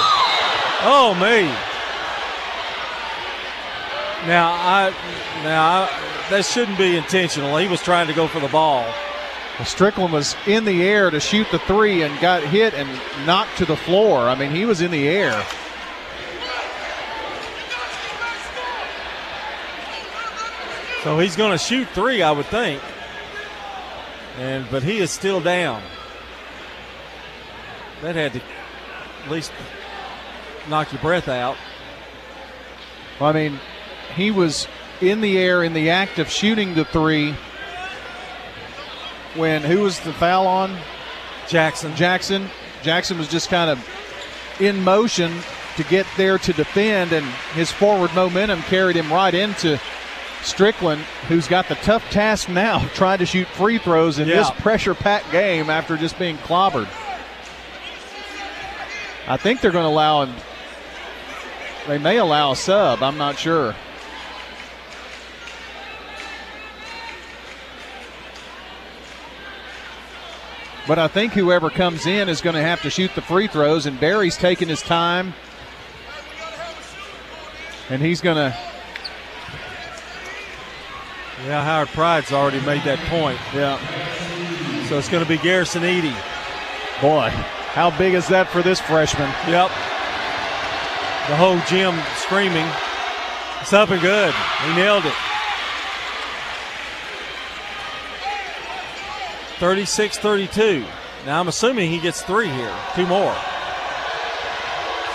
[0.83, 1.49] oh me.
[4.29, 4.95] Now I,
[5.43, 7.57] now I, that shouldn't be intentional.
[7.57, 8.85] He was trying to go for the ball.
[9.59, 12.89] Well, Strickland was in the air to shoot the three and got hit and
[13.27, 14.21] knocked to the floor.
[14.21, 15.45] I mean, he was in the air.
[21.03, 22.81] So he's going to shoot three, I would think.
[24.39, 25.83] And but he is still down.
[28.03, 28.41] That had to
[29.25, 29.53] at least
[30.69, 31.57] knock your breath out.
[33.21, 33.59] Well, I mean,
[34.15, 34.69] he was
[35.01, 37.35] in the air in the act of shooting the three
[39.35, 40.77] when who was the foul on?
[41.49, 41.95] Jackson.
[41.97, 42.49] Jackson.
[42.83, 43.89] Jackson was just kind of
[44.61, 45.33] in motion
[45.77, 47.25] to get there to defend, and
[47.55, 49.81] his forward momentum carried him right into
[50.43, 54.37] Strickland, who's got the tough task now trying to shoot free throws in Yeah.
[54.37, 56.89] this pressure packed game after just being clobbered.
[59.29, 60.35] I think they're going to allow him.
[61.87, 63.03] They may allow a sub.
[63.03, 63.75] I'm not sure.
[70.89, 73.87] But I think whoever comes in is going to have to shoot the free throws,
[73.87, 75.33] and Barry's taking his time.
[77.89, 78.57] And he's going to.
[81.45, 83.39] Yeah, Howard Pride's already made that point.
[83.53, 83.77] Yeah.
[84.89, 86.15] So it's going to be Garrison Eady.
[87.01, 87.31] Boy,
[87.75, 89.29] how big is that for this freshman?
[89.49, 89.69] Yep.
[91.29, 92.67] The whole gym screaming.
[93.61, 94.33] It's up and good.
[94.67, 95.15] He nailed it.
[99.59, 100.85] 36 32.
[101.27, 102.75] Now I'm assuming he gets three here.
[102.95, 103.35] Two more.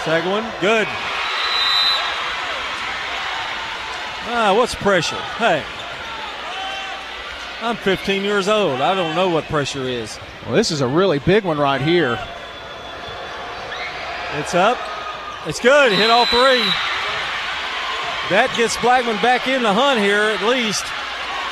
[0.03, 0.43] Second one.
[0.59, 0.87] Good.
[4.29, 5.15] Ah, what's pressure?
[5.37, 5.63] Hey.
[7.61, 8.81] I'm 15 years old.
[8.81, 10.19] I don't know what pressure is.
[10.45, 12.19] Well, this is a really big one right here.
[14.35, 14.77] It's up.
[15.47, 15.91] It's good.
[15.91, 16.63] Hit all three.
[18.29, 20.85] That gets Blackman back in the hunt here at least.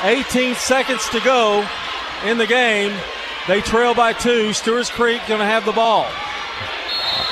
[0.02, 1.66] 18 seconds to go
[2.24, 2.92] in the game.
[3.48, 4.52] They trail by two.
[4.52, 6.06] Stewart's Creek going to have the ball.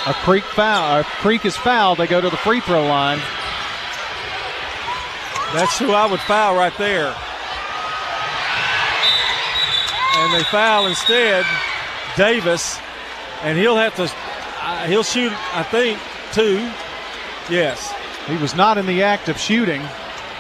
[0.07, 1.01] A Creek foul.
[1.01, 1.99] A Creek is fouled.
[1.99, 3.19] They go to the free throw line.
[5.53, 7.15] That's who I would foul right there.
[10.17, 11.47] And they foul instead
[12.17, 12.79] Davis,
[13.43, 14.11] and he'll have to.
[14.61, 15.33] Uh, he'll shoot.
[15.55, 15.99] I think
[16.33, 16.57] two.
[17.51, 17.93] Yes.
[18.27, 19.83] He was not in the act of shooting,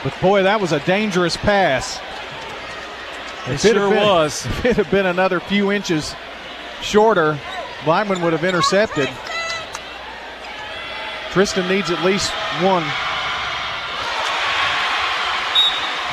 [0.02, 1.98] but boy, that was a dangerous pass.
[3.46, 4.46] It had sure been- was.
[4.46, 6.14] If it had been another few inches
[6.80, 7.38] shorter,
[7.84, 9.08] Blackman would have intercepted.
[11.32, 12.30] Tristan needs at least
[12.62, 12.84] one.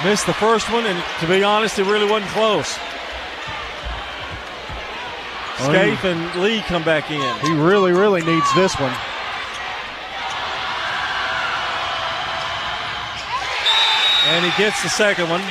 [0.04, 2.76] Missed the first one, and to be honest, it really wasn't close.
[5.62, 7.40] He- Scaife oh, and Lee come back in.
[7.46, 8.94] He really, really needs this one.
[14.28, 15.42] And he gets the second one.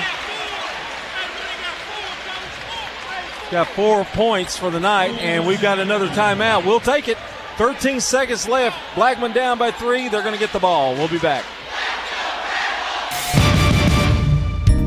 [3.50, 6.64] Got four points for the night, and we've got another timeout.
[6.64, 7.18] We'll take it.
[7.56, 8.78] 13 seconds left.
[8.94, 10.08] Blackman down by three.
[10.08, 10.94] They're going to get the ball.
[10.94, 11.44] We'll be back.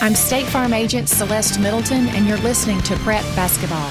[0.00, 3.90] I'm State Farm Agent Celeste Middleton, and you're listening to Prep Basketball.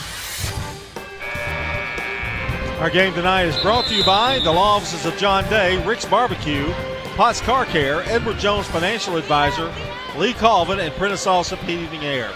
[2.80, 6.06] Our game tonight is brought to you by the law offices of John Day, Rick's
[6.06, 6.72] Barbecue,
[7.18, 9.74] Potts Car Care, Edward Jones Financial Advisor,
[10.16, 12.32] Lee Colvin, and Prentice Allsup Heating Air.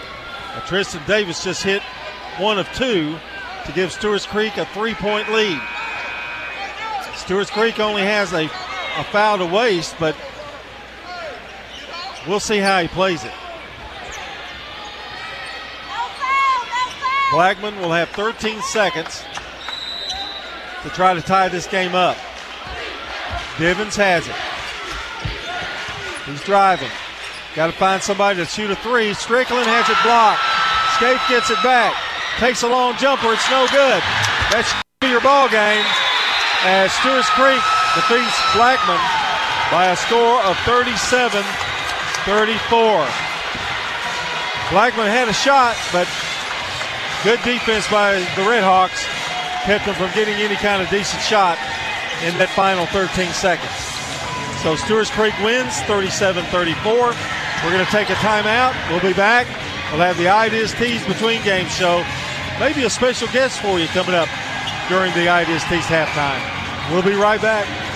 [0.54, 1.82] Now, Tristan Davis just hit
[2.36, 3.16] one of two
[3.64, 5.60] to give Stewart's Creek a three point lead.
[7.14, 10.14] Stewart's Creek only has a, a foul to waste, but
[12.26, 13.32] We'll see how he plays it.
[17.32, 19.24] Blackman will have 13 seconds
[20.82, 22.18] to try to tie this game up.
[23.58, 24.36] Divins has it.
[26.28, 26.90] He's driving.
[27.56, 29.14] Got to find somebody to shoot a three.
[29.14, 30.44] Strickland has it blocked.
[31.00, 31.96] Scaife gets it back.
[32.36, 33.32] Takes a long jumper.
[33.32, 34.02] It's no good.
[34.52, 34.68] That's
[35.04, 35.84] your ball game
[36.68, 37.64] as Stewart's Creek
[37.96, 39.00] defeats Blackman
[39.72, 41.42] by a score of 37
[42.28, 43.08] 34.
[44.70, 46.08] Blackman had a shot, but
[47.22, 49.06] good defense by the Redhawks
[49.62, 51.56] kept them from getting any kind of decent shot
[52.26, 53.70] in that final 13 seconds.
[54.62, 56.82] So Stewart's Creek wins 37 34.
[56.92, 58.74] We're going to take a timeout.
[58.90, 59.46] We'll be back.
[59.90, 62.02] We'll have the Ideas Tees between games show.
[62.58, 64.28] Maybe a special guest for you coming up
[64.88, 66.42] during the Ideas Tees halftime.
[66.90, 67.91] We'll be right back.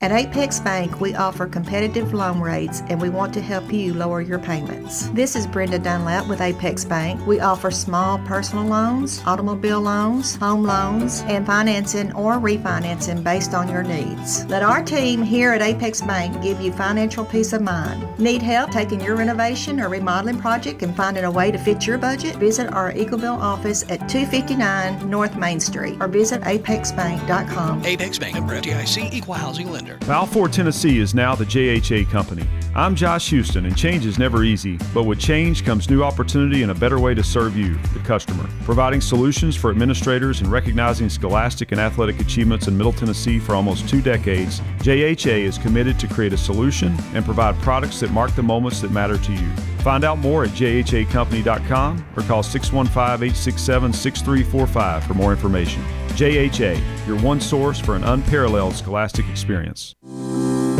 [0.00, 4.20] At Apex Bank, we offer competitive loan rates and we want to help you lower
[4.20, 5.08] your payments.
[5.08, 7.26] This is Brenda Dunlap with Apex Bank.
[7.26, 13.68] We offer small personal loans, automobile loans, home loans, and financing or refinancing based on
[13.68, 14.46] your needs.
[14.46, 18.06] Let our team here at Apex Bank give you financial peace of mind.
[18.20, 21.98] Need help taking your renovation or remodeling project and finding a way to fit your
[21.98, 22.36] budget?
[22.36, 27.84] Visit our Eagleville office at 259 North Main Street or visit apexbank.com.
[27.84, 29.87] Apex Bank, member FDIC, equal housing lender.
[29.96, 32.46] Balfour, Tennessee is now the JHA company.
[32.74, 36.70] I'm Josh Houston, and change is never easy, but with change comes new opportunity and
[36.70, 38.48] a better way to serve you, the customer.
[38.64, 43.88] Providing solutions for administrators and recognizing scholastic and athletic achievements in Middle Tennessee for almost
[43.88, 48.42] two decades, JHA is committed to create a solution and provide products that mark the
[48.42, 49.50] moments that matter to you.
[49.78, 55.82] Find out more at jhacompany.com or call 615 867 6345 for more information.
[56.18, 59.94] JHA, your one source for an unparalleled scholastic experience.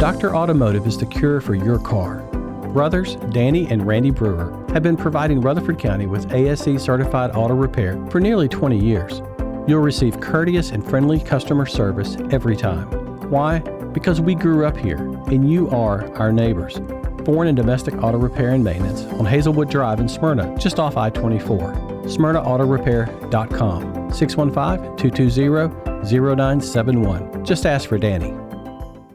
[0.00, 0.34] Dr.
[0.34, 2.22] Automotive is the cure for your car.
[2.72, 8.04] Brothers Danny and Randy Brewer have been providing Rutherford County with ASE certified auto repair
[8.10, 9.22] for nearly 20 years.
[9.68, 12.88] You'll receive courteous and friendly customer service every time.
[13.30, 13.60] Why?
[13.92, 14.98] Because we grew up here
[15.28, 16.80] and you are our neighbors.
[17.24, 21.10] Foreign and domestic auto repair and maintenance on Hazelwood Drive in Smyrna, just off I
[21.10, 21.97] 24.
[22.08, 27.44] SmyrnaAutorepair.com 615 220 0971.
[27.44, 28.47] Just ask for Danny.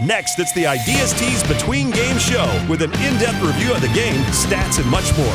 [0.00, 3.88] Next, it's the Ideas Tees Between Game Show with an in depth review of the
[3.88, 5.26] game, stats, and much more.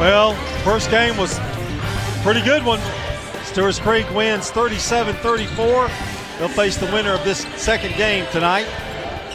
[0.00, 1.38] Well, first game was
[2.24, 2.80] pretty good one.
[3.44, 5.88] Stewart's Creek wins 37 34.
[6.38, 8.66] They'll face the winner of this second game tonight.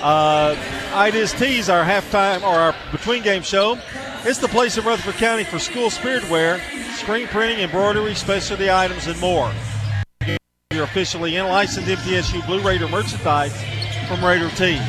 [0.02, 0.58] Uh,
[0.94, 3.80] Ideas Tees, our halftime or our between game show.
[4.26, 6.60] It's the place in Rutherford County for school spirit wear,
[6.96, 9.54] screen printing, embroidery, specialty items, and more.
[10.84, 13.54] Officially licensed MTSU Blue Raider merchandise
[14.08, 14.82] from Raider Tees.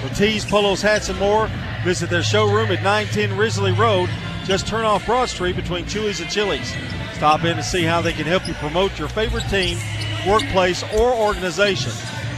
[0.00, 1.48] For tees, polos, hats, and more,
[1.84, 4.08] visit their showroom at 910 Risley Road.
[4.44, 6.72] Just turn off Broad Street between Chuy's and Chili's.
[7.14, 9.78] Stop in to see how they can help you promote your favorite team,
[10.26, 11.92] workplace, or organization.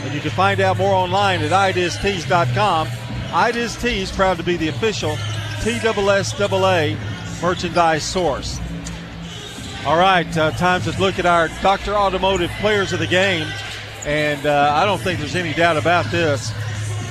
[0.04, 2.88] And you can find out more online at ideastees.com.
[3.32, 5.16] Ideas Tees proud to be the official
[5.62, 6.96] TSSAA
[7.42, 8.60] merchandise source.
[9.86, 11.94] All right, uh, time to look at our Dr.
[11.94, 13.46] Automotive players of the game.
[14.04, 16.52] And uh, I don't think there's any doubt about this.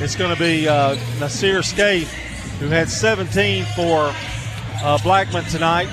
[0.02, 2.12] It's going to be uh, Nasir Scaife,
[2.60, 4.14] who had 17 for
[4.84, 5.88] uh, Blackman tonight.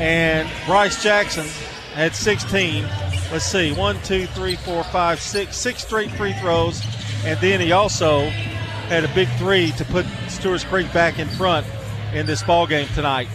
[0.00, 1.46] And Bryce Jackson
[1.92, 2.82] had 16.
[3.30, 6.82] Let's see, one, two, three, four, five, six, six straight free throws.
[7.24, 8.22] And then he also
[8.88, 11.68] had a big three to put Stewart's Creek back in front
[12.12, 13.28] in this ball game tonight.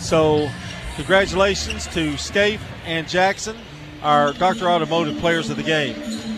[0.00, 0.50] So
[0.96, 3.54] Congratulations to Scaife and Jackson,
[4.02, 4.66] our Dr.
[4.68, 5.94] Automotive players of the game.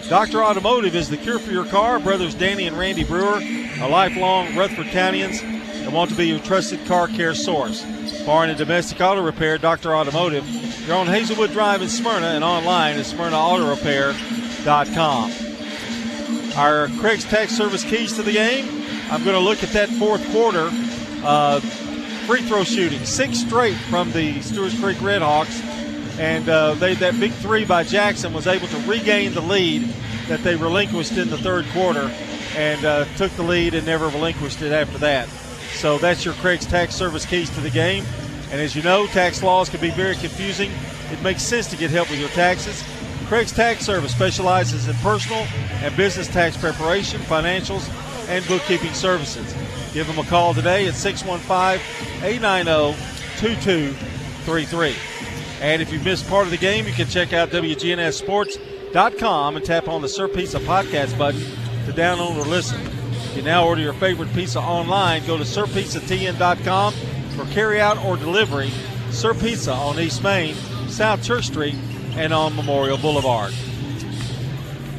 [0.08, 0.42] Dr.
[0.42, 2.00] Automotive is the cure for your car.
[2.00, 3.40] Brothers Danny and Randy Brewer
[3.80, 7.84] are lifelong Rutherford Countyans and want to be your trusted car care source.
[8.24, 9.94] Foreign and domestic auto repair, Dr.
[9.94, 10.44] Automotive.
[10.86, 15.32] You're on Hazelwood Drive in Smyrna and online at smyrnaautorepair.com.
[16.58, 18.66] Our Craig's Tax Service keys to the game.
[19.10, 20.68] I'm going to look at that fourth quarter.
[21.22, 21.60] Uh,
[22.28, 25.64] free throw shooting, six straight from the Stewart's Creek Redhawks.
[26.18, 29.84] And uh, they, that big three by Jackson was able to regain the lead
[30.26, 32.12] that they relinquished in the third quarter
[32.54, 35.26] and uh, took the lead and never relinquished it after that.
[35.72, 38.04] So that's your Craig's Tax Service keys to the game.
[38.50, 40.70] And as you know, tax laws can be very confusing.
[41.10, 42.84] It makes sense to get help with your taxes.
[43.28, 45.46] Craig's Tax Service specializes in personal
[45.80, 47.88] and business tax preparation, financials,
[48.28, 49.54] and bookkeeping services.
[49.92, 51.80] Give them a call today at 615
[52.22, 52.96] 890
[53.38, 54.94] 2233.
[55.60, 59.88] And if you missed part of the game, you can check out WGNSSports.com and tap
[59.88, 61.40] on the Sir Pizza podcast button
[61.86, 62.80] to download or listen.
[62.82, 65.26] You can now order your favorite pizza online.
[65.26, 68.70] Go to SirPizzaTN.com for carryout or delivery.
[69.10, 70.54] Sir Pizza on East Main,
[70.88, 71.74] South Church Street,
[72.12, 73.52] and on Memorial Boulevard.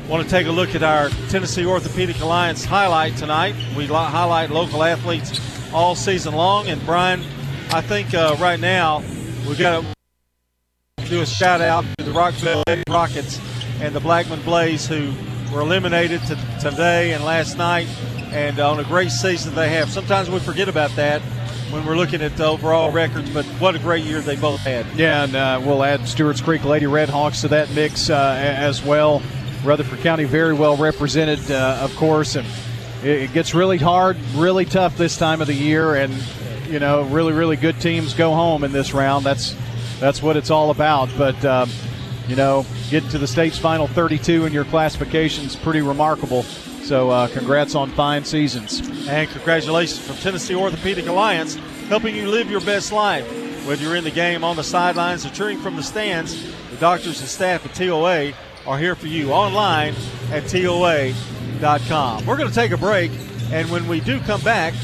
[0.09, 3.53] Want to take a look at our Tennessee Orthopedic Alliance highlight tonight.
[3.77, 5.39] We highlight local athletes
[5.71, 6.67] all season long.
[6.67, 7.21] And Brian,
[7.71, 9.03] I think uh, right now
[9.47, 9.83] we've got
[10.97, 13.39] to do a shout out to the Rockville Rockets
[13.81, 15.13] and the Blackman Blaze who
[15.53, 17.87] were eliminated to, today and last night
[18.31, 19.91] and on a great season they have.
[19.91, 21.21] Sometimes we forget about that
[21.71, 24.87] when we're looking at the overall records, but what a great year they both had.
[24.95, 29.21] Yeah, and uh, we'll add Stewart's Creek Lady Redhawks to that mix uh, as well.
[29.63, 32.47] Rutherford County very well represented, uh, of course, and
[33.03, 36.13] it gets really hard, really tough this time of the year, and
[36.69, 39.25] you know, really, really good teams go home in this round.
[39.25, 39.55] That's
[39.99, 41.09] that's what it's all about.
[41.17, 41.69] But um,
[42.27, 46.43] you know, getting to the state's final 32 in your classification is pretty remarkable.
[46.43, 48.87] So, uh, congrats on fine seasons.
[49.07, 51.55] And congratulations from Tennessee Orthopedic Alliance,
[51.87, 53.27] helping you live your best life.
[53.67, 56.41] Whether you're in the game, on the sidelines, or cheering from the stands,
[56.71, 58.33] the doctors and staff at TOA
[58.69, 59.95] are here for you online
[60.31, 62.23] at TOA.com.
[62.27, 63.11] We're going to take a break,
[63.51, 64.75] and when we do come back,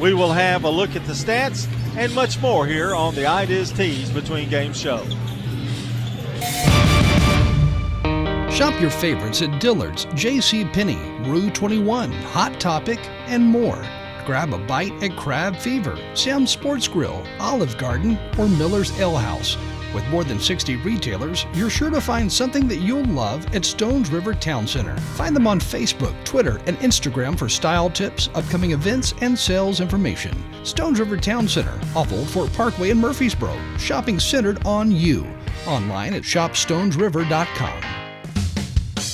[0.00, 3.70] we will have a look at the stats and much more here on the Ideas
[3.70, 5.04] Tees Between Games show.
[8.50, 10.64] Shop your favorites at Dillard's, J.C.
[10.64, 10.96] Penney,
[11.28, 13.84] Rue 21, Hot Topic, and more.
[14.24, 19.58] Grab a bite at Crab Fever, Sam's Sports Grill, Olive Garden, or Miller's Ale House.
[19.94, 24.10] With more than 60 retailers, you're sure to find something that you'll love at Stones
[24.10, 24.96] River Town Center.
[25.14, 30.36] Find them on Facebook, Twitter, and Instagram for style tips, upcoming events, and sales information.
[30.64, 35.24] Stones River Town Center, off Old Fort Parkway in Murfreesboro, shopping centered on you.
[35.66, 38.03] Online at shopstonesriver.com.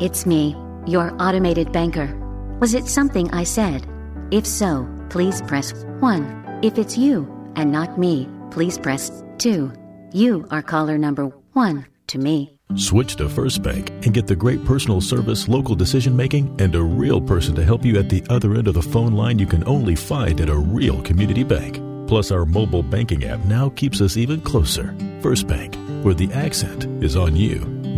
[0.00, 0.56] it's me,
[0.86, 2.16] your automated banker.
[2.58, 3.86] Was it something I said?
[4.30, 6.60] If so, please press 1.
[6.62, 9.72] If it's you and not me, please press 2.
[10.12, 12.56] You are caller number 1 to me.
[12.76, 16.82] Switch to First Bank and get the great personal service, local decision making, and a
[16.82, 19.66] real person to help you at the other end of the phone line you can
[19.66, 21.76] only find at a real community bank.
[22.08, 24.96] Plus, our mobile banking app now keeps us even closer.
[25.20, 27.79] First Bank, where the accent is on you.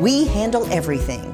[0.00, 1.33] We handle everything.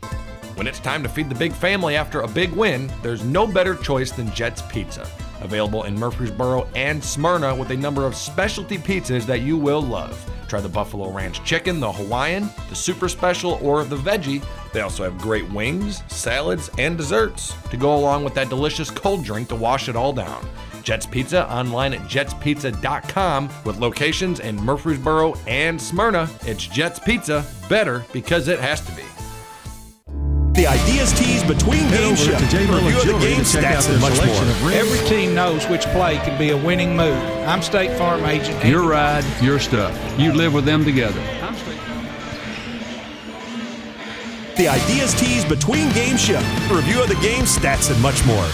[0.55, 3.73] When it's time to feed the big family after a big win, there's no better
[3.75, 5.09] choice than Jet's Pizza.
[5.41, 10.23] Available in Murfreesboro and Smyrna with a number of specialty pizzas that you will love.
[10.47, 14.45] Try the Buffalo Ranch Chicken, the Hawaiian, the Super Special, or the Veggie.
[14.73, 19.23] They also have great wings, salads, and desserts to go along with that delicious cold
[19.23, 20.47] drink to wash it all down.
[20.83, 26.29] Jets Pizza online at jetspizza.com with locations in Murfreesboro and Smyrna.
[26.45, 29.03] It's Jets Pizza, better because it has to be.
[30.61, 32.33] The Ideas Tees Between Game Show.
[32.33, 34.71] Review of the game, stats, and much more.
[34.71, 37.17] Every team knows which play can be a winning move.
[37.47, 38.57] I'm State Farm Agent.
[38.57, 39.97] Andy Your ride, your stuff.
[40.19, 41.19] You live with them together.
[44.55, 46.37] The Ideas Tees Between Game Show.
[46.71, 48.47] Review of the game, stats, and much more.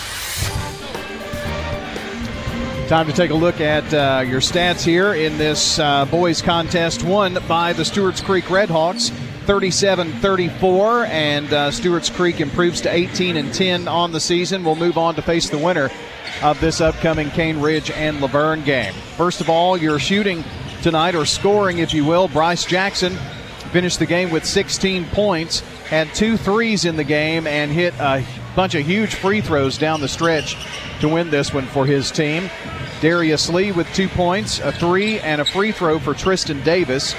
[2.88, 7.04] Time to take a look at uh, your stats here in this uh, boys contest
[7.04, 9.12] won by the Stewarts Creek Redhawks.
[9.48, 14.65] 37 34, and uh, Stewarts Creek improves to 18 and 10 on the season.
[14.65, 15.90] We'll move on to face the winner
[16.44, 18.94] of this upcoming Cane Ridge and La Vergne game.
[19.15, 20.44] First of all, your shooting
[20.82, 22.28] tonight, or scoring, if you will.
[22.28, 23.15] Bryce Jackson
[23.72, 28.26] finished the game with 16 points, had two threes in the game, and hit a
[28.53, 30.57] bunch of huge free throws down the stretch
[30.99, 32.49] to win this one for his team.
[32.99, 37.15] Darius Lee with two points, a three, and a free throw for Tristan Davis.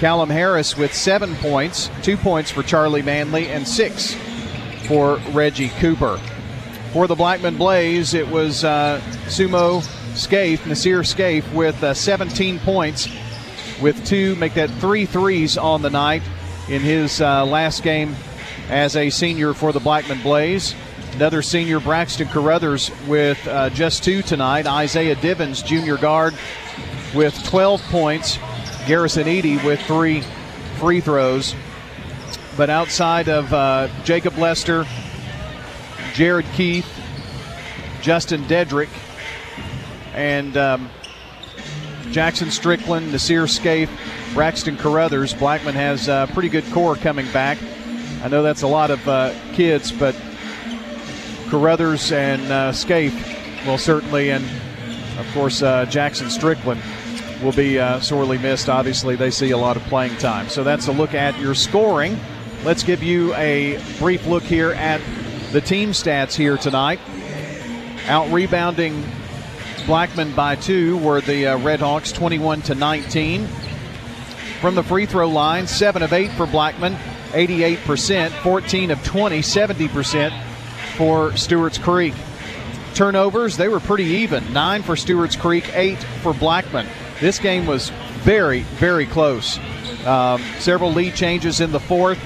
[0.00, 4.14] Callum Harris with seven points, two points for Charlie Manley, and six
[4.86, 6.18] for Reggie Cooper.
[6.94, 9.82] For the Blackman Blaze, it was uh, Sumo
[10.16, 13.10] Scaife, Nasir Scaife, with uh, 17 points,
[13.82, 16.22] with two, make that three threes on the night
[16.70, 18.16] in his uh, last game
[18.70, 20.74] as a senior for the Blackman Blaze.
[21.12, 24.66] Another senior, Braxton Carruthers, with uh, just two tonight.
[24.66, 26.32] Isaiah Divins, junior guard,
[27.14, 28.38] with 12 points.
[28.86, 30.22] Garrison Eady with three
[30.78, 31.54] free throws.
[32.56, 34.84] But outside of uh, Jacob Lester,
[36.14, 36.86] Jared Keith,
[38.02, 38.88] Justin Dedrick,
[40.14, 40.90] and um,
[42.10, 43.90] Jackson Strickland, Nasir Scaife,
[44.34, 47.58] Braxton Carruthers, Blackman has a pretty good core coming back.
[48.22, 50.14] I know that's a lot of uh, kids, but
[51.48, 54.44] Carruthers and uh, Scaife will certainly, and
[55.18, 56.80] of course uh, Jackson Strickland
[57.42, 58.68] will be uh, sorely missed.
[58.68, 60.48] Obviously, they see a lot of playing time.
[60.48, 62.18] So that's a look at your scoring.
[62.64, 65.00] Let's give you a brief look here at
[65.52, 67.00] the team stats here tonight.
[68.06, 69.04] Out rebounding
[69.86, 73.46] Blackman by two were the uh, Redhawks, 21 to 19.
[74.60, 76.94] From the free throw line, seven of eight for Blackman,
[77.30, 80.42] 88%, 14 of 20, 70%
[80.96, 82.14] for Stewart's Creek.
[82.94, 84.52] Turnovers, they were pretty even.
[84.52, 86.86] Nine for Stewart's Creek, eight for Blackman.
[87.20, 87.90] This game was
[88.22, 89.58] very, very close.
[90.06, 92.18] Um, several lead changes in the fourth.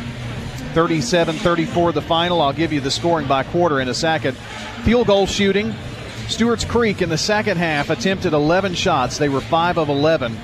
[0.72, 2.40] 37 34 the final.
[2.40, 4.36] I'll give you the scoring by quarter in a second.
[4.84, 5.74] Field goal shooting.
[6.28, 9.18] Stewart's Creek in the second half attempted 11 shots.
[9.18, 10.36] They were 5 of 11.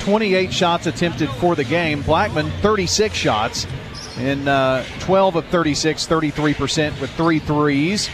[0.00, 2.02] 28 shots attempted for the game.
[2.02, 3.66] Blackman, 36 shots.
[4.18, 8.10] In uh, 12 of 36, 33% with three threes.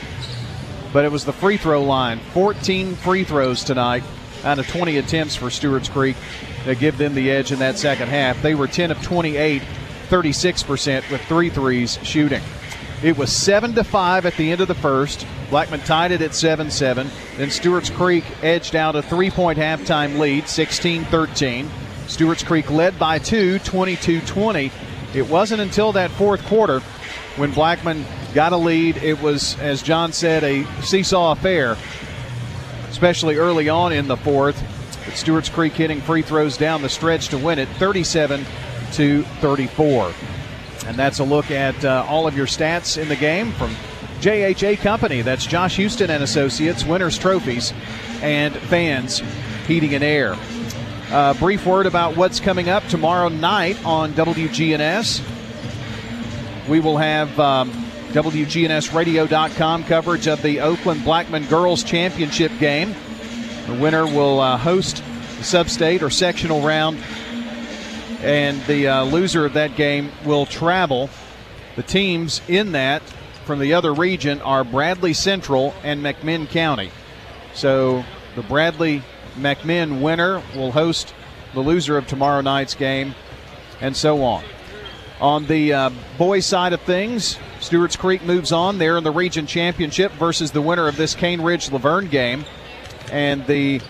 [0.93, 2.21] But it was the free throw line.
[2.33, 4.03] 14 free throws tonight
[4.45, 6.17] out of 20 attempts for Stewart's Creek
[6.65, 8.41] that give them the edge in that second half.
[8.43, 9.63] They were 10 of 28,
[10.09, 12.43] 36% with three threes shooting.
[13.03, 15.27] It was 7 to 5 at the end of the first.
[15.51, 17.09] Blackman tied it at 7 7.
[17.37, 21.71] Then Stewart's Creek edged out a three point halftime lead, 16 13.
[22.07, 24.73] Stewart's Creek led by two, 22 20.
[25.15, 26.81] It wasn't until that fourth quarter
[27.37, 28.05] when Blackman
[28.35, 28.97] got a lead.
[28.99, 31.77] It was, as John said, a seesaw affair,
[32.97, 34.59] especially early on in the fourth.
[35.05, 38.43] But Stewart's Creek hitting free throws down the stretch to win it 37
[38.93, 40.15] to 34.
[40.87, 43.75] And that's a look at uh, all of your stats in the game from
[44.21, 45.21] JHA Company.
[45.21, 47.75] That's Josh Houston and Associates, Winners Trophies,
[48.23, 49.23] and Fans
[49.67, 50.35] Heating and Air.
[51.11, 55.21] Uh, brief word about what's coming up tomorrow night on WGNS.
[56.67, 62.95] We will have um, WGNSradio.com coverage of the Oakland Blackman Girls Championship game.
[63.67, 65.03] The winner will uh, host
[65.39, 66.99] the sub-state or sectional round,
[68.21, 71.11] and the uh, loser of that game will travel.
[71.75, 73.03] The teams in that
[73.45, 76.91] from the other region are Bradley Central and McMinn County.
[77.55, 78.05] So
[78.35, 79.03] the Bradley
[79.37, 81.15] McMinn winner will host
[81.55, 83.15] the loser of tomorrow night's game,
[83.81, 84.45] and so on.
[85.21, 88.79] On the uh, boys' side of things, Stewart's Creek moves on.
[88.79, 92.45] They're in the region championship versus the winner of this Cane Ridge La Vergne game.
[93.11, 93.81] And the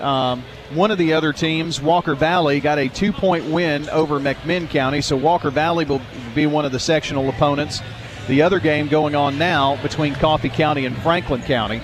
[0.00, 0.42] um,
[0.72, 5.00] one of the other teams, Walker Valley, got a two point win over McMinn County.
[5.00, 6.02] So Walker Valley will
[6.34, 7.80] be one of the sectional opponents.
[8.26, 11.80] The other game going on now between Coffee County and Franklin County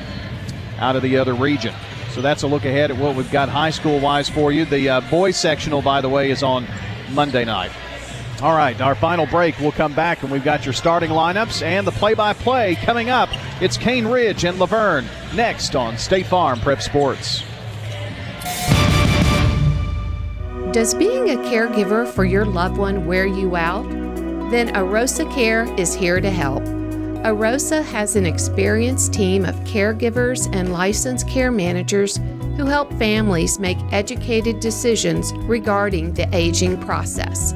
[0.78, 1.72] out of the other region.
[2.10, 4.64] So that's a look ahead at what we've got high school wise for you.
[4.64, 6.66] The uh, boys sectional, by the way, is on
[7.12, 7.70] Monday night.
[8.42, 9.58] All right, our final break.
[9.60, 13.10] We'll come back and we've got your starting lineups and the play by play coming
[13.10, 13.28] up.
[13.60, 17.42] It's Cane Ridge and La Vergne next on State Farm Prep Sports.
[20.72, 23.86] Does being a caregiver for your loved one wear you out?
[24.50, 26.62] Then Arosa Care is here to help.
[27.24, 32.16] Arosa has an experienced team of caregivers and licensed care managers
[32.56, 37.52] who help families make educated decisions regarding the aging process.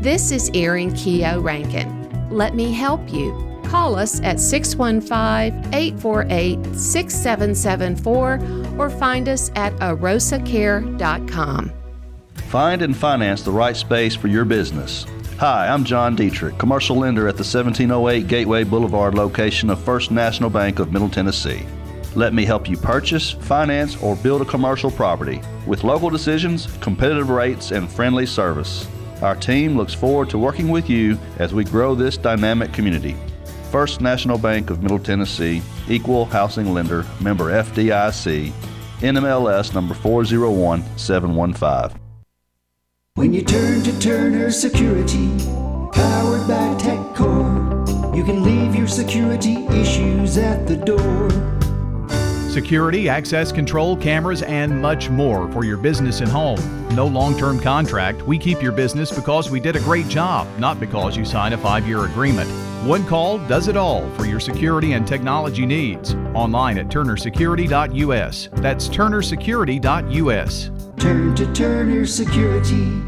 [0.00, 2.30] This is Erin Keogh Rankin.
[2.30, 3.60] Let me help you.
[3.64, 11.72] Call us at 615 848 6774 or find us at arosacare.com.
[12.34, 15.04] Find and finance the right space for your business.
[15.38, 20.48] Hi, I'm John Dietrich, commercial lender at the 1708 Gateway Boulevard location of First National
[20.48, 21.66] Bank of Middle Tennessee.
[22.14, 27.30] Let me help you purchase, finance, or build a commercial property with local decisions, competitive
[27.30, 28.86] rates, and friendly service.
[29.22, 33.16] Our team looks forward to working with you as we grow this dynamic community.
[33.72, 38.52] First National Bank of Middle Tennessee, Equal Housing Lender, member FDIC,
[39.00, 42.00] NMLS number 401715.
[43.14, 45.36] When you turn to Turner Security,
[45.92, 51.57] powered by TechCore, you can leave your security issues at the door.
[52.58, 56.58] Security, access control, cameras, and much more for your business and home.
[56.92, 58.20] No long term contract.
[58.22, 61.58] We keep your business because we did a great job, not because you signed a
[61.58, 62.50] five year agreement.
[62.84, 66.14] One call does it all for your security and technology needs.
[66.34, 68.48] Online at turnersecurity.us.
[68.54, 70.70] That's turnersecurity.us.
[71.00, 73.07] Turn to Turner Security.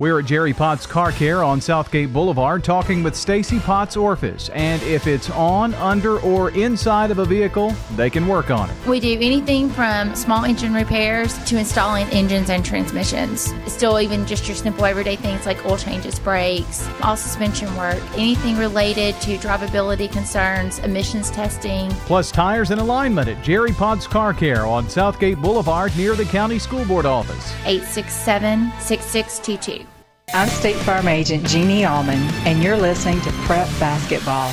[0.00, 4.48] We're at Jerry Potts Car Care on Southgate Boulevard talking with Stacy Potts Orphis.
[4.48, 8.76] And if it's on, under, or inside of a vehicle, they can work on it.
[8.88, 13.54] We do anything from small engine repairs to installing engines and transmissions.
[13.68, 18.56] Still, even just your simple everyday things like oil changes, brakes, all suspension work, anything
[18.56, 21.88] related to drivability concerns, emissions testing.
[22.06, 26.58] Plus tires and alignment at Jerry Potts Car Care on Southgate Boulevard near the County
[26.58, 27.54] School Board office.
[27.64, 29.93] 867 6622.
[30.32, 34.50] I'm State Farm Agent Jeannie Allman, and you're listening to Prep Basketball.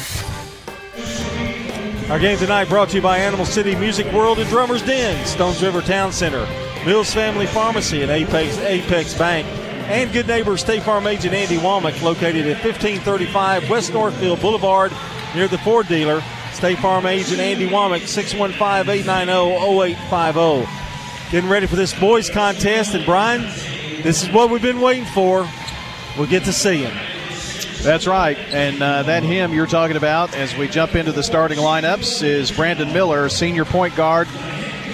[2.11, 5.63] Our game tonight brought to you by Animal City Music World and Drummers Den, Stones
[5.63, 6.45] River Town Center,
[6.85, 9.47] Mills Family Pharmacy, and Apex, Apex Bank,
[9.87, 14.91] and good neighbor State Farm Agent Andy Womack, located at 1535 West Northfield Boulevard
[15.33, 16.21] near the Ford dealer.
[16.51, 21.31] State Farm Agent Andy Womack, 615 890 0850.
[21.31, 23.41] Getting ready for this boys contest, and Brian,
[24.03, 25.47] this is what we've been waiting for.
[26.17, 26.93] We'll get to see him.
[27.81, 28.37] That's right.
[28.37, 32.51] And uh, that him you're talking about as we jump into the starting lineups is
[32.51, 34.27] Brandon Miller, senior point guard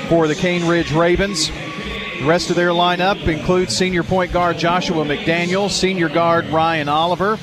[0.07, 1.49] for the Cane Ridge Ravens.
[1.49, 7.38] The rest of their lineup includes senior point guard Joshua McDaniel, senior guard Ryan Oliver,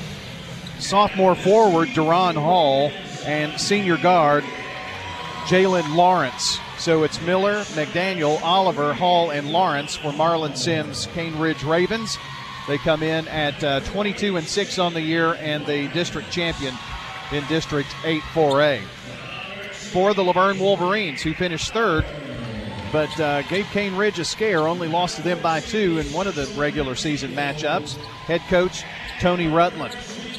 [0.79, 2.91] sophomore forward Duron Hall,
[3.25, 4.43] and senior guard
[5.45, 6.59] Jalen Lawrence.
[6.79, 12.17] So it's Miller, McDaniel, Oliver, Hall, and Lawrence for Marlon Sims Cane Ridge Ravens.
[12.67, 16.73] They come in at uh, 22 and 6 on the year and the district champion
[17.31, 18.81] in District 8 4A.
[19.91, 22.05] For the La Vergne Wolverines, who finished third,
[22.91, 26.27] but uh, gave Cane Ridge a scare, only lost to them by two in one
[26.27, 27.97] of the regular season matchups.
[28.25, 28.83] Head coach
[29.19, 29.93] Tony Rutland.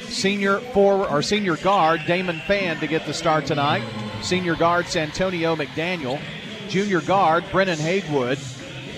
[0.09, 3.85] Senior forward or senior guard Damon Fan to get the start tonight.
[4.23, 6.21] Senior guard Santonio McDaniel.
[6.69, 8.39] Junior guard Brennan Haywood.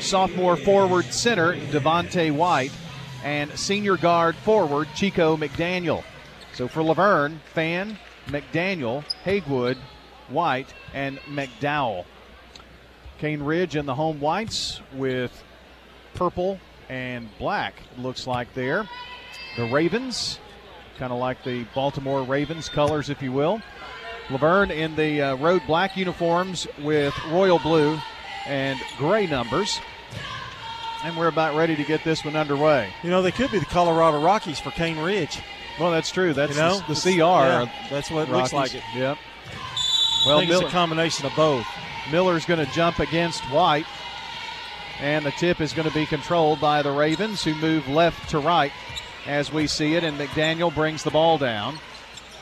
[0.01, 2.73] Sophomore forward center Devontae White
[3.25, 6.05] and senior guard forward Chico McDaniel.
[6.53, 9.79] So for La Vergne, Fan, McDaniel, Haywood,
[10.29, 12.05] White, and McDowell.
[13.19, 15.43] Cane Ridge and the home whites with
[16.15, 18.89] purple and black, looks like there.
[19.57, 20.39] The Ravens,
[20.99, 23.61] kind of like the Baltimore Ravens colors, if you will.
[24.31, 27.99] La Vergne in the uh, road black uniforms with royal blue
[28.47, 29.81] and gray numbers.
[31.05, 32.91] And we're about ready to get this one underway.
[33.03, 35.39] You know, they could be the Colorado Rockies for Cane Ridge.
[35.79, 36.35] Well, that's true.
[36.35, 36.81] That's you know?
[36.89, 37.19] the, the CR.
[37.19, 38.53] Yeah, that's what it Rockies.
[38.53, 38.83] looks like it.
[38.95, 39.19] Yep.
[40.27, 41.67] Well, it's a combination of both.
[42.11, 43.87] Miller's going to jump against White,
[45.01, 48.41] and the tip is going to be controlled by the Ravens, who move left to
[48.41, 48.73] right
[49.27, 50.03] as we see it.
[50.03, 51.79] And McDaniel brings the ball down,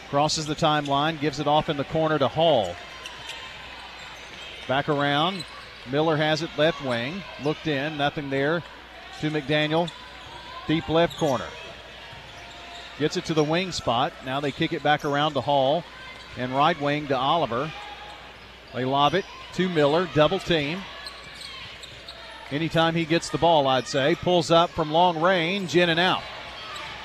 [0.09, 2.75] crosses the timeline, gives it off in the corner to Hall.
[4.67, 5.45] Back around.
[5.91, 7.23] Miller has it left wing.
[7.45, 8.63] Looked in, nothing there
[9.21, 9.91] to McDaniel.
[10.67, 11.47] Deep left corner.
[12.99, 14.13] Gets it to the wing spot.
[14.25, 15.85] Now they kick it back around to Hall
[16.37, 17.71] and right wing to Oliver.
[18.75, 20.81] They lob it to Miller, double team.
[22.51, 24.15] Anytime he gets the ball, I'd say.
[24.15, 26.23] Pulls up from long range, in and out.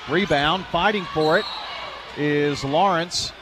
[0.08, 1.44] Rebound, fighting for it
[2.16, 3.32] is Lawrence.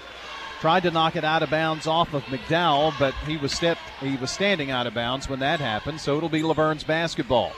[0.60, 4.16] Tried to knock it out of bounds off of McDowell, but he was stepped he
[4.16, 7.52] was standing out of bounds when that happened, so it'll be La Vergne's basketball.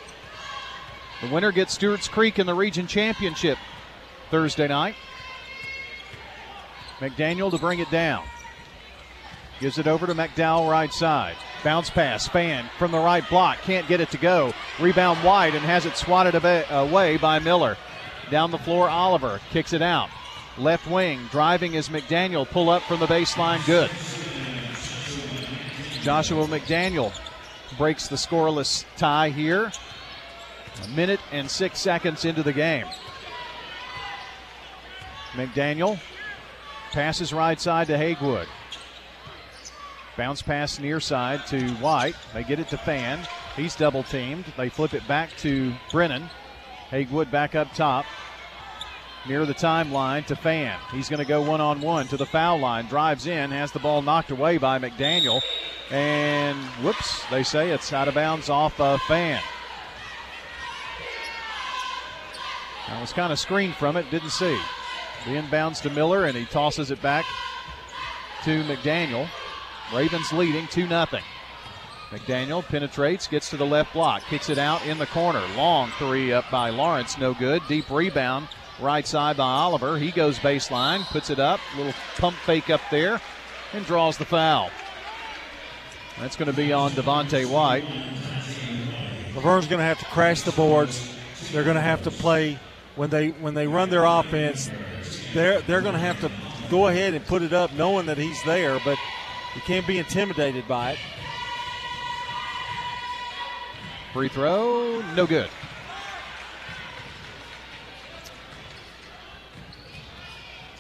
[1.20, 3.58] The winner gets Stewart's Creek in the region championship
[4.30, 4.94] Thursday night.
[7.00, 8.24] McDaniel to bring it down.
[9.58, 11.34] Gives it over to McDowell right side.
[11.64, 13.58] Bounce pass, Fan from the right block.
[13.62, 14.52] Can't get it to go.
[14.80, 16.34] Rebound wide and has it swatted
[16.70, 17.76] away by Miller.
[18.30, 20.08] Down the floor, Oliver kicks it out.
[20.58, 22.48] Left wing, driving is McDaniel.
[22.48, 23.90] Pull up from the baseline, good.
[26.02, 27.12] Joshua McDaniel
[27.78, 29.72] breaks the scoreless tie here.
[30.84, 32.86] A minute and six seconds into the game.
[35.32, 35.98] McDaniel
[36.92, 38.46] passes right side to Hagwood.
[40.16, 42.16] Bounce pass near side to White.
[42.34, 43.26] They get it to Fan.
[43.56, 44.44] He's double teamed.
[44.58, 46.28] They flip it back to Brennan.
[46.90, 48.04] Hagwood back up top.
[49.28, 50.78] Near the timeline to Fan.
[50.90, 52.86] He's going to go one on one to the foul line.
[52.86, 55.40] Drives in, has the ball knocked away by McDaniel.
[55.90, 59.40] And whoops, they say it's out of bounds off of Fan.
[62.88, 64.58] I was kind of screened from it, didn't see.
[65.24, 67.24] The inbounds to Miller, and he tosses it back
[68.44, 69.28] to McDaniel.
[69.94, 71.06] Ravens leading 2 0.
[72.10, 75.42] McDaniel penetrates, gets to the left block, kicks it out in the corner.
[75.56, 77.62] Long three up by Lawrence, no good.
[77.68, 78.48] Deep rebound,
[78.80, 79.98] right side by Oliver.
[79.98, 83.20] He goes baseline, puts it up, little pump fake up there,
[83.72, 84.70] and draws the foul.
[86.20, 87.84] That's going to be on Devonte White.
[89.34, 91.16] La Vergne's going to have to crash the boards.
[91.50, 92.58] They're going to have to play
[92.96, 94.70] when they when they run their offense.
[95.32, 96.30] They're they're going to have to
[96.70, 98.98] go ahead and put it up, knowing that he's there, but
[99.54, 100.98] you can't be intimidated by it.
[104.12, 105.48] Free throw, no good.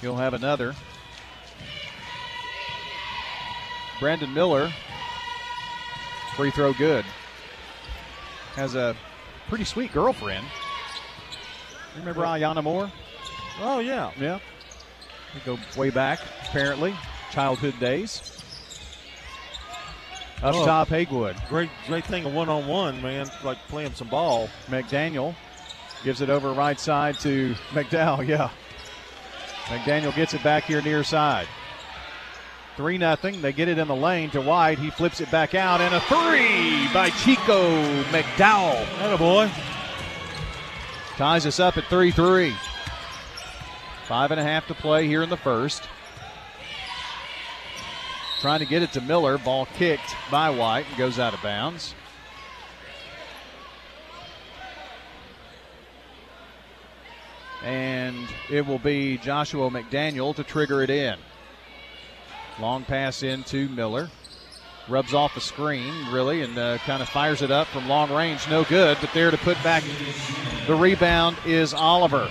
[0.02, 0.74] He'll have another.
[4.00, 4.70] Brandon Miller,
[6.34, 7.04] free throw good.
[8.56, 8.96] Has a
[9.48, 10.44] pretty sweet girlfriend.
[11.96, 12.90] Remember Ayana Moore?
[13.60, 14.10] Oh, yeah.
[14.18, 14.40] Yeah.
[15.34, 16.18] We go way back,
[16.48, 16.94] apparently,
[17.30, 18.20] childhood days.
[20.42, 20.66] Up Oh.
[20.66, 21.36] top, Hagewood.
[21.48, 23.30] Great, great thing of one on one, man.
[23.44, 24.48] Like playing some ball.
[24.66, 25.36] McDaniel
[26.02, 28.26] gives it over right side to McDowell.
[28.26, 28.50] Yeah.
[29.64, 31.46] McDaniel gets it back here near side.
[32.76, 33.42] 3 nothing.
[33.42, 34.78] They get it in the lane to White.
[34.78, 37.70] He flips it back out, and a three by Chico
[38.04, 38.84] McDowell.
[38.98, 39.50] That boy.
[41.16, 42.54] Ties us up at 3 3.
[44.08, 45.88] Five and a half to play here in the first.
[48.40, 49.38] Trying to get it to Miller.
[49.38, 51.94] Ball kicked by White and goes out of bounds.
[57.64, 61.16] And it will be Joshua McDaniel to trigger it in.
[62.60, 64.10] Long pass into Miller.
[64.88, 68.48] Rubs off the screen, really, and uh, kind of fires it up from long range.
[68.48, 69.84] No good, but there to put back
[70.66, 72.28] the rebound is Oliver.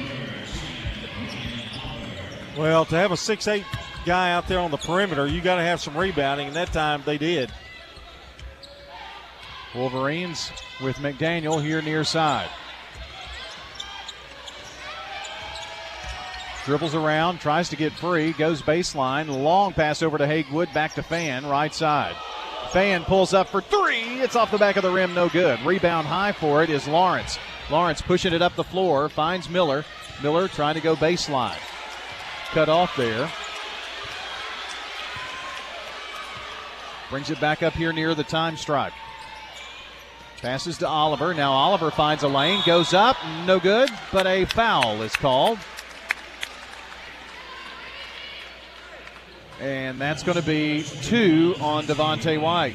[2.58, 3.64] Well, to have a six-eight
[4.06, 7.04] guy out there on the perimeter, you got to have some rebounding, and that time
[7.06, 7.52] they did.
[9.74, 10.52] Wolverines
[10.84, 12.50] with McDaniel here near side.
[16.66, 21.02] Dribbles around, tries to get free, goes baseline, long pass over to Hagewood, back to
[21.02, 22.16] Fan, right side.
[22.72, 24.22] Fan pulls up for three.
[24.22, 25.60] It's off the back of the rim, no good.
[25.66, 27.40] Rebound high for it is Lawrence.
[27.70, 29.84] Lawrence pushing it up the floor, finds Miller.
[30.22, 31.58] Miller trying to go baseline.
[32.52, 33.30] Cut off there.
[37.10, 38.94] Brings it back up here near the time stripe.
[40.42, 41.34] Passes to Oliver.
[41.34, 45.58] Now Oliver finds a lane, goes up, no good, but a foul is called.
[49.62, 52.74] And that's going to be two on Devontae White.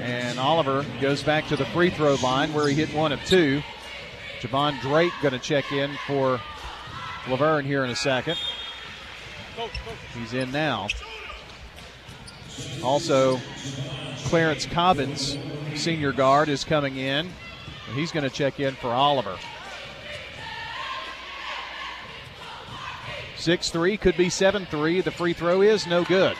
[0.00, 3.62] And Oliver goes back to the free throw line where he hit one of two.
[4.40, 6.40] Javon Drake going to check in for
[7.28, 8.38] La Vergne here in a second.
[10.18, 10.88] He's in now.
[12.82, 13.38] Also,
[14.24, 15.36] Clarence Cobbins,
[15.74, 17.28] senior guard, is coming in.
[17.94, 19.36] He's going to check in for Oliver.
[23.40, 25.00] 6 3, could be 7 3.
[25.00, 26.36] The free throw is no good.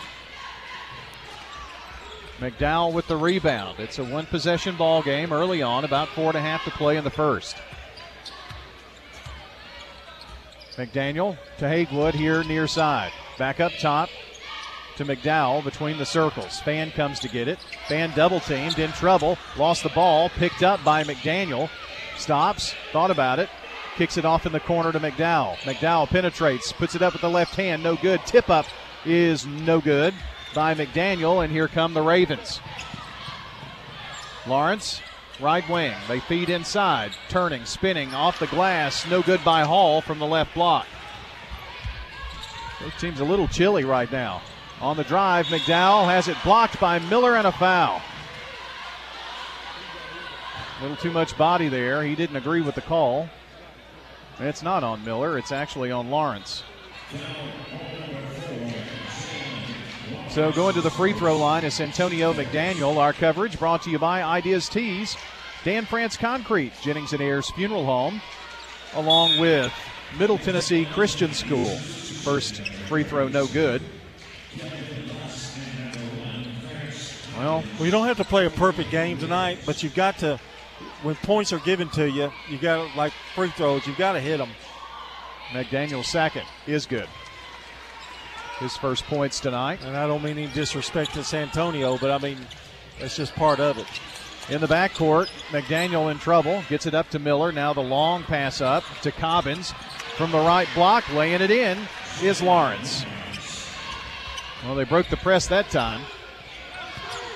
[2.39, 3.81] McDowell with the rebound.
[3.81, 6.97] It's a one possession ball game early on, about four and a half to play
[6.97, 7.57] in the first.
[10.77, 13.13] McDaniel to Hagewood here near side.
[13.39, 14.09] Back up top
[14.97, 16.61] to McDowell between the circles.
[16.61, 17.59] Fan comes to get it.
[17.89, 21.69] Fan double teamed, in trouble, lost the ball, picked up by McDaniel.
[22.17, 23.49] Stops, thought about it,
[23.97, 25.57] kicks it off in the corner to McDowell.
[25.59, 28.21] McDowell penetrates, puts it up with the left hand, no good.
[28.27, 28.67] Tip up
[29.05, 30.15] is no good
[30.55, 32.61] by McDaniel, and here come the Ravens.
[34.47, 35.01] Lawrence,
[35.41, 35.95] right wing.
[36.09, 40.55] They feed inside, turning, spinning off the glass, no good by Hall from the left
[40.55, 40.87] block.
[42.81, 44.43] Both teams a little chilly right now.
[44.81, 48.01] On the drive, McDowell has it blocked by Miller and a foul.
[50.79, 52.03] A little too much body there.
[52.03, 53.29] He didn't agree with the call.
[54.41, 56.63] It's not on Miller, it's actually on Lawrence.
[60.31, 62.97] So going to the free throw line is Antonio McDaniel.
[62.97, 65.17] Our coverage brought to you by Ideas Tees,
[65.65, 68.23] Dan France Concrete, Jennings and Ayers Funeral Home,
[68.95, 69.73] along with
[70.19, 71.67] Middle Tennessee Christian School.
[71.67, 73.83] First free throw, no good.
[77.37, 80.39] Well, well, you don't have to play a perfect game tonight, but you've got to,
[81.03, 84.39] when points are given to you, you got like free throws, you've got to hit
[84.39, 84.51] them.
[85.51, 87.09] McDaniel's second is good.
[88.59, 89.81] His first points tonight.
[89.83, 92.39] And I don't mean any disrespect to Santonio, but I mean,
[92.99, 93.87] that's just part of it.
[94.51, 96.63] In the backcourt, McDaniel in trouble.
[96.69, 97.53] Gets it up to Miller.
[97.53, 99.73] Now the long pass up to Cobbins.
[100.17, 101.79] From the right block, laying it in
[102.23, 103.05] is Lawrence.
[104.65, 106.03] Well, they broke the press that time.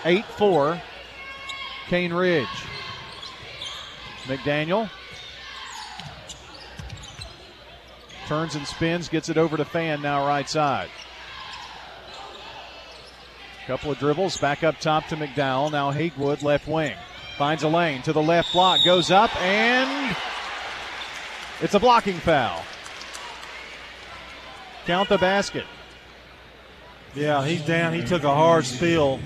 [0.05, 0.83] 8 4,
[1.89, 2.47] Cane Ridge.
[4.25, 4.91] McDaniel
[8.27, 10.89] turns and spins, gets it over to Fan now right side.
[13.67, 15.73] Couple of dribbles back up top to McDowell.
[15.73, 16.95] Now Hagewood left wing.
[17.39, 20.17] Finds a lane to the left block, goes up, and
[21.63, 22.63] it's a blocking foul.
[24.87, 25.65] Count the basket.
[27.15, 27.95] Yeah, he's down.
[27.95, 29.19] He took a hard spill.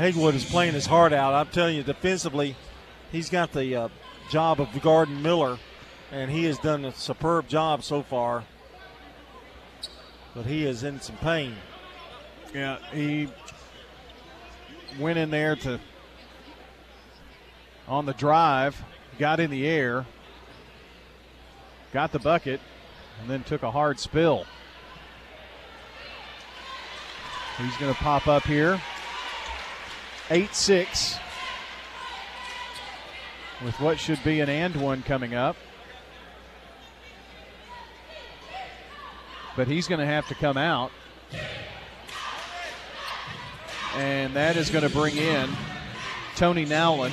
[0.00, 1.34] Hagewood is playing his heart out.
[1.34, 2.56] I'm telling you, defensively,
[3.12, 3.88] he's got the uh,
[4.30, 5.58] job of guarding Miller,
[6.10, 8.44] and he has done a superb job so far.
[10.34, 11.54] But he is in some pain.
[12.54, 13.28] Yeah, he
[14.98, 15.78] went in there to
[17.86, 18.82] on the drive,
[19.18, 20.06] got in the air,
[21.92, 22.62] got the bucket,
[23.20, 24.46] and then took a hard spill.
[27.58, 28.80] He's going to pop up here.
[30.30, 31.18] 8 6
[33.64, 35.56] with what should be an and one coming up.
[39.56, 40.92] But he's going to have to come out.
[43.96, 45.50] And that is going to bring in
[46.36, 47.12] Tony Nowlin.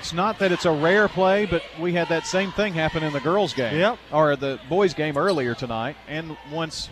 [0.00, 3.12] It's not that it's a rare play, but we had that same thing happen in
[3.12, 3.76] the girls' game.
[3.76, 3.98] Yep.
[4.12, 6.88] Or the boys' game earlier tonight, and once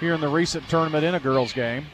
[0.00, 1.86] here in the recent tournament in a girls' game.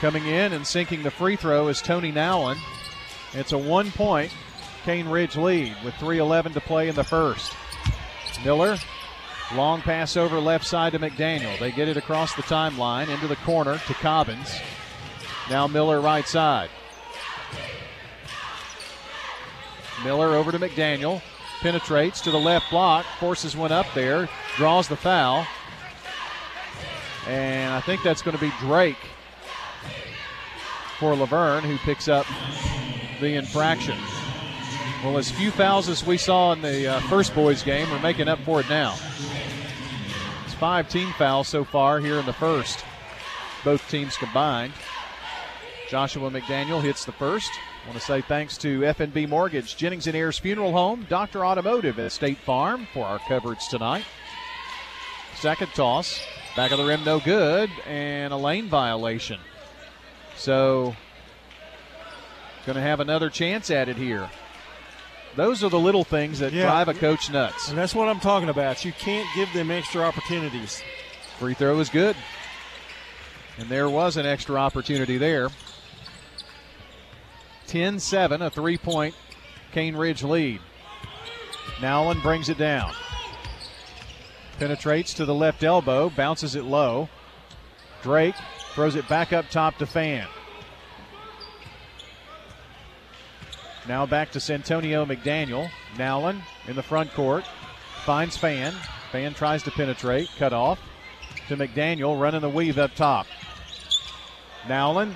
[0.00, 2.58] Coming in and sinking the free throw is Tony Nowlin.
[3.32, 4.30] It's a one point
[4.84, 7.52] Cane Ridge lead with 3.11 to play in the first.
[8.44, 8.76] Miller,
[9.54, 11.58] long pass over left side to McDaniel.
[11.58, 14.54] They get it across the timeline into the corner to Cobbins.
[15.48, 16.68] Now Miller right side.
[20.04, 21.22] Miller over to McDaniel.
[21.60, 25.46] Penetrates to the left block, forces one up there, draws the foul.
[27.26, 28.98] And I think that's going to be Drake
[30.98, 32.26] for La Vergne, who picks up
[33.20, 33.96] the infraction.
[35.04, 38.28] Well, as few fouls as we saw in the uh, first boys game, we're making
[38.28, 38.96] up for it now.
[40.44, 42.84] It's five team fouls so far here in the first,
[43.64, 44.72] both teams combined.
[45.88, 47.50] Joshua McDaniel hits the first.
[47.84, 51.46] I want to say thanks to FNB Mortgage, Jennings and Ayers Funeral Home, Dr.
[51.46, 54.04] Automotive at State Farm for our coverage tonight.
[55.36, 56.20] Second toss,
[56.56, 59.38] back of the rim, no good, and a lane violation.
[60.36, 60.94] So,
[62.66, 64.30] going to have another chance at it here.
[65.34, 66.62] Those are the little things that Yeah.
[66.64, 67.68] drive a coach nuts.
[67.68, 68.84] And that's what I'm talking about.
[68.84, 70.82] You can't give them extra opportunities.
[71.38, 72.16] Free throw is good.
[73.58, 75.48] And there was an extra opportunity there.
[77.66, 79.14] 10 7, a three point
[79.72, 80.60] Cane Ridge lead.
[81.82, 82.92] Nowlin brings it down.
[84.58, 87.08] Penetrates to the left elbow, bounces it low.
[88.02, 88.36] Drake
[88.76, 90.28] throws it back up top to Fan.
[93.88, 95.70] Now back to Santonio McDaniel.
[95.96, 97.44] Nowlin in the front court.
[98.04, 98.74] Finds Fan.
[99.12, 100.28] Fan tries to penetrate.
[100.36, 100.78] Cut off
[101.48, 103.26] to McDaniel, running the weave up top.
[104.68, 105.14] Nowlin,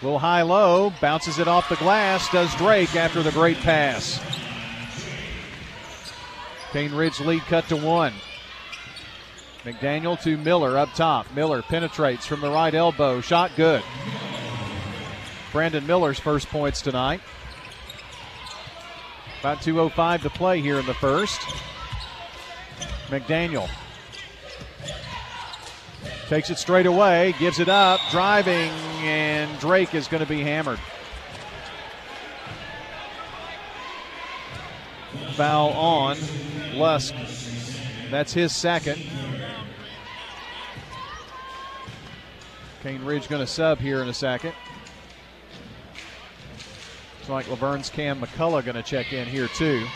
[0.00, 4.20] little high low, bounces it off the glass, does Drake after the great pass.
[6.70, 8.14] Cane Ridge lead cut to one.
[9.64, 11.32] McDaniel to Miller up top.
[11.34, 13.20] Miller penetrates from the right elbow.
[13.20, 13.82] Shot good.
[15.52, 17.20] Brandon Miller's first points tonight.
[19.40, 21.40] About 2.05 to play here in the first.
[23.08, 23.68] McDaniel
[26.28, 28.70] takes it straight away, gives it up, driving,
[29.02, 30.78] and Drake is going to be hammered.
[35.34, 36.16] Foul on
[36.72, 37.14] Lusk.
[38.10, 39.02] That's his second.
[42.82, 44.52] Cane Ridge going to sub here in a second.
[47.18, 49.86] Looks like La Vergne's Cam McCullough going to check in here too.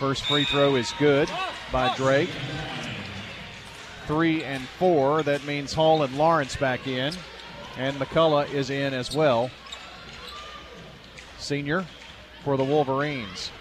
[0.00, 1.30] First free throw is good
[1.70, 2.30] by Drake.
[4.08, 5.22] Three and four.
[5.22, 7.14] That means Hall and Lawrence back in.
[7.76, 9.50] And McCullough is in as well.
[11.38, 11.86] Senior
[12.42, 13.52] for the Wolverines.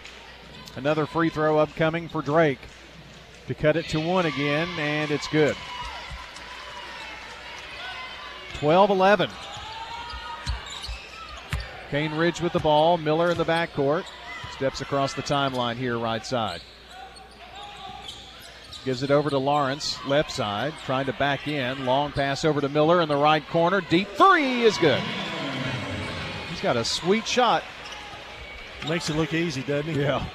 [0.75, 2.59] Another free throw upcoming for Drake
[3.45, 5.55] to cut it to one again, and it's good.
[8.59, 9.29] 12 11.
[11.91, 12.97] Cane Ridge with the ball.
[12.97, 14.05] Miller in the backcourt.
[14.51, 16.61] Steps across the timeline here, right side.
[18.83, 21.85] Gives it over to Lawrence, left side, trying to back in.
[21.85, 23.81] Long pass over to Miller in the right corner.
[23.81, 25.01] Deep three is good.
[26.49, 27.63] He's got a sweet shot.
[28.87, 30.01] Makes it look easy, doesn't he?
[30.01, 30.25] Yeah.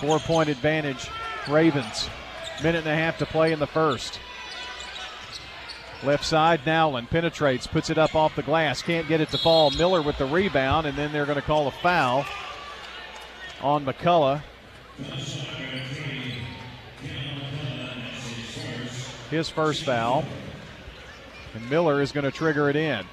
[0.00, 1.08] Four point advantage,
[1.48, 2.08] Ravens.
[2.62, 4.20] Minute and a half to play in the first.
[6.04, 9.70] Left side, Nowlin penetrates, puts it up off the glass, can't get it to fall.
[9.72, 12.24] Miller with the rebound, and then they're going to call a foul
[13.60, 14.42] on McCullough.
[19.30, 20.24] His first foul.
[21.54, 23.04] And Miller is going to trigger it in.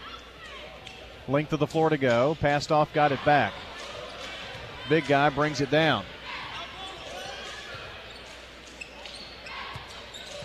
[1.28, 2.38] Length of the floor to go.
[2.40, 3.54] Passed off, got it back.
[4.88, 6.06] Big guy brings it down.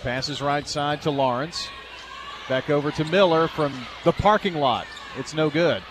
[0.02, 1.68] Passes right side to Lawrence.
[2.48, 3.72] Back over to Miller from
[4.04, 4.86] the parking lot.
[5.16, 5.82] It's no good.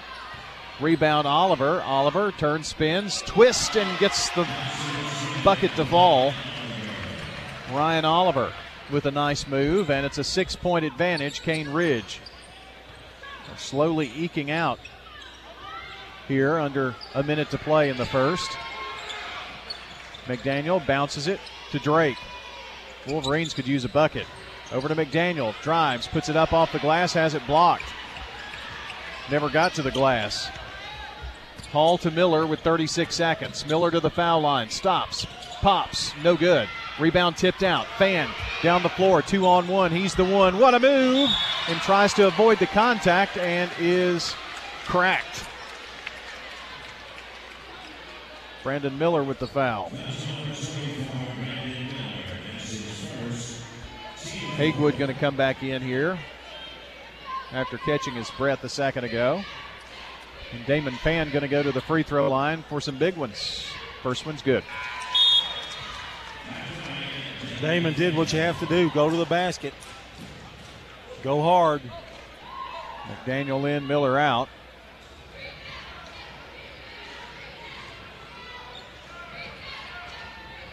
[0.80, 1.82] Rebound Oliver.
[1.82, 4.48] Oliver turns, spins, twists, and gets the
[5.44, 6.34] bucket to fall.
[7.72, 8.54] Ryan Oliver
[8.92, 12.20] with a nice move, and it's a six point advantage, Cane Ridge.
[13.58, 14.80] Slowly eking out
[16.28, 18.50] here under a minute to play in the first.
[20.26, 21.40] McDaniel bounces it
[21.72, 22.18] to Drake.
[23.08, 24.28] Wolverines could use a bucket.
[24.72, 25.60] Over to McDaniel.
[25.62, 27.92] Drives, puts it up off the glass, has it blocked.
[29.32, 30.50] Never got to the glass.
[31.72, 33.66] Hall to Miller with 36 seconds.
[33.66, 34.70] Miller to the foul line.
[34.70, 35.28] Stops.
[35.62, 36.12] Pops.
[36.24, 36.68] No good.
[37.00, 37.86] Rebound tipped out.
[37.98, 38.30] Fan
[38.64, 39.22] down the floor.
[39.22, 39.92] Two on one.
[39.92, 40.58] He's the one.
[40.58, 41.30] What a move!
[41.68, 44.34] And tries to avoid the contact and is
[44.86, 45.46] cracked.
[48.64, 49.92] Brandon Miller with the foul.
[54.60, 56.20] Hagewood going to come back in here
[57.54, 59.42] after catching his breath a second ago.
[60.52, 63.66] And Damon Fan going to go to the free throw line for some big ones.
[64.04, 64.66] First one's good.
[67.62, 69.74] Damon did what you have to do go to the basket.
[71.24, 71.82] Go hard.
[73.08, 74.50] McDaniel in, Miller out.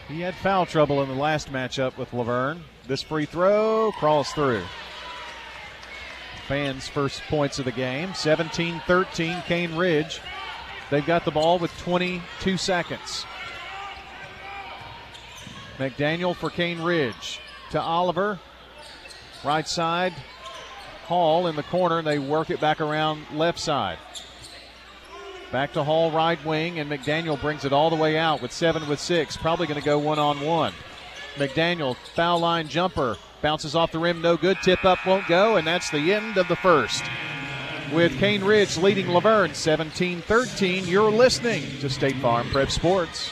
[0.09, 2.65] He had foul trouble in the last matchup with La Vergne.
[2.87, 4.63] This free throw crawls through.
[6.47, 10.21] Fans' first points of the game 17 13, Cane Ridge.
[10.89, 13.25] They've got the ball with 22 seconds.
[15.77, 17.41] McDaniel for Cane Ridge
[17.71, 18.39] to Oliver.
[19.43, 20.13] Right side.
[21.07, 23.97] Hall in the corner, and they work it back around left side.
[25.51, 28.87] Back to Hall, right wing, and McDaniel brings it all the way out with seven
[28.87, 29.35] with six.
[29.35, 30.73] Probably going to go one on one.
[31.37, 34.57] McDaniel, foul line jumper, bounces off the rim, no good.
[34.63, 37.03] Tip up won't go, and that's the end of the first.
[37.93, 43.31] With Cane Ridge leading La Vergne 17 13, you're listening to State Farm Prep Sports.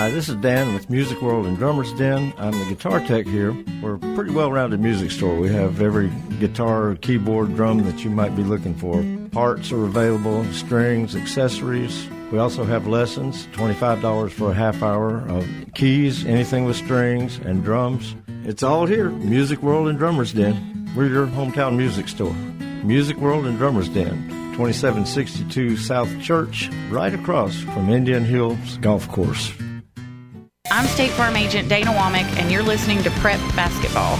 [0.00, 2.32] Hi, this is Dan with Music World and Drummers Den.
[2.38, 3.54] I'm the guitar tech here.
[3.82, 5.36] We're a pretty well rounded music store.
[5.36, 9.04] We have every guitar, keyboard, drum that you might be looking for.
[9.30, 12.08] Parts are available, strings, accessories.
[12.32, 17.62] We also have lessons, $25 for a half hour of keys, anything with strings, and
[17.62, 18.16] drums.
[18.44, 20.90] It's all here, Music World and Drummers Den.
[20.96, 22.32] We're your hometown music store.
[22.84, 29.52] Music World and Drummers Den, 2762 South Church, right across from Indian Hills Golf Course.
[30.72, 34.18] I'm State Farm Agent Dana Womack, and you're listening to Prep Basketball.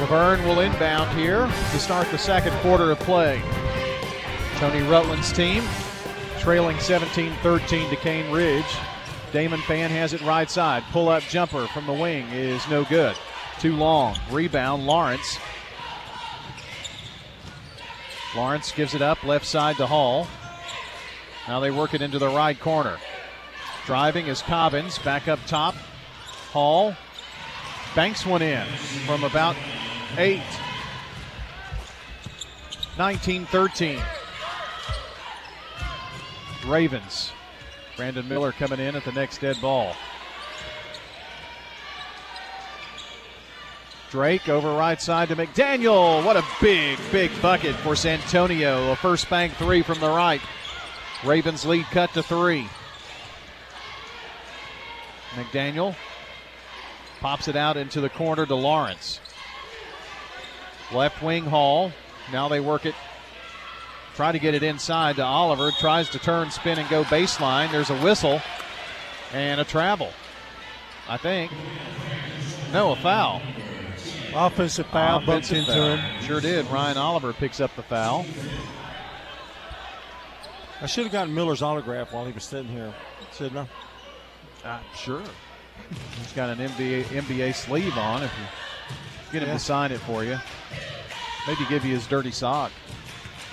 [0.00, 3.40] La Vergne will inbound here to start the second quarter of play.
[4.56, 5.62] Tony Rutland's team
[6.40, 8.76] trailing 17 13 to Cane Ridge.
[9.32, 10.82] Damon Fan has it right side.
[10.90, 13.14] Pull up jumper from the wing is no good.
[13.60, 14.18] Too long.
[14.32, 15.38] Rebound, Lawrence.
[18.34, 20.26] Lawrence gives it up left side to Hall.
[21.48, 22.98] Now they work it into the right corner.
[23.86, 24.98] Driving is Cobbins.
[24.98, 25.74] Back up top.
[26.52, 26.94] Hall
[27.94, 28.66] banks one in
[29.06, 29.56] from about
[30.18, 30.42] eight.
[32.98, 34.00] 19 13.
[36.66, 37.32] Ravens.
[37.96, 39.94] Brandon Miller coming in at the next dead ball.
[44.10, 46.24] Drake over right side to McDaniel.
[46.24, 48.92] What a big, big bucket for Santonio.
[48.92, 50.40] A first bank three from the right.
[51.26, 52.68] Ravens lead cut to three.
[55.34, 55.94] McDaniel
[57.20, 59.20] pops it out into the corner to Lawrence.
[60.92, 61.92] Left wing Hall.
[62.32, 62.94] Now they work it.
[64.14, 65.72] Try to get it inside to Oliver.
[65.72, 67.70] Tries to turn, spin, and go baseline.
[67.70, 68.40] There's a whistle
[69.32, 70.10] and a travel.
[71.08, 71.52] I think.
[72.72, 73.42] No, a foul.
[74.34, 75.96] Offensive foul bumped into foul.
[75.96, 76.22] him.
[76.22, 76.66] Sure did.
[76.66, 78.24] Ryan Oliver picks up the foul.
[80.80, 82.92] I should have gotten Miller's autograph while he was sitting here,
[83.36, 83.66] shouldn't
[84.64, 84.68] I?
[84.68, 85.22] Uh, sure.
[86.18, 88.22] He's got an NBA, NBA sleeve on.
[88.22, 89.54] If you get him Yeah.
[89.54, 90.38] to sign it for you,
[91.46, 92.72] maybe give you his dirty sock.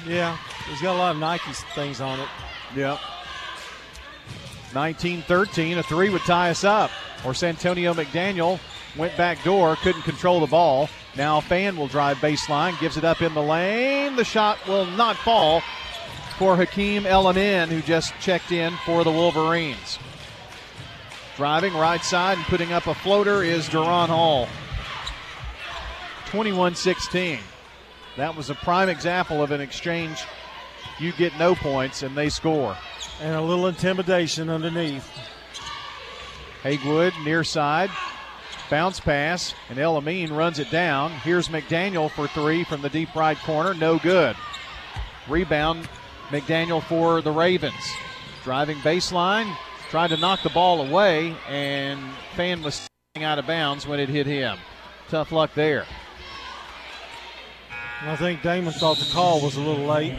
[0.06, 0.38] Yeah,
[0.70, 2.28] he's got a lot of Nike things on it.
[2.76, 3.00] Yep.
[4.74, 6.92] 19-13, a three would tie us up.
[7.26, 8.60] Or Santonio McDaniel
[8.98, 10.90] went back door, couldn't control the ball.
[11.16, 14.16] Now Fan will drive baseline, gives it up in the lane.
[14.16, 15.62] The shot will not fall
[16.34, 20.00] for Hakeem Elamin, who just checked in for the Wolverines.
[21.38, 24.48] Driving right side and putting up a floater is Duron Hall.
[26.28, 27.40] 21 16.
[28.18, 30.24] That was a prime example of an exchange.
[31.00, 32.78] You get no points and they score.
[33.22, 35.10] And a little intimidation underneath.
[36.64, 37.90] Haywood near side.
[38.70, 41.12] Bounce pass, and El Amin runs it down.
[41.12, 43.74] Here's McDaniel for three from the deep right corner.
[43.74, 44.36] No good.
[45.28, 45.88] Rebound,
[46.34, 47.94] McDaniel for the Ravens.
[48.44, 49.56] Driving baseline,
[49.92, 52.02] tried to knock the ball away, and
[52.36, 52.88] Fan was
[53.18, 54.58] out of bounds when it hit him.
[55.10, 55.86] Tough luck there.
[58.02, 60.18] And I think Damon thought the call was a little late.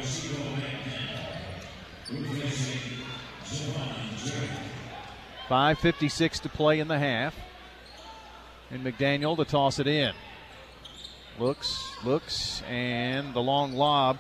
[5.49, 7.35] Five fifty-six to play in the half,
[8.71, 10.15] and McDaniel to toss it in.
[11.41, 14.19] Looks, looks, and the long lob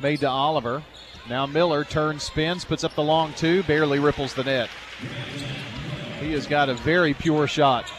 [0.00, 0.82] made to Oliver.
[1.28, 4.68] Now Miller turns, spins, puts up the long two, barely ripples the net.
[6.20, 7.90] He has got a very pure shot.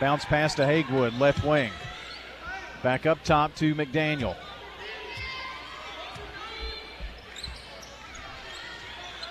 [0.00, 1.70] Bounce pass to Haywood, left wing.
[2.82, 4.36] Back up top to McDaniel.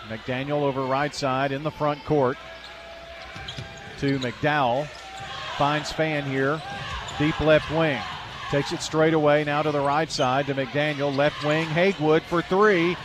[0.07, 2.37] McDaniel over right side in the front court
[3.99, 4.87] to McDowell.
[5.57, 6.61] Finds Fan here.
[7.17, 8.01] Deep left wing.
[8.53, 11.15] Takes it straight away now to the right side to McDaniel.
[11.17, 11.65] Left wing.
[11.65, 12.95] Hagewood for three.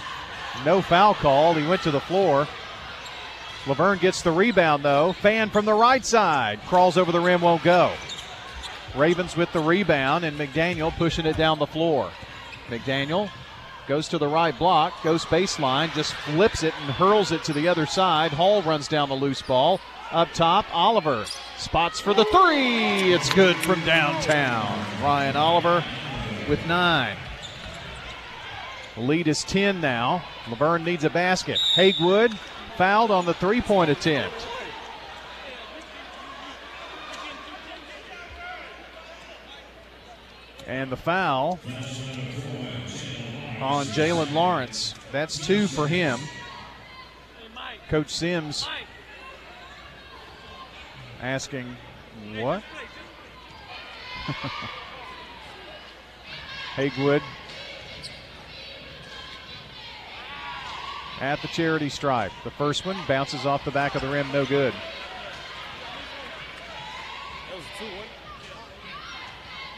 [0.66, 1.54] No foul call.
[1.54, 2.46] He went to the floor.
[3.66, 5.14] La Vergne gets the rebound though.
[5.14, 6.60] Fan from the right side.
[6.66, 7.94] Crawls over the rim, won't go.
[8.94, 12.10] Ravens with the rebound and McDaniel pushing it down the floor.
[12.66, 13.30] McDaniel
[13.86, 17.68] goes to the right block, goes baseline, just flips it and hurls it to the
[17.68, 18.32] other side.
[18.32, 19.80] Hall runs down the loose ball.
[20.10, 21.26] Up top, Oliver
[21.58, 23.12] spots for the three.
[23.12, 24.86] It's good from downtown.
[25.02, 25.84] Ryan Oliver
[26.48, 27.14] with nine.
[28.94, 30.24] The lead is 10 now.
[30.48, 31.58] La Vergne needs a basket.
[31.74, 32.34] Hagewood
[32.78, 34.34] fouled on the three point attempt.
[40.66, 41.60] And the foul
[43.60, 44.94] on Jalen Lawrence.
[45.12, 46.18] That's two for him.
[47.90, 48.66] Coach Sims
[51.20, 51.76] asking,
[52.36, 52.62] what?
[56.74, 57.22] Hagewood
[61.20, 62.32] at the charity stripe.
[62.44, 64.72] The first one bounces off the back of the rim, no good.
[67.48, 68.06] That was a two one.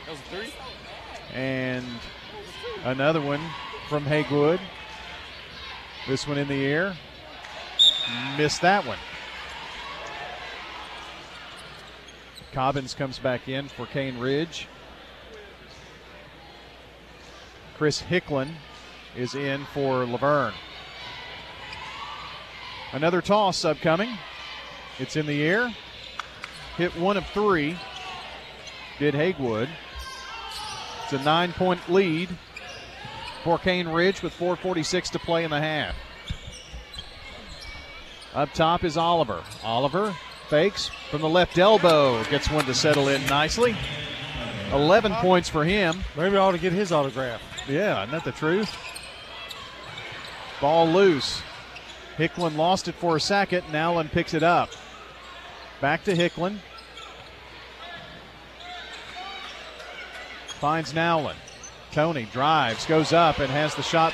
[0.05, 0.53] That was a three.
[1.35, 1.87] And
[2.85, 3.41] another one
[3.89, 4.61] from Hagewood.
[6.09, 6.97] This one in the air.
[8.37, 8.99] Missed that one.
[12.53, 14.67] Cobbins comes back in for Cane Ridge.
[17.77, 18.55] Chris Hicklin
[19.17, 20.55] is in for La Vergne.
[22.93, 24.11] Another toss upcoming.
[24.99, 25.73] It's in the air.
[26.77, 27.79] Hit one of three.
[28.99, 29.69] Did Hagewood.
[31.05, 32.29] It's a nine point lead
[33.45, 35.95] for Cane Ridge with 4.46 to play in the half.
[38.35, 39.43] Up top is Oliver.
[39.65, 40.15] Oliver
[40.51, 42.23] fakes from the left elbow.
[42.25, 43.77] Gets one to settle in nicely.
[44.73, 46.01] 11 points for him.
[46.17, 47.41] Maybe I ought to get his autograph.
[47.69, 48.77] Yeah, isn't that the truth?
[50.61, 51.41] Ball loose.
[52.19, 53.63] Hicklin lost it for a second.
[53.69, 54.71] and Allen picks it up.
[55.81, 56.59] Back to Hicklin.
[60.49, 61.37] Finds Nowlin.
[61.93, 64.13] Tony drives, goes up, and has the shot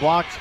[0.00, 0.38] blocked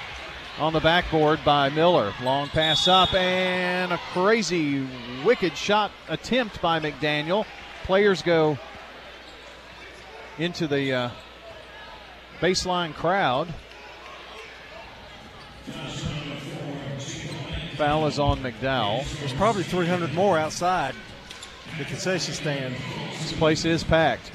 [0.60, 2.14] on the backboard by Miller.
[2.24, 4.88] Long pass up, and a crazy,
[5.24, 7.46] wicked shot attempt by McDaniel.
[7.84, 8.58] Players go
[10.38, 11.10] into the uh,
[12.40, 13.54] baseline crowd.
[17.76, 19.06] Foul is on McDowell.
[19.20, 20.96] There's probably 300 more outside
[21.78, 22.76] the concession stand.
[23.20, 24.32] This place is packed.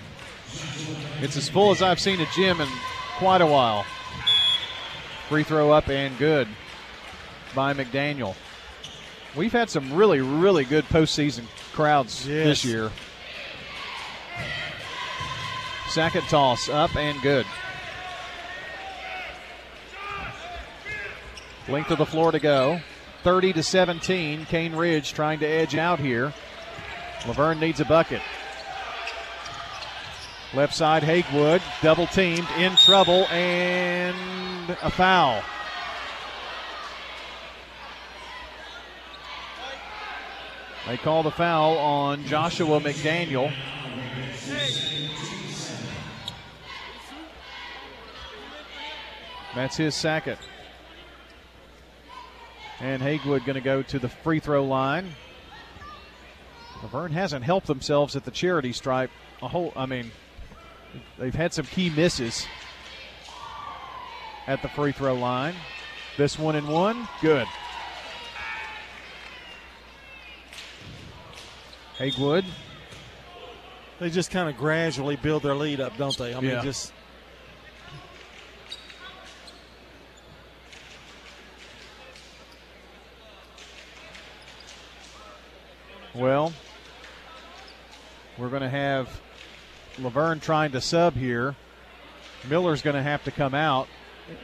[1.20, 2.68] It's as full as I've seen a gym in
[3.16, 3.86] quite a while.
[5.30, 6.48] Free throw up and good
[7.54, 8.34] by McDaniel.
[9.36, 12.44] We've had some really, really good postseason crowds Yes.
[12.46, 12.90] this year.
[15.90, 17.46] Second toss up and good.
[21.68, 22.80] Length of the floor to go.
[23.22, 24.46] 30 to 17.
[24.46, 26.32] Cane Ridge trying to edge out here.
[27.24, 28.22] La Vergne needs a bucket.
[30.54, 34.16] Left side, Hagewood, double teamed, in trouble, and
[34.82, 35.42] a foul.
[40.86, 43.52] They call the foul on Joshua McDaniel.
[49.54, 50.38] That's his second.
[52.80, 55.14] And Hagewood going to go to the free throw line.
[56.82, 59.10] La Vergne hasn't helped themselves at the charity stripe
[59.42, 59.72] a whole.
[59.76, 60.10] I mean,
[61.18, 62.46] they've had some key misses
[64.50, 65.54] at the free throw line.
[66.16, 67.46] This one and one, good.
[71.96, 72.44] Hagewood.
[74.00, 76.34] They just kind of gradually build their lead up, don't they?
[76.34, 76.62] I mean, Yeah.
[76.64, 76.92] just
[86.12, 86.52] Well,
[88.36, 89.20] we're going to have
[90.00, 91.54] La Vergne trying to sub here.
[92.48, 93.86] Miller's going to have to come out.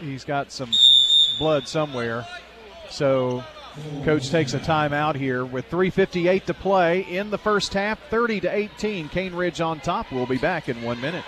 [0.01, 0.71] He's got some
[1.39, 2.27] blood somewhere.
[2.91, 3.45] So,
[4.05, 7.99] coach takes a timeout here with 3:58 to play in the first half.
[8.11, 9.09] 30 to 18.
[9.09, 10.11] Cane Ridge on top.
[10.13, 11.25] We'll be back in one minute.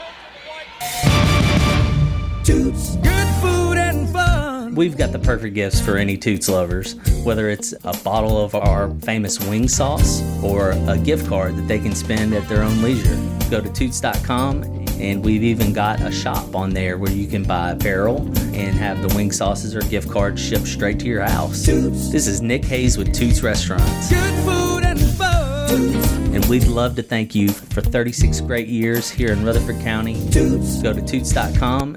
[2.45, 2.97] Toots.
[2.97, 4.75] Good food and fun.
[4.75, 8.89] We've got the perfect gifts for any Toots lovers, whether it's a bottle of our
[9.01, 13.17] famous wing sauce or a gift card that they can spend at their own leisure.
[13.51, 17.71] Go to Toots.com and we've even got a shop on there where you can buy
[17.71, 18.19] apparel
[18.55, 21.67] and have the wing sauces or gift cards shipped straight to your house.
[21.67, 24.11] This is Nick Hayes with Toots Restaurants.
[24.11, 26.35] Good food and fun.
[26.35, 30.15] And we'd love to thank you for 36 great years here in Rutherford County.
[30.31, 31.97] Go to Toots.com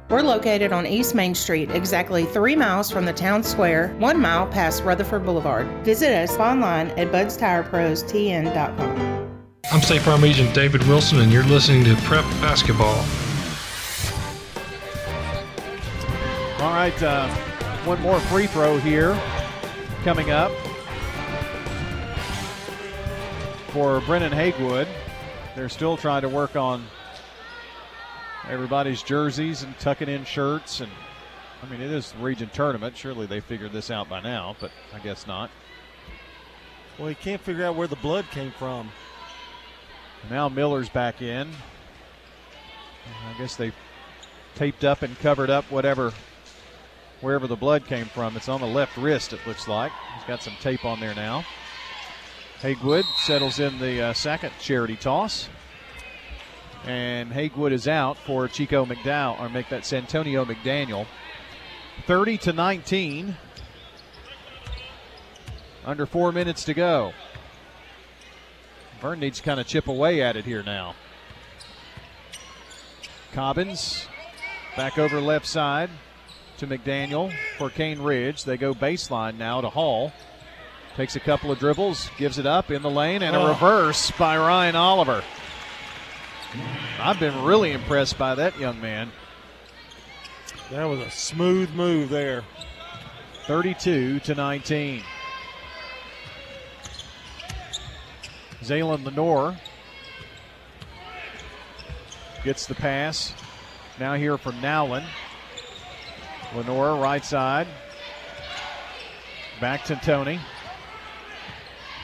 [0.11, 4.45] We're located on East Main Street, exactly three miles from the town square, one mile
[4.45, 5.65] past Rutherford Boulevard.
[5.85, 9.41] Visit us online at budstirepros.tn.com.
[9.71, 13.05] I'm State Farm Agent David Wilson, and you're listening to Prep Basketball.
[16.61, 17.29] All right, uh,
[17.85, 19.17] one more free throw here
[20.03, 20.51] coming up
[23.69, 24.89] for Brennan Hagewood.
[25.55, 26.85] They're still trying to work on
[28.47, 30.79] everybody's jerseys and tucking in shirts.
[30.79, 30.91] And
[31.61, 32.97] I mean, it is the region tournament.
[32.97, 35.49] Surely they figured this out by now, but I guess not.
[36.97, 38.89] well, you can't figure out where the blood came from.
[40.29, 41.49] Now Miller's back in.
[43.27, 43.71] I guess they
[44.55, 46.13] taped up and covered up whatever,
[47.21, 48.37] wherever the blood came from.
[48.37, 49.91] It's on the left wrist, it looks like.
[50.15, 51.43] He's got some tape on there now.
[52.59, 55.49] Hagewood settles in the uh, second charity toss.
[56.85, 61.05] And Hagewood is out for Chico McDowell, or make that Santonio McDaniel.
[62.07, 63.37] 30 to 19.
[65.85, 67.13] Under four minutes to go.
[68.99, 70.95] Vern needs to kind of chip away at it here now.
[73.33, 74.07] Cobbins
[74.75, 75.89] back over left side
[76.57, 78.43] to McDaniel for Cane Ridge.
[78.43, 80.11] They go baseline now to Hall.
[80.97, 83.47] Takes a couple of dribbles, gives it up in the lane, and a Oh.
[83.47, 85.23] reverse by Ryan Oliver.
[86.99, 89.11] I've been really impressed by that young man.
[90.69, 92.43] That was a smooth move there.
[93.47, 95.03] 32 to 19.
[98.61, 99.57] Zaylen Lenore
[102.43, 103.33] gets the pass.
[103.99, 105.03] Now here from Nowlin.
[106.55, 107.67] Lenore right side.
[109.59, 110.39] Back to Tony.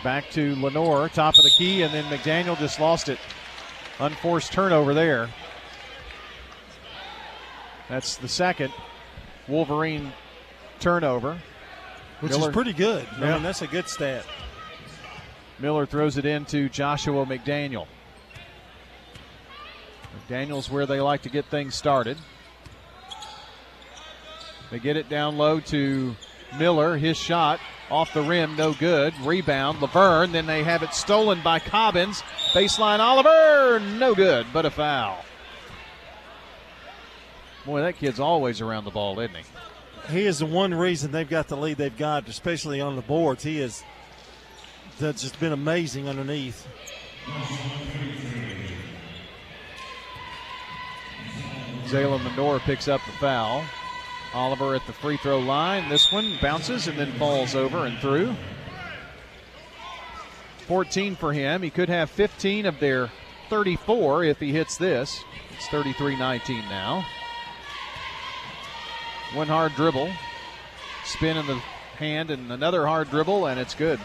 [0.04, 3.20] Back to Lenore, top of the key, and then McDaniel just lost it.
[4.00, 5.30] Unforced turnover there.
[7.90, 8.72] That's the second
[9.48, 10.12] Wolverine
[10.80, 11.40] turnover.
[12.20, 13.08] Which Miller- is pretty good.
[13.16, 13.34] I Yeah.
[13.36, 14.26] mean, that's a good stat.
[15.60, 17.88] Miller throws it into Joshua McDaniel.
[20.30, 22.18] McDaniel's where they like to get things started.
[24.70, 26.16] They get it down low to
[26.60, 26.98] Miller.
[26.98, 27.60] His shot
[27.90, 29.14] off the rim, no good.
[29.22, 30.32] Rebound, La Vergne.
[30.32, 32.22] Then they have it stolen by Cobbins.
[32.54, 35.24] Baseline, Oliver, no good, but a foul.
[37.66, 39.44] Boy, that kid's always around the ball, isn't he?
[40.14, 43.44] He is the one reason they've got the lead they've got, especially on the boards.
[43.44, 43.84] He is
[45.00, 46.66] that's just been amazing underneath.
[51.86, 53.64] Zaylen Menor picks up the foul.
[54.38, 55.90] Oliver at the free throw line.
[55.90, 58.36] This one bounces and then falls over and through.
[60.68, 61.64] 14 for him.
[61.64, 63.10] He could have 15 of their
[63.50, 65.24] 34 if he hits this.
[65.56, 67.04] It's 33 19 now.
[69.34, 70.12] One hard dribble,
[71.04, 71.56] spin in the
[71.98, 74.00] hand, and another hard dribble, and it's good.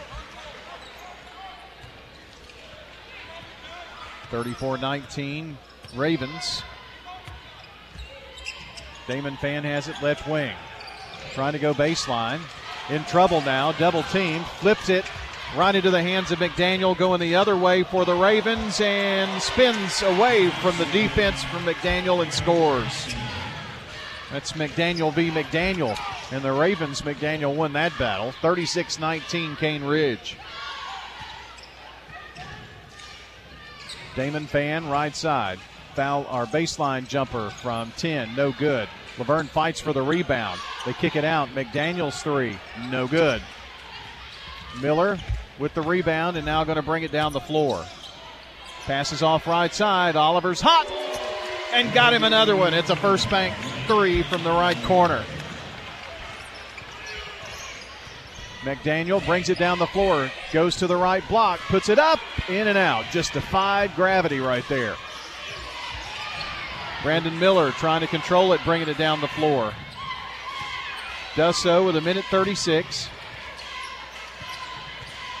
[4.31, 5.57] 34 19,
[5.95, 6.63] Ravens.
[9.07, 10.55] Damon Fan has it left wing.
[11.33, 12.39] Trying to go baseline.
[12.89, 13.71] In trouble now.
[13.73, 14.43] Double team.
[14.59, 15.05] Flips it
[15.55, 16.97] right into the hands of McDaniel.
[16.97, 22.21] Going the other way for the Ravens and spins away from the defense from McDaniel
[22.21, 23.13] and scores.
[24.31, 25.29] That's McDaniel v.
[25.29, 25.97] McDaniel.
[26.31, 28.31] And the Ravens, McDaniel won that battle.
[28.41, 30.37] 36 19, Cane Ridge.
[34.15, 35.59] Damon Fan, right side.
[35.95, 38.89] Foul our baseline jumper from 10, no good.
[39.17, 40.59] La Vergne fights for the rebound.
[40.85, 41.49] They kick it out.
[41.49, 42.57] McDaniel's three,
[42.89, 43.41] no good.
[44.81, 45.19] Miller
[45.59, 47.85] with the rebound and now going to bring it down the floor.
[48.85, 50.15] Passes off right side.
[50.15, 50.87] Oliver's hot
[51.73, 52.73] and got him another one.
[52.73, 53.55] It's a first bank
[53.87, 55.23] three from the right corner.
[58.61, 62.67] McDaniel brings it down the floor, goes to the right block, puts it up, in
[62.67, 63.03] and out.
[63.11, 64.95] Just defied gravity right there.
[67.03, 69.73] Brandon Miller trying to control it, bringing it down the floor.
[71.35, 73.09] Does so with a minute 36.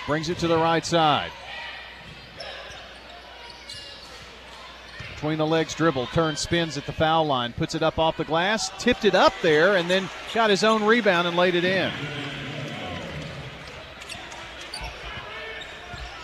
[0.05, 1.31] Brings it to the right side.
[5.15, 8.25] Between the legs dribble, turns, spins at the foul line, puts it up off the
[8.25, 11.89] glass, tipped it up there, and then got his own rebound and laid it in.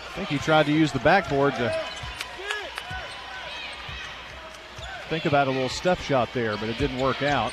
[0.04, 1.74] I think he tried to use the backboard to
[5.10, 7.52] think about a little step shot there, but it didn't work out.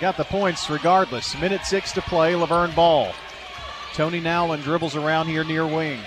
[0.00, 1.38] Got the points regardless.
[1.38, 3.12] Minute six to play, La Vergne Ball.
[3.92, 6.00] Tony Nowlin dribbles around here near wing.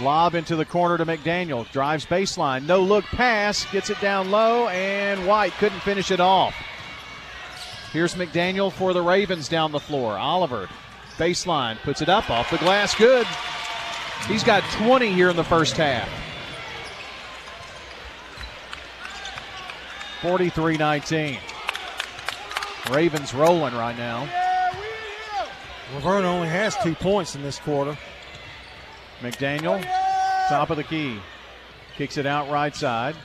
[0.00, 1.70] Lob into the corner to McDaniel.
[1.70, 2.66] Drives baseline.
[2.66, 3.64] No look pass.
[3.70, 6.54] Gets it down low, and White couldn't finish it off.
[7.92, 10.18] Here's McDaniel for the Ravens down the floor.
[10.18, 10.68] Oliver,
[11.18, 12.94] baseline, puts it up off the glass.
[12.96, 13.26] Good.
[14.26, 16.08] He's got 20 here in the first half.
[20.22, 21.38] 43 19.
[22.90, 24.28] Ravens rolling right now.
[25.92, 27.98] La Vergne only has two points in this quarter.
[29.20, 29.82] McDaniel,
[30.48, 31.18] top of the key.
[31.96, 33.16] Kicks it out right side.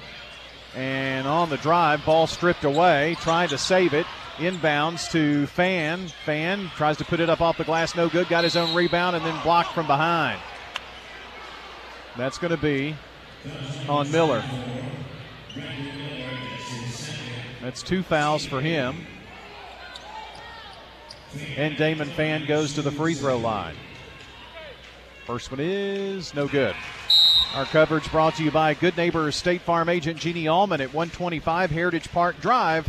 [0.75, 4.07] And on the drive, ball stripped away, trying to save it.
[4.37, 6.07] Inbounds to Fan.
[6.25, 8.27] Fan tries to put it up off the glass, no good.
[8.27, 10.39] Got his own rebound and then blocked from behind.
[12.17, 12.95] That's going to be
[13.87, 14.43] on Miller.
[17.67, 18.95] That's two fouls for him.
[21.57, 23.75] And Damon Fan goes to the free throw line.
[25.25, 26.73] First one is no good.
[27.55, 31.69] Our coverage brought to you by Good Neighbor State Farm agent Jeannie Allman at 125
[31.69, 32.87] Heritage Park Drive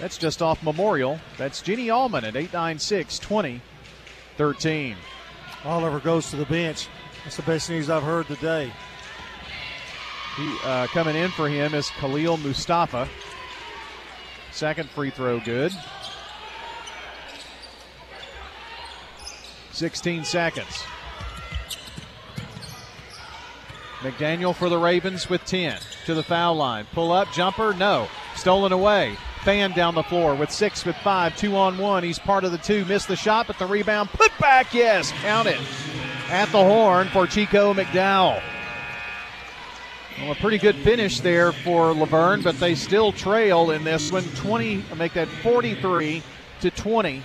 [0.00, 1.20] That's just off Memorial.
[1.38, 3.62] That's Jenny Allman at 896 20
[4.36, 4.96] 13.
[5.64, 6.88] Oliver goes to the bench.
[7.22, 8.72] That's the best news I've heard today.
[10.36, 13.08] He, uh, coming in for him is Khalil Mustafa.
[14.52, 15.72] Second free throw good.
[19.72, 20.84] 16 seconds.
[24.00, 26.86] McDaniel for the Ravens with 10 to the foul line.
[26.92, 28.08] Pull up, jumper, no.
[28.34, 29.16] Stolen away.
[29.44, 32.02] Fan down the floor with six with five, two on one.
[32.02, 32.84] He's part of the two.
[32.84, 34.74] Missed the shot, but the rebound put back.
[34.74, 35.60] Yes, count it.
[36.28, 38.42] At the horn for Chico McDowell.
[40.20, 44.12] Well, a pretty good finish there for La Vergne, but they still trail in this
[44.12, 44.22] one.
[44.22, 46.22] 20, make that 43
[46.60, 47.22] to 20.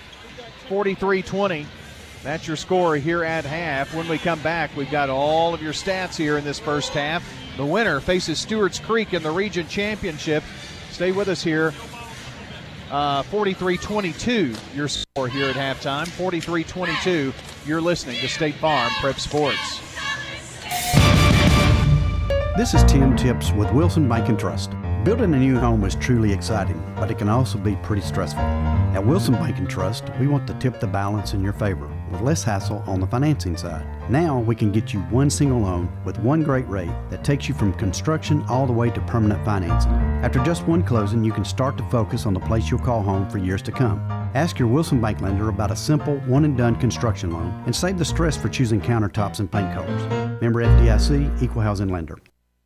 [0.70, 1.68] 43 20.
[2.24, 3.94] That's your score here at half.
[3.94, 7.22] When we come back, we've got all of your stats here in this first half.
[7.58, 10.44] The winner faces Stewart's Creek in the region championship.
[10.90, 11.74] Stay with us here.
[12.90, 16.08] Uh, 43 22, your score here at halftime.
[16.08, 17.34] 43 22.
[17.66, 19.85] You're listening to State Farm Prep Sports.
[22.58, 24.72] This is Tim Tips with Wilson Bank and Trust.
[25.04, 28.44] Building a new home is truly exciting, but it can also be pretty stressful.
[28.44, 32.22] At Wilson Bank and Trust, we want to tip the balance in your favor with
[32.22, 33.86] less hassle on the financing side.
[34.10, 37.54] Now we can get you one single loan with one great rate that takes you
[37.54, 39.92] from construction all the way to permanent financing.
[40.24, 43.30] After just one closing, you can start to focus on the place you'll call home
[43.30, 44.00] for years to come.
[44.34, 47.98] Ask your Wilson Bank lender about a simple one and done construction loan and save
[47.98, 50.42] the stress for choosing countertops and paint colors.
[50.42, 52.18] Member FDIC, Equal Housing Lender.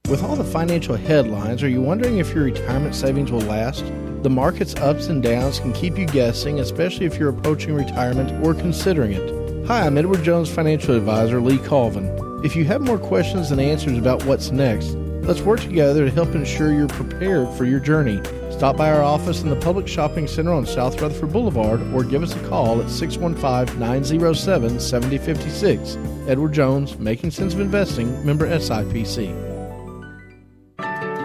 [0.09, 3.85] With all the financial headlines, are you wondering if your retirement savings will last?
[4.23, 8.55] The market's ups and downs can keep you guessing, especially if you're approaching retirement or
[8.55, 9.67] considering it.
[9.67, 12.09] Hi, I'm Edward Jones financial advisor Lee Colvin.
[12.43, 14.95] If you have more questions than answers about what's next,
[15.27, 18.19] let's work together to help ensure you're prepared for your journey.
[18.49, 22.23] Stop by our office in the Public Shopping Center on South Rutherford Boulevard or give
[22.23, 25.97] us a call at 615 907 7056.
[26.27, 29.58] Edward Jones, Making Sense of Investing, member SIPC.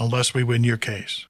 [0.00, 1.29] unless we win your case.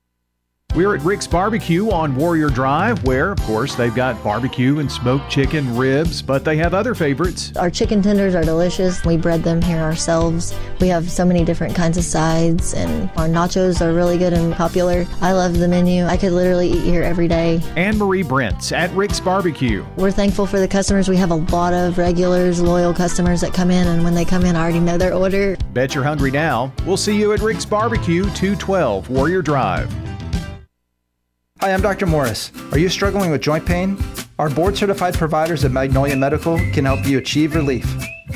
[0.73, 5.29] We're at Rick's Barbecue on Warrior Drive, where, of course, they've got barbecue and smoked
[5.29, 7.53] chicken, ribs, but they have other favorites.
[7.57, 9.05] Our chicken tenders are delicious.
[9.05, 10.55] We bread them here ourselves.
[10.81, 14.55] We have so many different kinds of sides, and our nachos are really good and
[14.55, 15.07] popular.
[15.21, 16.05] I love the menu.
[16.05, 17.61] I could literally eat here every day.
[17.75, 19.85] Anne Marie Brents at Rick's Barbecue.
[19.97, 21.09] We're thankful for the customers.
[21.09, 24.45] We have a lot of regulars, loyal customers that come in, and when they come
[24.45, 25.57] in, I already know their order.
[25.73, 26.73] Bet you're hungry now.
[26.87, 29.93] We'll see you at Rick's Barbecue, 212 Warrior Drive.
[31.63, 32.07] Hi, I'm Dr.
[32.07, 32.53] Morris.
[32.73, 33.99] Are you struggling with joint pain?
[34.39, 37.87] Our board certified providers at Magnolia Medical can help you achieve relief.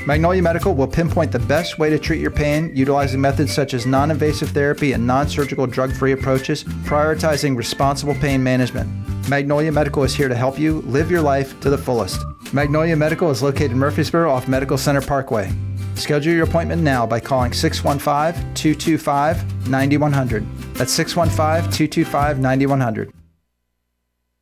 [0.07, 3.87] Magnolia Medical will pinpoint the best way to treat your pain utilizing methods such as
[3.87, 8.91] non invasive therapy and non surgical drug free approaches, prioritizing responsible pain management.
[9.31, 12.21] Magnolia Medical is here to help you live your life to the fullest.
[12.53, 15.51] Magnolia Medical is located in Murfreesboro off Medical Center Parkway.
[15.97, 20.75] Schedule your appointment now by calling 615 225 9100.
[20.75, 23.13] That's 615 225 9100.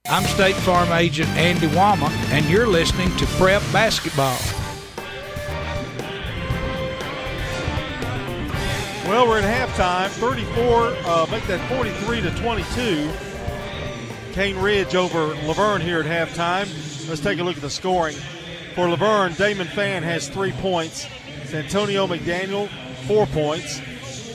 [0.08, 4.36] I'm State Farm Agent Dana Womack, and you're listening to Prep Basketball.
[9.06, 10.08] Well, we're at halftime.
[10.08, 13.12] 34, uh, make that 43 to 22.
[14.32, 16.66] Cane Ridge over La Vergne here at halftime.
[17.08, 18.16] Let's take a look at the scoring.
[18.74, 21.06] For La Vergne, Damon Fan has three points.
[21.54, 22.68] Antonio McDaniel,
[23.06, 23.80] four points.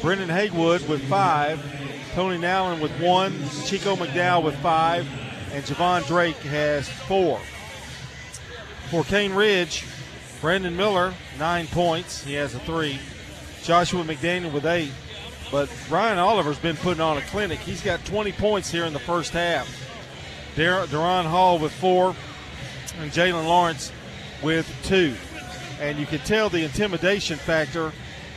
[0.02, 1.60] Brendan Hagewood with five.
[2.14, 3.34] Tony Nowlin with one.
[3.66, 5.08] Chico McDowell with five.
[5.52, 7.40] And Javon Drake has four.
[8.90, 9.86] For Cane Ridge,
[10.42, 12.24] Brandon Miller, nine points.
[12.24, 13.00] He has a three.
[13.64, 14.92] Joshua McDaniel with eight.
[15.52, 17.60] But Ryan Oliver's been putting on a clinic.
[17.60, 19.68] He's got 20 points here in the first half.
[20.56, 22.16] Duron Hall with four,
[23.00, 23.92] and Jalen Lawrence
[24.42, 25.16] with two.
[25.80, 27.92] And you can tell the intimidation factor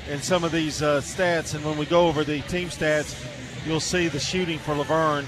[0.08, 1.54] in some of these uh, stats.
[1.54, 3.16] And when we go over the team stats,
[3.66, 5.26] you'll see the shooting for La Vergne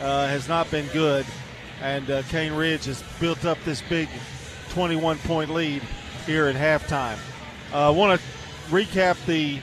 [0.00, 1.26] uh, has not been good.
[1.80, 4.08] And uh, Cane Ridge has built up this big
[4.70, 5.82] 21 point lead
[6.26, 7.18] here at halftime.
[7.72, 8.26] I want to
[8.72, 9.60] recap the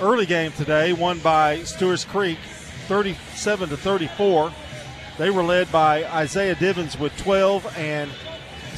[0.00, 2.38] early game today, won by Stewart's Creek
[2.86, 4.52] 37 to 34.
[5.18, 8.10] They were led by Isaiah Divins with 12, and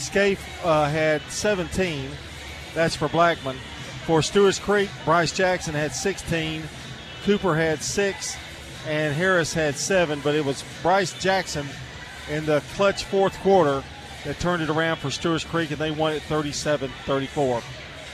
[0.00, 2.10] Scaife uh, had 17.
[2.74, 3.56] That's for Blackman.
[4.04, 6.62] For Stewart's Creek, Bryce Jackson had 16,
[7.24, 8.36] Cooper had six,
[8.86, 10.20] and Harris had seven.
[10.24, 11.66] But it was Bryce Jackson
[12.30, 13.84] in the clutch fourth quarter
[14.24, 17.62] that turned it around for Stewart's Creek, and they won it 37 34.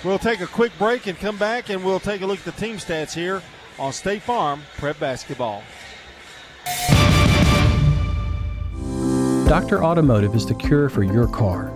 [0.05, 2.53] We'll take a quick break and come back, and we'll take a look at the
[2.53, 3.43] team stats here
[3.79, 5.63] on State Farm Prep Basketball.
[9.49, 9.85] Dr.
[9.85, 11.76] Automotive is the cure for your car.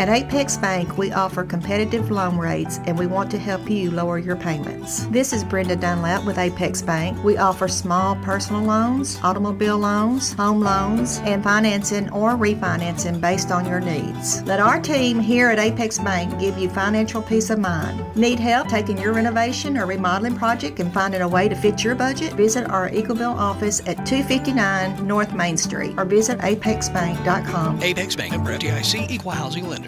[0.00, 4.16] At Apex Bank, we offer competitive loan rates and we want to help you lower
[4.16, 5.06] your payments.
[5.06, 7.20] This is Brenda Dunlap with Apex Bank.
[7.24, 13.66] We offer small personal loans, automobile loans, home loans, and financing or refinancing based on
[13.66, 14.40] your needs.
[14.44, 18.00] Let our team here at Apex Bank give you financial peace of mind.
[18.14, 21.96] Need help taking your renovation or remodeling project and finding a way to fit your
[21.96, 22.34] budget?
[22.34, 27.82] Visit our Eagleville office at 259 North Main Street or visit apexbank.com.
[27.82, 29.87] Apex Bank, member FDIC, equal housing lender.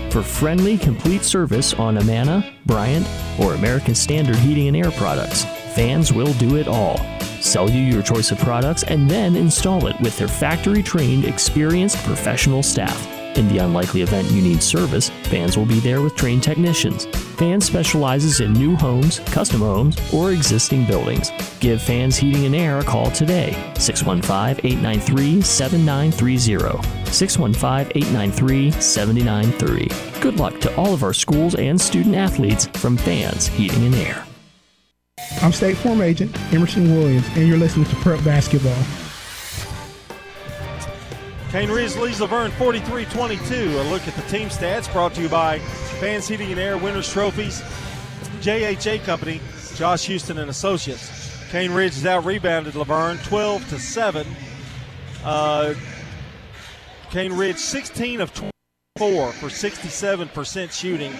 [0.11, 3.07] for friendly, complete service on Amana, Bryant,
[3.39, 5.45] or American Standard Heating and Air products.
[5.75, 6.97] Fans will do it all.
[7.39, 11.97] Sell you your choice of products and then install it with their factory trained, experienced
[12.03, 13.20] professional staff.
[13.35, 17.05] In the unlikely event you need service, Fans will be there with trained technicians.
[17.37, 21.31] Fans specializes in new homes, custom homes, or existing buildings.
[21.61, 27.11] Give Fans Heating and Air a call today, 615 893 7930.
[27.11, 30.19] 615 893 7930.
[30.21, 34.25] Good luck to all of our schools and student athletes from Fans Heating and Air.
[35.41, 38.83] I'm State Farm Agent Emerson Williams, and you're listening to Prep Basketball.
[41.53, 43.55] Ridge leads La Vergne 43 22.
[43.55, 45.59] A look at the team stats brought to you by
[45.99, 47.61] Fans Heating and Air Winners Trophies,
[48.39, 49.41] JHA Company,
[49.75, 51.43] Josh Houston and Associates.
[51.49, 54.25] Cane Ridge has out rebounded La Vergne 12 to 7.
[55.25, 55.73] Uh,
[57.09, 61.11] Cane Ridge 16 of 24 for 67% shooting.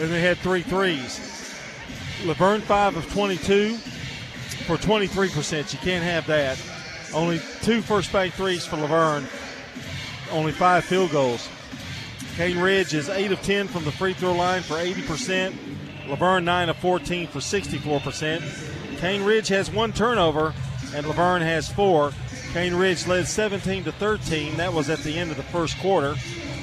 [0.00, 1.54] And they had three threes.
[2.24, 3.76] La Vergne 5 of 22
[4.66, 5.72] for 23%.
[5.72, 6.60] You can't have that.
[7.12, 9.26] Only two first bank threes for La Vergne.
[10.30, 11.48] Only five field goals.
[12.36, 15.54] Cane Ridge is 8 of 10 from the free throw line for 80%.
[16.08, 18.98] La Vergne 9 of 14 for 64%.
[18.98, 20.54] Cane Ridge has one turnover,
[20.94, 22.12] and La Vergne has four.
[22.52, 24.56] Cane Ridge led 17 to 13.
[24.56, 26.14] That was at the end of the first quarter.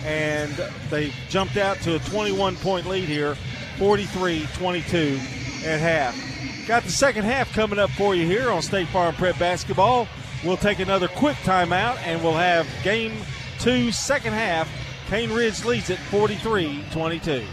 [0.06, 0.52] And
[0.90, 3.36] they jumped out to a 21 point lead here,
[3.78, 5.20] 43 22
[5.66, 6.68] at half.
[6.68, 10.08] Got the second half coming up for you here on State Farm Prep Basketball.
[10.44, 13.14] We'll take another quick timeout and we'll have game
[13.60, 14.70] two, second half.
[15.08, 17.44] Cane Ridge leads it 43 22.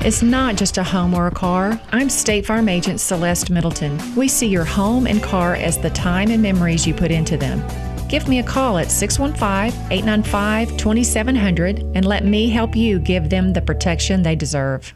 [0.00, 1.78] It's not just a home or a car.
[1.90, 4.00] I'm State Farm Agent Celeste Middleton.
[4.14, 7.62] We see your home and car as the time and memories you put into them.
[8.08, 13.52] Give me a call at 615 895 2700 and let me help you give them
[13.52, 14.94] the protection they deserve.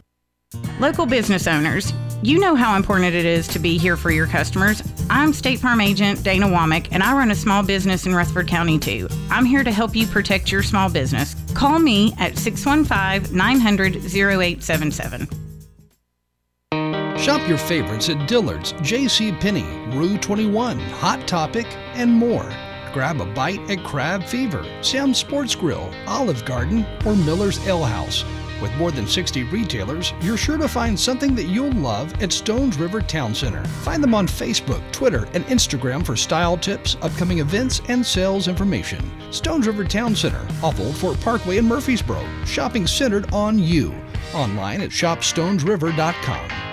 [0.79, 4.81] Local business owners, you know how important it is to be here for your customers.
[5.09, 8.79] I'm State Farm Agent Dana Womack, and I run a small business in Rutherford County
[8.79, 9.09] too.
[9.29, 11.35] I'm here to help you protect your small business.
[11.53, 15.27] Call me at 615 900 0877.
[17.17, 19.31] Shop your favorites at Dillard's, J.C.
[19.33, 22.49] Penney, Rue 21, Hot Topic, and more.
[22.93, 28.23] Grab a bite at Crab Fever, Sam's Sports Grill, Olive Garden, or Miller's Ale House.
[28.61, 32.77] With more than 60 retailers, you're sure to find something that you'll love at Stones
[32.77, 33.63] River Town Center.
[33.83, 38.99] Find them on Facebook, Twitter, and Instagram for style tips, upcoming events, and sales information.
[39.31, 42.23] Stones River Town Center, off Old Fort Parkway in Murfreesboro.
[42.45, 43.93] Shopping centered on you.
[44.33, 46.72] Online at shopstonesriver.com.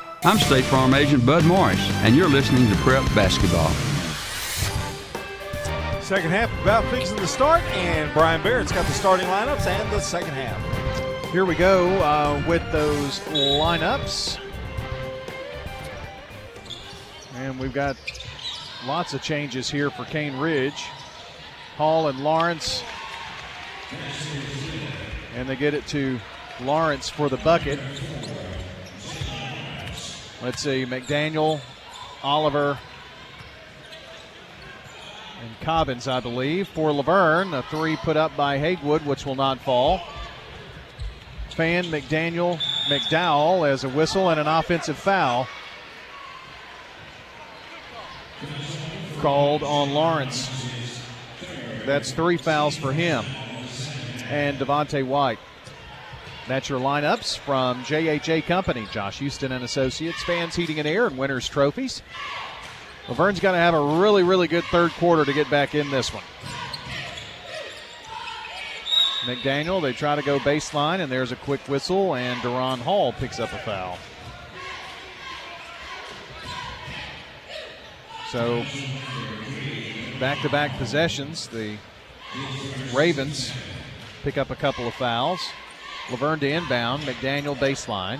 [0.23, 3.71] I'm State Farm Agent Bud Morris, and you're listening to Prep Basketball.
[5.99, 9.99] Second half about fixing to start, and Brian Barrett's got the starting lineups and the
[9.99, 11.31] second half.
[11.31, 14.37] Here we go uh, with those lineups.
[17.37, 17.97] And we've got
[18.85, 20.83] lots of changes here for Cane Ridge.
[21.77, 22.83] Hall and Lawrence.
[25.35, 26.19] And they get it to
[26.61, 27.79] Lawrence for the bucket.
[30.43, 31.59] Let's see, McDaniel,
[32.23, 32.79] Oliver,
[35.43, 36.67] and Cobbins, I believe.
[36.69, 40.01] For La Vergne, a three put up by Hagewood, which will not fall.
[41.51, 45.47] Fan, McDaniel, McDowell as a whistle and an offensive foul.
[49.19, 50.49] Called on Lawrence.
[51.85, 53.23] That's three fouls for him.
[54.25, 55.37] And Devontae White.
[56.51, 61.17] That's your lineups from JHA Company, Josh Houston and Associates, Fans Heating and Air, and
[61.17, 62.01] Winners Trophies.
[63.07, 65.89] La Vergne's got to have a really, really good third quarter to get back in
[65.89, 66.25] this one.
[69.21, 73.39] McDaniel, they try to go baseline, and there's a quick whistle, and Duron Hall picks
[73.39, 73.97] up a foul.
[78.29, 78.65] So,
[80.19, 81.47] back to back possessions.
[81.47, 81.77] The
[82.93, 83.53] Ravens
[84.23, 85.39] pick up a couple of fouls.
[86.11, 87.03] La Vergne to inbound.
[87.03, 88.19] McDaniel baseline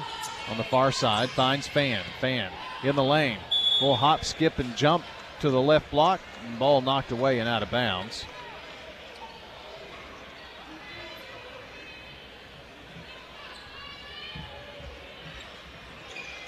[0.49, 1.29] on the far side.
[1.29, 2.01] Finds Fan.
[2.21, 2.51] Fan
[2.83, 3.37] in the lane.
[3.81, 5.03] Little hop, skip, and jump
[5.41, 6.21] to the left block.
[6.57, 8.25] Ball knocked away and out of bounds.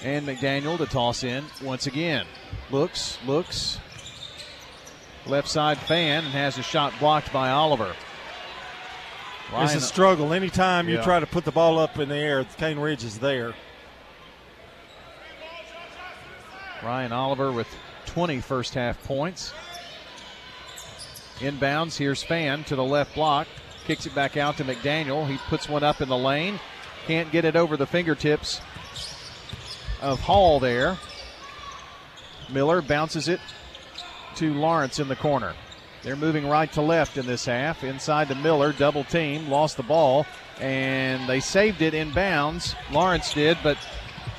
[0.02, 2.26] And McDaniel to toss in once again.
[2.70, 3.78] Looks, looks.
[5.26, 7.94] Left side fan and has a shot blocked by Oliver.
[9.62, 10.32] It's a struggle.
[10.32, 13.54] Anytime you try to put the ball up in the air, Cane Ridge is there.
[16.82, 17.68] Ryan Oliver with
[18.06, 19.52] 20 first half points.
[21.38, 23.48] Inbounds, here's Fan to the left block.
[23.86, 25.26] Kicks it back out to McDaniel.
[25.28, 26.60] He puts one up in the lane.
[27.06, 28.60] Can't get it over the fingertips
[30.00, 30.98] of Hall there.
[32.50, 33.40] Miller bounces it
[34.36, 35.54] to Lawrence in the corner.
[36.04, 37.82] They're moving right to left in this half.
[37.82, 40.26] Inside to Miller, double team, lost the ball,
[40.60, 42.76] and they saved it in bounds.
[42.92, 43.78] Lawrence did, but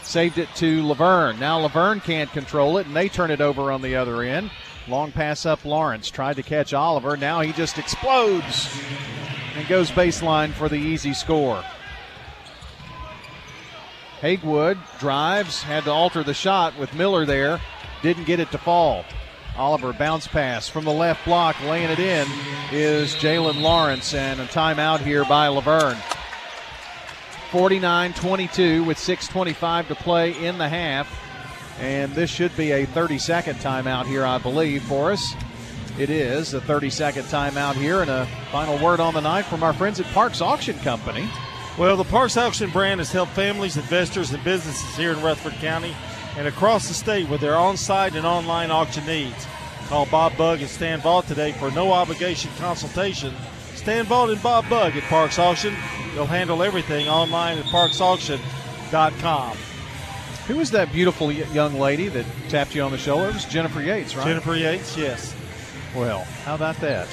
[0.03, 1.39] saved it to La Vergne.
[1.39, 4.51] Now La Vergne can't control it, and they turn it over on the other end.
[4.87, 6.11] Long pass up Lawrence.
[6.11, 7.17] Tried to catch Oliver.
[7.17, 8.69] Now he just explodes
[9.57, 11.63] and goes baseline for the easy score.
[14.21, 17.59] Hagewood drives, had to alter the shot with Miller there.
[18.03, 19.03] Didn't get it to fall.
[19.57, 22.27] Oliver bounce pass from the left block, laying it in
[22.71, 25.97] is Jalen Lawrence, and a timeout here by La Vergne.
[27.51, 31.07] 49 22 with 6.25 to play in the half.
[31.79, 35.35] And this should be a 30 second timeout here, I believe, for us.
[35.97, 39.63] It is a 30 second timeout here, and a final word on the night from
[39.63, 41.29] our friends at Parks Auction Company.
[41.77, 45.95] Well, the Parks Auction brand has helped families, investors, and businesses here in Rutherford County
[46.37, 49.47] and across the state with their on site and online auction needs.
[49.87, 53.33] Call Bob Bug and Stan Vaught today for no obligation consultation.
[53.75, 55.75] Stan Vaught and Bob Bug at Parks Auction.
[56.15, 59.57] They'll handle everything online at parksauction.com.
[60.47, 63.29] Who is that beautiful young lady that tapped you on the shoulder?
[63.29, 64.25] It was Jennifer Yates, right?
[64.25, 65.35] Jennifer Yates, yes.
[65.95, 67.07] Well, how about that?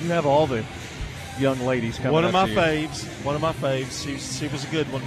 [0.00, 0.64] You have all the
[1.38, 3.06] young ladies coming One of my faves.
[3.24, 4.04] One of my faves.
[4.04, 5.02] She, she was a good one.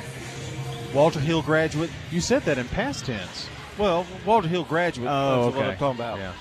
[0.94, 1.90] Walter Hill graduate.
[2.12, 3.48] You said that in past tense.
[3.78, 5.08] Well, Walter Hill graduate.
[5.10, 5.66] Oh, that's what.
[5.66, 6.18] I'm talking about.
[6.18, 6.34] Yeah.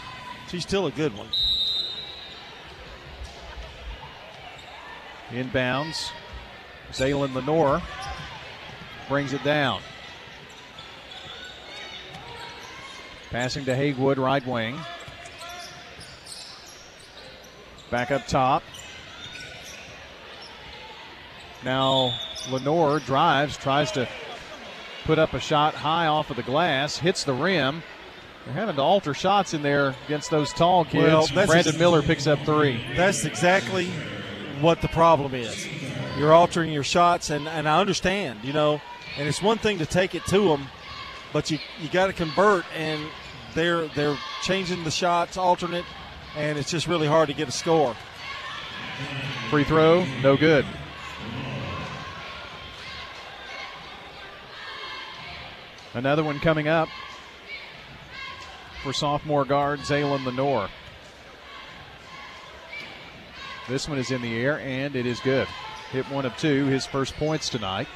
[0.48, 1.28] She's still a good one.
[5.30, 6.10] Inbounds.
[6.92, 7.82] Zaylen Lenore
[9.08, 9.82] brings it down.
[13.30, 14.78] Passing to Hagewood, right wing.
[17.90, 18.62] Back up top.
[21.62, 22.18] Now
[22.50, 24.08] Lenore drives, tries to
[25.08, 27.82] put up a shot high off of the glass, hits the rim.
[28.44, 31.02] They're having to alter shots in there against those tall kids.
[31.02, 32.84] Well, Brandon ex- Miller picks up three.
[32.94, 33.86] That's exactly
[34.60, 35.66] what the problem is.
[36.18, 38.82] You're altering your shots, and, and I understand, you know,
[39.16, 40.66] and it's one thing to take it to them,
[41.32, 43.00] but you you got to convert, and
[43.54, 45.86] they're they're changing the shots, alternate,
[46.36, 47.96] and it's just really hard to get a score.
[49.48, 50.66] Free throw, no good.
[55.94, 56.88] Another one coming up
[58.82, 60.68] for sophomore guard Zaylen Lenore.
[63.68, 65.46] This one is in the air and it is good.
[65.92, 67.88] Hit one of two, his first points tonight.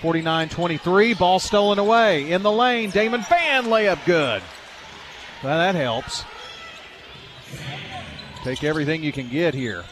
[0.00, 2.90] 49 23, ball stolen away in the lane.
[2.90, 4.42] Damon Fan layup good.
[5.42, 6.24] Well, that helps.
[8.44, 9.84] Take everything you can get here.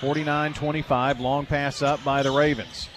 [0.00, 2.88] 49 25, long pass up by the Ravens.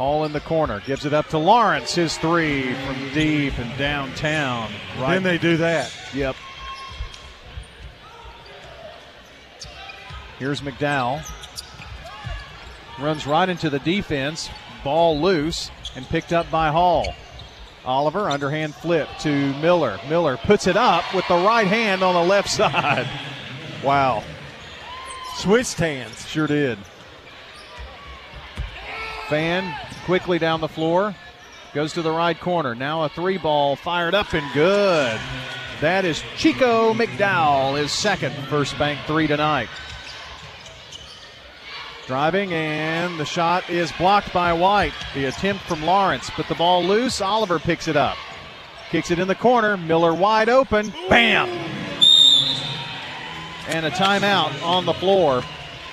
[0.00, 1.94] Hall in the corner, gives it up to Lawrence.
[1.94, 4.72] His three from deep and downtown.
[4.98, 5.12] Right.
[5.12, 5.92] Then they do that.
[6.14, 6.36] Yep.
[10.38, 11.22] Here's McDowell.
[12.98, 14.48] Runs right into the defense.
[14.82, 17.12] Ball loose and picked up by Hall.
[17.84, 20.00] Oliver, underhand flip to Miller.
[20.08, 23.06] Miller puts it up with the right hand on the left side.
[23.84, 24.24] Wow.
[25.34, 26.26] Switched hands.
[26.26, 26.78] Sure did.
[29.28, 31.14] Fan quickly down the floor.
[31.72, 32.74] Goes to the right corner.
[32.74, 35.20] Now a three ball fired up and good.
[35.80, 39.68] That is Chico McDowell, his second first bank three tonight.
[42.06, 44.92] Driving, and the shot is blocked by White.
[45.14, 47.20] The attempt from Lawrence, but the ball loose.
[47.20, 48.16] Oliver picks it up.
[48.90, 49.76] Kicks it in the corner.
[49.76, 50.92] Miller wide open.
[51.08, 51.48] Bam!
[53.68, 55.44] And a timeout on the floor.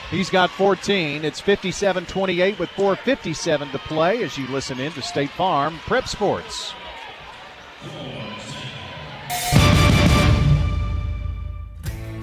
[0.10, 1.26] He's got 14.
[1.26, 6.08] It's 57 28 with 4.57 to play as you listen in to State Farm Prep
[6.08, 6.74] Sports.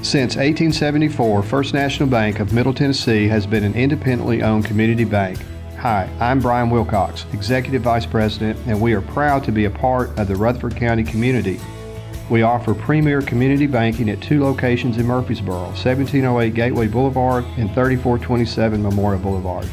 [0.00, 5.38] Since 1874, First National Bank of Middle Tennessee has been an independently owned community bank.
[5.78, 10.18] Hi, I'm Brian Wilcox, Executive Vice President, and we are proud to be a part
[10.18, 11.58] of the Rutherford County community.
[12.30, 18.82] We offer premier community banking at two locations in Murfreesboro 1708 Gateway Boulevard and 3427
[18.82, 19.68] Memorial Boulevard.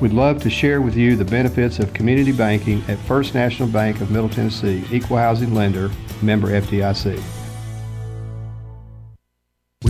[0.00, 4.00] We'd love to share with you the benefits of community banking at First National Bank
[4.00, 5.90] of Middle Tennessee, equal housing lender,
[6.22, 7.41] member FDIC.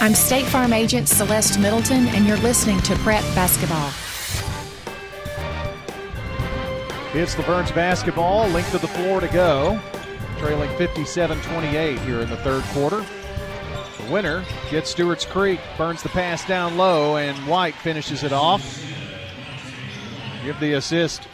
[0.00, 3.90] I'm State Farm Agent Celeste Middleton, and you're listening to Prep Basketball.
[7.14, 9.80] It's the Burns basketball, length of the floor to go.
[10.38, 13.06] Trailing 57 28 here in the third quarter.
[13.98, 18.84] The winner gets Stewart's Creek, burns the pass down low, and White finishes it off.
[20.44, 21.28] Give the assist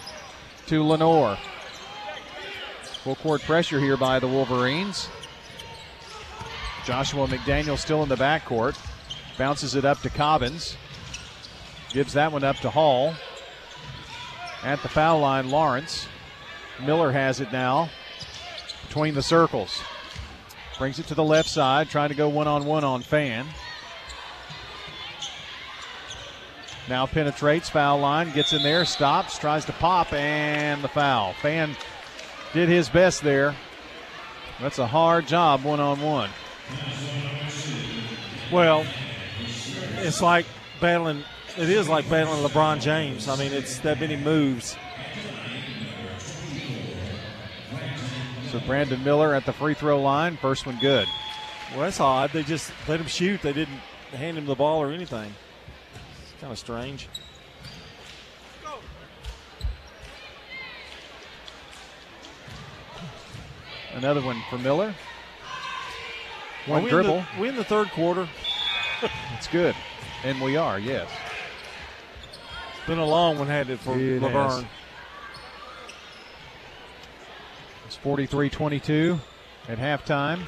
[0.67, 1.39] to Lenore.
[3.03, 5.09] Full court pressure here by the Wolverines.
[6.91, 8.77] Joshua McDaniel still in the backcourt.
[9.39, 10.77] Bounces it up to Cobbins.
[11.93, 13.15] Gives that one up to Hall.
[14.65, 16.09] At the foul line, Lawrence.
[16.85, 17.91] Miller has it now
[18.89, 19.81] between the circles.
[20.79, 23.47] Brings it to the left side, trying to go one on one on Fan.
[26.89, 31.35] Now penetrates, foul line, gets in there, stops, tries to pop, and the foul.
[31.35, 31.77] Fan
[32.53, 33.55] did his best there.
[34.61, 36.31] That's a hard job one on one.
[38.53, 38.85] Well,
[39.99, 40.47] it's like
[40.81, 41.25] battling.
[41.57, 43.29] It is like battling LeBron James.
[43.29, 44.77] I mean, it's that many moves.
[48.51, 51.07] So Brandon Miller at the free throw line, first one good.
[51.71, 52.33] Well, that's odd.
[52.33, 53.41] They just let him shoot.
[53.43, 53.79] They didn't
[54.13, 55.33] hand him the ball or anything.
[56.23, 57.09] It's kind of strange.
[63.95, 64.95] Another one for Miller.
[66.67, 67.17] One we dribble.
[67.17, 68.29] In the, we in the third quarter.
[69.37, 69.75] It's good.
[70.25, 71.09] And we are, yes.
[72.77, 74.51] It's been a long one, had it for It La Vergne.
[74.51, 74.65] has.
[77.87, 79.19] It's 43 22
[79.71, 80.43] at halftime.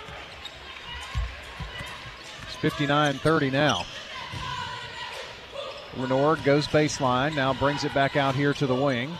[2.47, 3.86] It's 59 30 now.
[5.97, 9.16] Lenore goes baseline, now brings it back out here to the wing.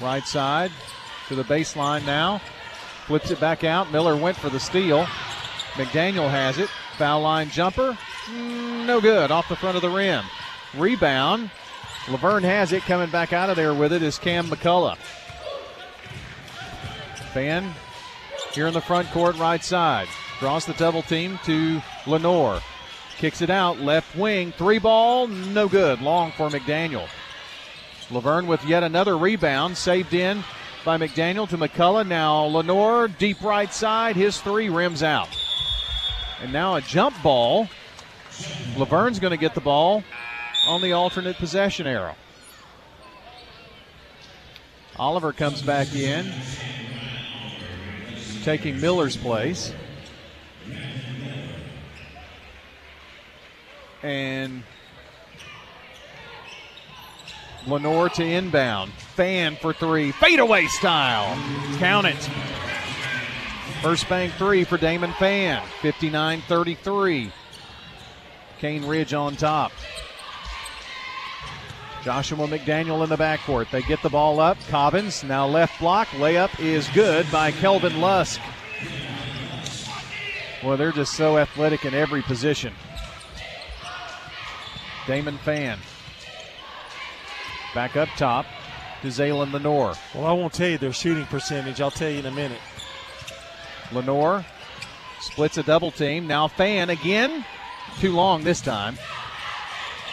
[0.00, 0.72] Right side
[1.30, 2.38] to the baseline now.
[3.06, 3.90] Flips it back out.
[3.92, 5.04] Miller went for the steal.
[5.74, 6.68] McDaniel has it.
[6.98, 7.96] Foul line jumper.
[8.26, 9.30] Mm, no good.
[9.30, 10.24] Off the front of the rim.
[10.74, 11.50] Rebound.
[12.08, 12.82] La Vergne has it.
[12.82, 14.98] Coming back out of there with it is Cam McCullough.
[17.32, 17.72] Fan
[18.52, 20.08] here in the front court, right side.
[20.40, 22.60] Draws the double team to Lenore.
[23.18, 26.00] Kicks it out, left wing, three ball, no good.
[26.00, 27.08] Long for McDaniel.
[28.10, 30.42] La Vergne with yet another rebound, saved in
[30.84, 32.06] by McDaniel to McCullough.
[32.06, 35.28] Now Lenore, deep right side, his three rims out.
[36.42, 37.68] And now a jump ball.
[38.76, 40.02] La Vergne's going to get the ball
[40.66, 42.14] on the alternate possession arrow.
[44.98, 46.30] Oliver comes back in,
[48.42, 49.72] taking Miller's place.
[54.02, 54.62] And
[57.66, 58.92] Lenore to inbound.
[59.20, 60.12] Fan for three.
[60.12, 61.36] Fadeaway style.
[61.76, 62.16] Count it.
[63.82, 65.62] First bank three for Damon Fan.
[65.82, 67.30] 59 33.
[68.60, 69.72] Cane Ridge on top.
[72.02, 73.70] Joshua McDaniel in the backcourt.
[73.70, 74.56] They get the ball up.
[74.70, 76.08] Cobbins now left block.
[76.12, 78.40] Layup is good by Kelvin Lusk.
[80.64, 82.72] Well, they're just so athletic in every position.
[85.06, 85.78] Damon Fan.
[87.74, 88.46] Back up top
[89.02, 89.94] to Zaylen Lenore.
[90.14, 91.80] Well, I won't tell you their shooting percentage.
[91.80, 92.60] I'll tell you in a minute.
[93.92, 94.44] Lenore
[95.20, 96.26] splits a double team.
[96.26, 97.44] Now Fan again.
[97.98, 98.96] Too long this time.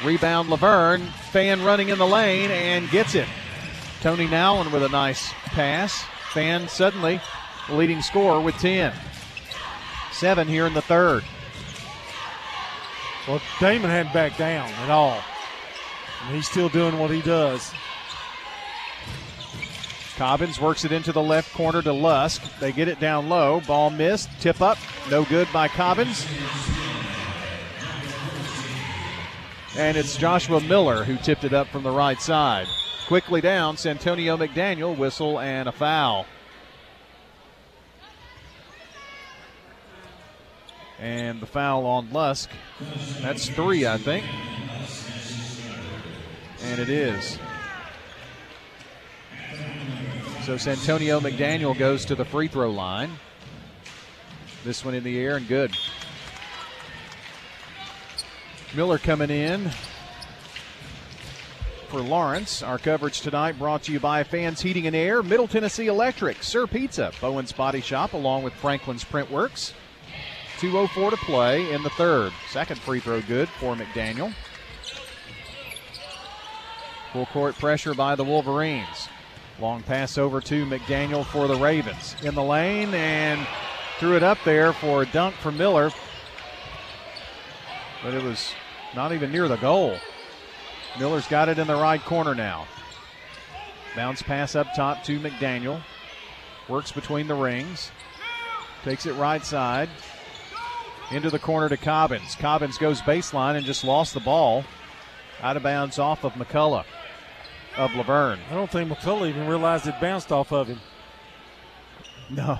[0.03, 1.05] Rebound La Vergne.
[1.31, 3.27] Fan running in the lane and gets it.
[4.01, 6.03] Tony Nowlin with a nice pass.
[6.31, 7.19] Fan suddenly
[7.69, 8.93] leading scorer with 10.
[10.11, 11.23] Seven here in the third.
[13.27, 15.21] Well, Damon hadn't backed down at all.
[16.25, 17.73] And he's still doing what he does.
[20.17, 22.41] Cobbins works it into the left corner to Lusk.
[22.59, 23.61] They get it down low.
[23.61, 24.29] Ball missed.
[24.39, 24.79] Tip up.
[25.11, 26.25] No good by Cobbins.
[29.77, 32.65] And it's Joshua Miller who tipped it up from the right side.
[33.07, 36.25] Quickly down, Santonio McDaniel, whistle and a foul.
[40.99, 42.49] And the foul on Lusk.
[43.21, 44.25] That's three, I think.
[46.63, 47.37] And it is.
[50.47, 53.11] So Santonio McDaniel goes to the free throw line.
[54.63, 55.75] This one in the air and good.
[58.73, 59.69] Miller coming in
[61.89, 62.63] for Lawrence.
[62.63, 66.65] Our coverage tonight brought to you by Fans Heating and Air, Middle Tennessee Electric, Sir
[66.65, 69.73] Pizza, Bowen's Body Shop, along with Franklin's Printworks.
[70.59, 72.31] 2.04 to play in the third.
[72.51, 74.33] Second free throw good for McDaniel.
[77.11, 79.09] Full court pressure by the Wolverines.
[79.59, 82.15] Long pass over to McDaniel for the Ravens.
[82.21, 83.47] In the lane and
[83.97, 85.89] threw it up there for a dunk from Miller.
[88.03, 88.53] But it was
[88.95, 89.97] not even near the goal.
[90.99, 92.67] Miller's got it in the right corner now.
[93.95, 95.81] Bounce pass up top to McDaniel.
[96.69, 97.89] Works between the rings.
[98.83, 99.89] Takes it right side.
[101.09, 102.35] Into the corner to Cobbins.
[102.35, 104.65] Cobbins goes baseline and just lost the ball.
[105.41, 106.85] Out of bounds off of McCullough
[107.77, 108.39] of La Vergne.
[108.49, 110.79] I don't think McCullough even realized it bounced off of him.
[112.29, 112.59] No.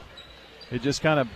[0.72, 1.28] It just kind of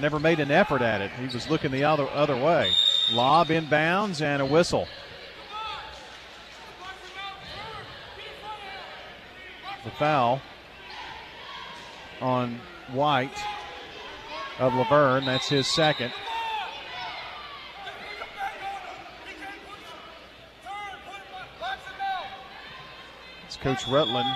[0.00, 1.10] never made an effort at it.
[1.12, 2.72] He was looking the other other way.
[3.12, 4.86] Lob inbounds and a whistle.
[9.84, 10.40] The foul
[12.20, 12.60] on
[12.92, 13.38] White
[14.58, 15.26] of La Vergne.
[15.26, 16.12] That's his second.
[23.60, 24.28] Coach Rutland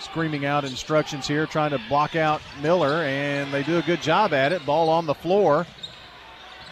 [0.00, 4.32] screaming out instructions here, trying to block out Miller, and they do a good job
[4.32, 4.64] at it.
[4.66, 5.66] Ball on the floor.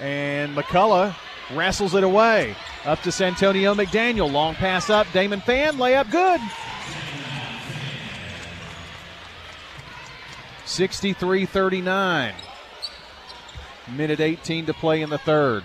[0.00, 1.15] And McCullough
[1.55, 2.57] wrestles it away.
[2.84, 4.31] Up to Santonio McDaniel.
[4.31, 5.07] Long pass up.
[5.12, 5.76] Damon Fan.
[5.76, 6.41] Layup good.
[10.66, 12.34] 63 39.
[13.97, 15.62] Minute 18 to play in the third.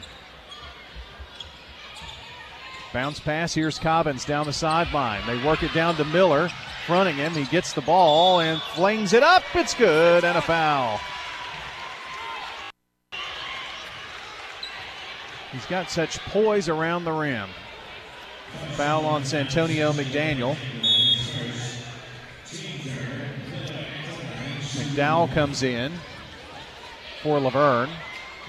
[2.91, 3.53] Bounce pass.
[3.53, 5.25] Here's Cobbins down the sideline.
[5.27, 6.49] They work it down to Miller,
[6.87, 7.33] fronting him.
[7.33, 9.43] He gets the ball and flings it up.
[9.53, 10.99] It's good and a foul.
[15.51, 17.49] He's got such poise around the rim.
[18.71, 20.55] Foul on Santonio McDaniel.
[24.73, 25.93] McDowell comes in
[27.21, 27.91] for La Vergne.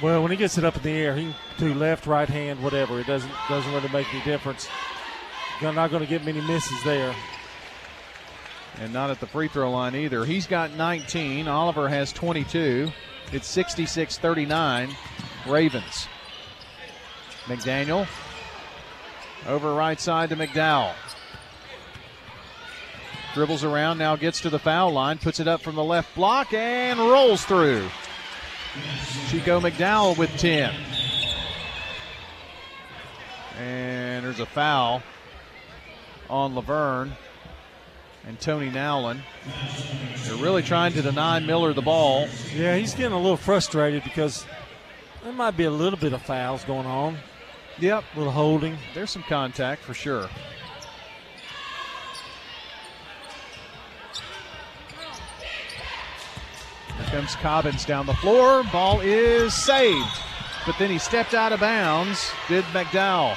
[0.02, 2.62] Well, when he gets it up in the air, he can do left, right hand,
[2.62, 2.98] whatever.
[3.00, 4.68] It doesn't doesn't really make any difference.
[5.60, 7.14] You're not going to get many misses there.
[8.78, 10.24] And not at the free throw line either.
[10.24, 11.48] He's got 19.
[11.48, 12.90] Oliver has 22.
[13.32, 14.96] It's 66 39.
[15.46, 16.08] Ravens.
[17.44, 18.06] McDaniel
[19.46, 20.94] over right side to McDowell.
[23.34, 26.52] Dribbles around, now gets to the foul line, puts it up from the left block,
[26.52, 27.88] and rolls through.
[29.28, 30.74] Chico McDowell with 10.
[33.58, 35.02] And there's a foul
[36.28, 37.12] on La Vergne
[38.26, 39.22] and Tony Nowlin.
[40.24, 42.28] They're really trying to deny Miller the ball.
[42.54, 44.44] Yeah, he's getting a little frustrated because
[45.22, 47.18] there might be a little bit of fouls going on.
[47.78, 48.04] Yep.
[48.14, 48.76] A little holding.
[48.94, 50.28] There's some contact for sure.
[57.00, 58.62] Here comes Cobbins down the floor.
[58.72, 60.18] Ball is saved.
[60.66, 63.36] But then he stepped out of bounds, did McDowell.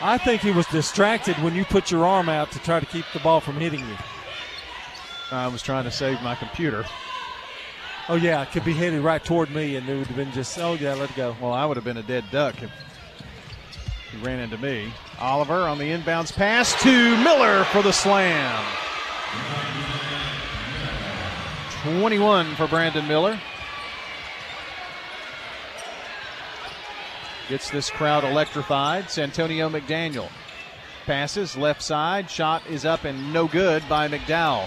[0.00, 3.04] I think he was distracted when you put your arm out to try to keep
[3.12, 3.96] the ball from hitting you.
[5.30, 6.84] I was trying to save my computer.
[8.08, 10.58] Oh, yeah, it could be headed right toward me, and it would have been just,
[10.58, 11.34] oh, yeah, let it go.
[11.40, 12.70] Well, I would have been a dead duck if
[14.12, 14.92] he ran into me.
[15.18, 18.62] Oliver on the inbounds pass to Miller for the slam.
[21.84, 23.38] 21 for Brandon Miller.
[27.50, 29.10] Gets this crowd electrified.
[29.10, 30.30] Santonio McDaniel
[31.04, 32.30] passes left side.
[32.30, 34.66] Shot is up and no good by McDowell.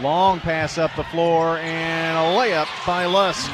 [0.00, 3.48] Long pass up the floor and a layup by Lusk.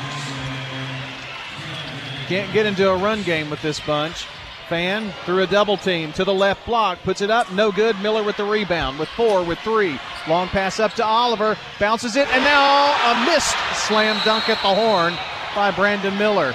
[2.27, 4.27] Can't get into a run game with this bunch.
[4.69, 8.01] Fan through a double team to the left block, puts it up, no good.
[8.01, 9.99] Miller with the rebound, with four, with three.
[10.29, 14.75] Long pass up to Oliver, bounces it, and now a missed slam dunk at the
[14.75, 15.15] horn
[15.55, 16.55] by Brandon Miller.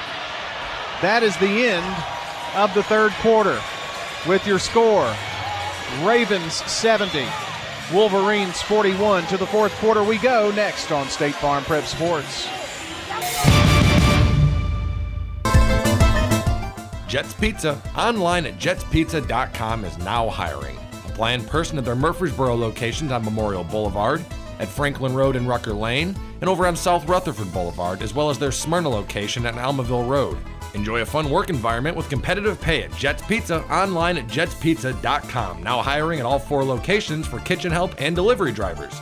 [1.01, 1.85] That is the end
[2.55, 3.61] of the third quarter
[4.27, 5.15] with your score
[6.01, 7.25] Ravens 70,
[7.93, 9.27] Wolverines 41.
[9.27, 12.47] To the fourth quarter we go next on State Farm Prep Sports.
[17.09, 20.77] Jets Pizza, online at jetspizza.com, is now hiring.
[21.07, 24.23] Apply in person at their Murfreesboro locations on Memorial Boulevard,
[24.59, 28.37] at Franklin Road and Rucker Lane, and over on South Rutherford Boulevard, as well as
[28.37, 30.37] their Smyrna location at Almaville Road.
[30.75, 35.63] Enjoy a fun work environment with competitive pay at Jets Pizza, online at jetspizza.com.
[35.63, 39.01] Now hiring at all four locations for kitchen help and delivery drivers.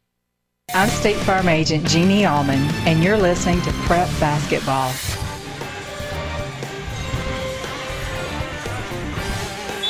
[0.73, 4.89] I'm State Farm Agent Jeannie Allman, and you're listening to Prep Basketball.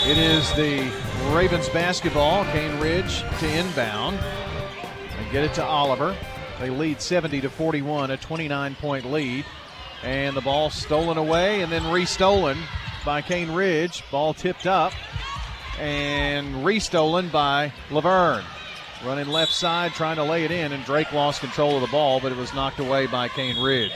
[0.09, 0.91] It is the
[1.35, 2.45] Ravens basketball.
[2.45, 4.17] Cane Ridge to inbound.
[4.17, 6.17] They get it to Oliver.
[6.59, 9.45] They lead 70 to 41, a 29 point lead.
[10.01, 12.57] And the ball stolen away and then restolen
[13.05, 14.03] by Cane Ridge.
[14.09, 14.93] Ball tipped up
[15.77, 18.43] and restolen by La Vergne.
[19.03, 22.19] Running left side, trying to lay it in, and Drake lost control of the ball,
[22.19, 23.91] but it was knocked away by Cane Ridge.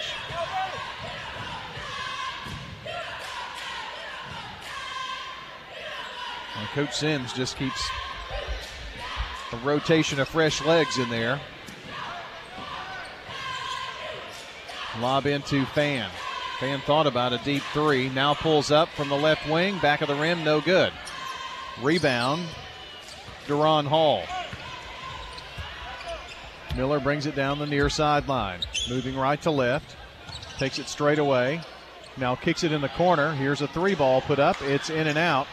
[6.57, 7.87] And Coach Sims just keeps
[9.51, 11.39] a rotation of fresh legs in there.
[14.99, 16.09] Lob into Fan.
[16.59, 18.09] Fan thought about a deep three.
[18.09, 19.77] Now pulls up from the left wing.
[19.79, 20.93] Back of the rim, no good.
[21.81, 22.47] Rebound,
[23.45, 24.23] Duron Hall.
[26.75, 28.59] Miller brings it down the near sideline.
[28.89, 29.95] Moving right to left.
[30.57, 31.61] Takes it straight away.
[32.17, 33.33] Now kicks it in the corner.
[33.33, 34.61] Here's a three ball put up.
[34.61, 35.47] It's in and out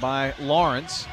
[0.00, 1.06] by Lawrence.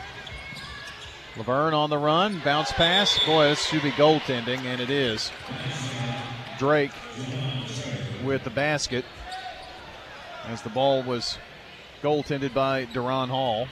[1.38, 2.42] La Vergne on the run.
[2.44, 3.18] Bounce pass.
[3.26, 5.32] Boy, this should be goaltending, and it is.
[6.58, 6.92] Drake
[8.24, 9.06] with the basket
[10.46, 11.38] as the ball was
[12.02, 13.68] goaltended by Duron Hall.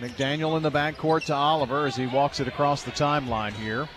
[0.00, 3.88] McDaniel in the backcourt to Oliver as he walks it across the timeline here.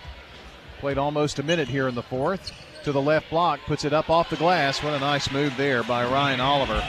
[0.79, 2.51] Played almost a minute here in the fourth.
[2.83, 4.81] To the left block, puts it up off the glass.
[4.81, 6.81] What a nice move there by Ryan Oliver.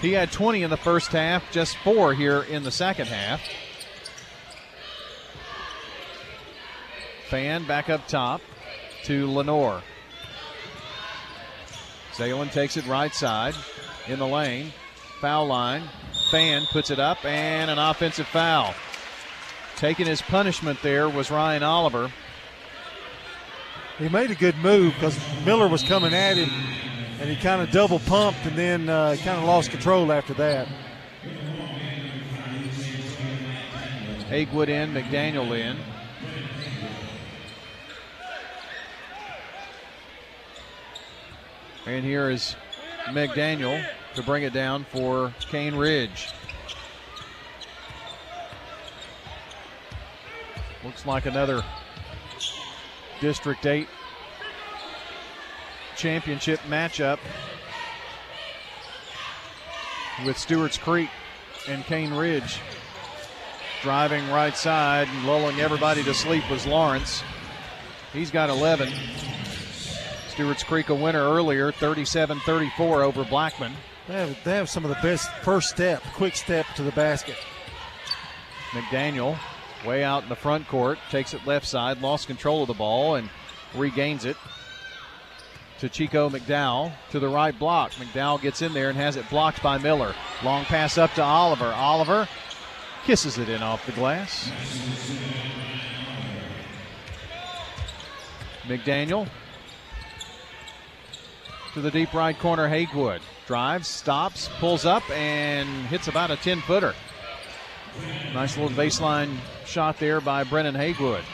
[0.00, 3.40] He had 20 in the first half, just four here in the second half.
[7.28, 8.40] Fan back up top
[9.04, 9.82] to Lenore.
[12.12, 13.54] Zalen takes it right side
[14.06, 14.72] in the lane.
[15.20, 15.82] Foul line.
[16.30, 18.72] Fan puts it up and an offensive foul.
[19.74, 22.12] Taking his punishment there was Ryan Oliver.
[23.98, 26.48] He made a good move because Miller was coming at him
[27.20, 30.68] and he kind of double pumped and then uh, kind of lost control after that.
[34.28, 35.76] Hagewood in, McDaniel in.
[41.86, 42.54] And here is
[43.06, 46.28] McDaniel to bring it down for Cane Ridge.
[50.84, 51.62] Looks like another
[53.20, 53.86] District 8
[55.96, 57.18] championship matchup
[60.24, 61.10] with Stewart's Creek
[61.68, 62.58] and Cane Ridge.
[63.82, 67.22] Driving right side and lulling everybody to sleep was Lawrence.
[68.12, 68.90] He's got 11.
[70.28, 73.72] Stewart's Creek a winner earlier, 37 34 over Blackman.
[74.08, 77.36] They have, they have some of the best first step, quick step to the basket.
[78.72, 79.38] McDaniel,
[79.86, 83.16] way out in the front court, takes it left side, lost control of the ball,
[83.16, 83.28] and
[83.74, 84.36] regains it
[85.78, 87.92] to Chico McDowell to the right block.
[87.92, 90.14] McDowell gets in there and has it blocked by Miller.
[90.44, 91.72] Long pass up to Oliver.
[91.72, 92.28] Oliver
[93.04, 94.50] kisses it in off the glass.
[98.64, 99.28] McDaniel
[101.74, 103.20] to the deep right corner, Hagewood.
[103.50, 106.94] Drives, stops, pulls up, and hits about a 10 footer.
[108.32, 111.24] Nice little baseline shot there by Brennan Hagewood.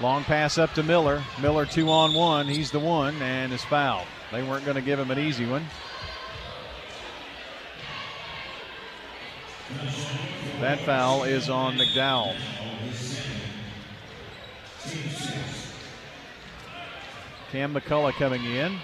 [0.00, 1.22] Long pass up to Miller.
[1.40, 2.48] Miller two on one.
[2.48, 4.08] He's the one and is fouled.
[4.32, 5.64] They weren't going to give him an easy one.
[10.60, 12.34] That foul is on McDowell.
[17.52, 18.80] Cam McCullough coming in.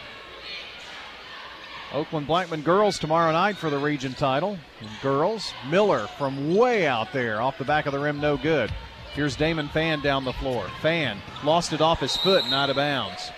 [1.92, 4.58] Oakland Blackman girls tomorrow night for the region title.
[4.80, 8.72] And girls, Miller from way out there off the back of the rim, no good.
[9.14, 10.66] Here's Damon Fan down the floor.
[10.80, 13.30] Fan lost it off his foot and out of bounds.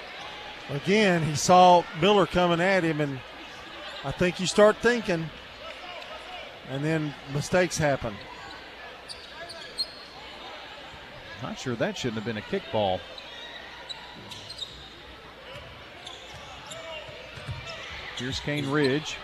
[0.70, 3.18] Again, he saw Miller coming at him, and
[4.04, 5.28] I think you start thinking,
[6.70, 8.14] and then mistakes happen.
[11.42, 13.00] Not sure that shouldn't have been a kickball.
[18.16, 19.16] Here's Cane Ridge.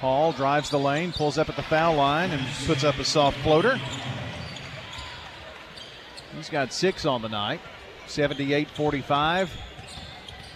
[0.00, 3.36] Hall drives the lane, pulls up at the foul line, and puts up a soft
[3.38, 3.80] floater.
[6.36, 7.60] He's got six on the night,
[8.06, 9.52] 78 45.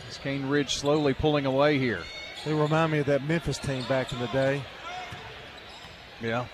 [0.07, 2.01] It's Cane Ridge slowly pulling away here.
[2.45, 4.63] They remind me of that Memphis team back in the day.
[6.21, 6.47] Yeah.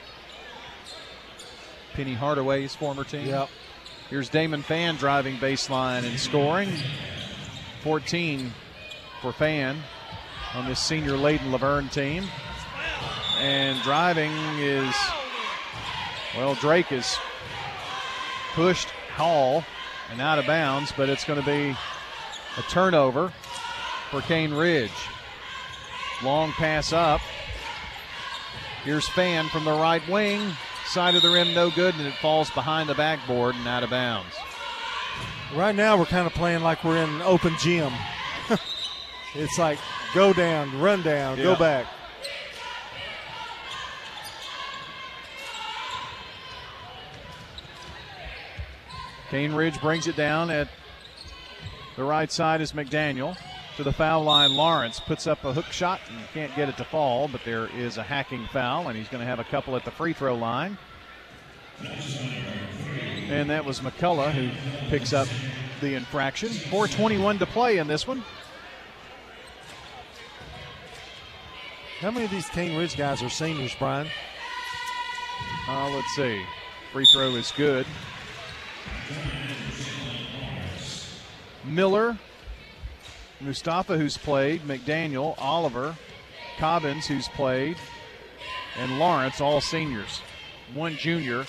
[1.93, 3.27] Penny Hardaway's former team.
[3.27, 3.49] Yep.
[4.09, 6.73] Here's Damon Fan driving baseline and scoring.
[7.83, 8.53] 14
[9.21, 9.79] for Fan
[10.55, 12.25] on this senior laden La Vergne team.
[13.39, 14.95] And driving is,
[16.37, 17.17] well, Drake is
[18.55, 19.65] pushed Hall
[20.11, 21.77] and out of bounds, but it's going to be
[22.57, 23.33] a turnover
[24.11, 24.91] for Cane Ridge.
[26.23, 27.21] Long pass up.
[28.85, 30.53] Here's Fan from the right wing.
[30.87, 33.91] Side of the rim, no good, and it falls behind the backboard and out of
[33.91, 34.35] bounds.
[35.55, 37.93] Right now, we're kind of playing like we're in an open gym.
[39.39, 39.79] It's like
[40.15, 41.45] go down, run down, Yeah.
[41.45, 41.87] go back.
[49.31, 50.69] Cane Ridge brings it down at
[51.97, 53.37] the right side is McDaniel.
[53.77, 56.85] To the foul line, Lawrence puts up a hook shot and can't get it to
[56.85, 59.85] fall, but there is a hacking foul, and he's going to have a couple at
[59.85, 60.77] the free throw line.
[63.29, 64.51] And that was McCullough who
[64.89, 65.29] picks up
[65.81, 66.49] the infraction.
[66.49, 68.25] 4.21 to play in this one.
[72.01, 74.07] How many of these Cane Ridge guys are seniors, Brian?
[75.69, 76.41] Uh, let's see.
[76.93, 77.87] Free throw is good.
[81.65, 82.17] Miller,
[83.41, 85.97] Mustafa, who's played, McDaniel, Oliver,
[86.59, 87.77] Cobbins, who's played,
[88.79, 90.21] and Lawrence, all seniors.
[90.75, 91.47] One junior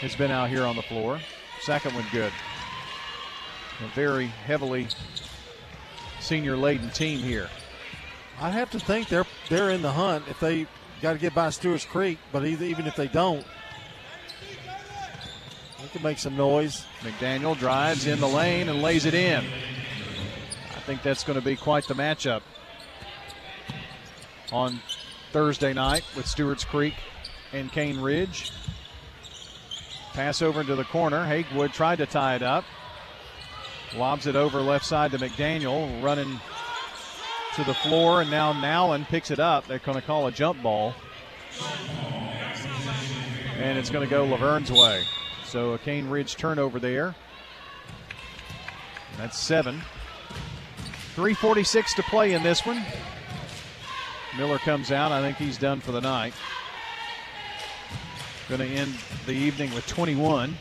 [0.00, 1.18] has been out here on the floor.
[1.62, 2.32] Second one good.
[3.82, 4.86] A very heavily
[6.20, 7.48] senior laden team here.
[8.40, 10.66] I have to think they're they're in the hunt if they
[11.02, 13.44] got to get by Stewart's Creek, but even if they don't,
[15.80, 16.84] they can make some noise.
[17.00, 19.44] McDaniel drives in the lane and lays it in.
[19.44, 22.42] I think that's going to be quite the matchup.
[24.52, 24.80] on
[25.32, 26.94] Thursday night with Stewart's Creek
[27.52, 28.52] and Cane Ridge.
[30.14, 31.24] Pass over into the corner.
[31.24, 32.64] Hagewood tried to tie it up.
[33.96, 36.40] Lobs it over left side to McDaniel, running
[37.58, 39.66] to the floor, and now Nowlin picks it up.
[39.66, 40.94] They're going to call a jump ball.
[43.56, 45.02] And it's going to go La Vergne's way.
[45.44, 47.16] So a Cane Ridge turnover there.
[49.16, 49.82] That's seven.
[51.16, 52.80] 346 to play in this one.
[54.36, 55.10] Miller comes out.
[55.10, 56.34] I think he's done for the night.
[58.48, 58.94] Going to end
[59.26, 60.56] the evening with 21.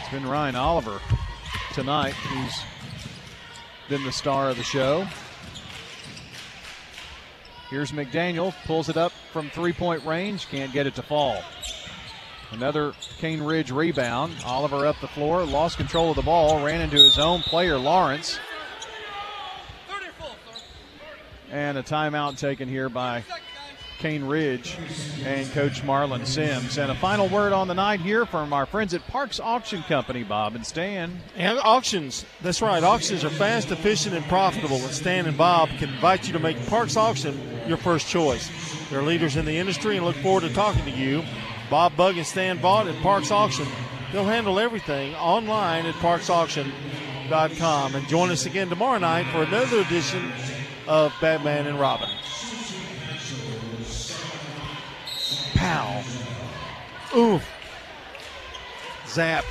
[0.00, 1.00] It's been Ryan Oliver
[1.74, 2.73] tonight who's
[3.88, 5.06] been the star of the show.
[7.70, 11.42] Here's McDaniel, pulls it up from three point range, can't get it to fall.
[12.52, 14.36] Another Cane Ridge rebound.
[14.44, 18.38] Oliver up the floor, lost control of the ball, ran into his own player, Lawrence.
[21.50, 23.24] And a timeout taken here by
[23.98, 24.76] Cane Ridge
[25.24, 26.78] and Coach Marlon Sims.
[26.78, 30.22] And a final word on the night here from our friends at Parks Auction Company,
[30.22, 31.20] Bob and Stan.
[31.36, 32.82] And auctions, that's right.
[32.82, 34.76] Auctions are fast, efficient, and profitable.
[34.76, 38.50] And Stan and Bob can invite you to make Parks Auction your first choice.
[38.90, 41.24] They're leaders in the industry and look forward to talking to you.
[41.70, 43.66] Bob Bug and Stan Vaught at Parks Auction.
[44.12, 47.94] They'll handle everything online at parksauction.com.
[47.94, 50.30] And join us again tomorrow night for another edition
[50.86, 52.08] of Batman and Robin.
[55.64, 56.02] Pow.
[57.16, 57.42] Oof.
[59.06, 59.44] Zap.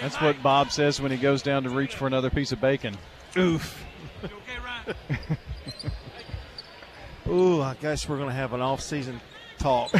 [0.00, 2.96] That's what Bob says when he goes down to reach for another piece of bacon.
[3.36, 3.84] Oof.
[7.28, 9.20] Ooh, I guess we're going to have an off-season
[9.58, 9.92] talk.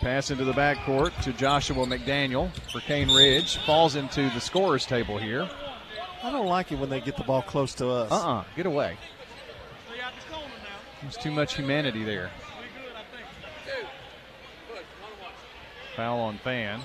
[0.00, 3.58] Pass into the backcourt to Joshua McDaniel for Cane Ridge.
[3.66, 5.46] Falls into the scorer's table here.
[6.26, 8.10] I don't like it when they get the ball close to us.
[8.10, 8.96] Uh uh Get away.
[11.00, 12.32] There's too much humanity there.
[15.94, 16.80] Foul on Fan.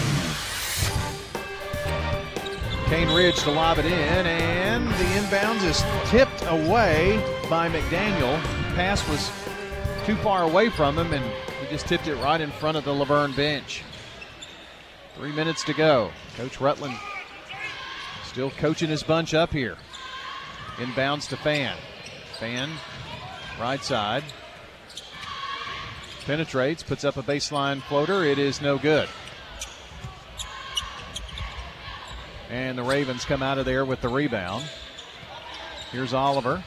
[2.85, 7.17] Cane Ridge to lob it in, and the inbounds is tipped away
[7.49, 8.41] by McDaniel.
[8.69, 9.31] The pass was
[10.05, 11.25] too far away from him, and
[11.59, 13.83] he just tipped it right in front of the La Vergne bench.
[15.15, 16.11] Three minutes to go.
[16.38, 16.95] Coach Rutland
[18.35, 19.77] still coaching his bunch up here.
[20.75, 21.77] Inbounds to Fan.
[22.38, 22.69] Fan,
[23.61, 24.25] right side.
[26.25, 28.25] Penetrates, puts up a baseline floater.
[28.25, 29.07] It is no good.
[32.49, 34.65] And the Ravens come out of there with the rebound.
[35.93, 36.61] Here's Oliver.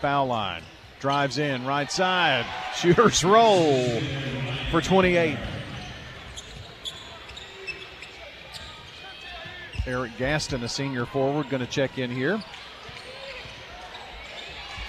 [0.00, 0.62] Foul line.
[0.98, 2.46] Drives in, right side.
[2.74, 4.00] Shooters roll
[4.70, 5.36] for 28.
[9.88, 12.38] Eric Gaston, a senior forward, going to check in here.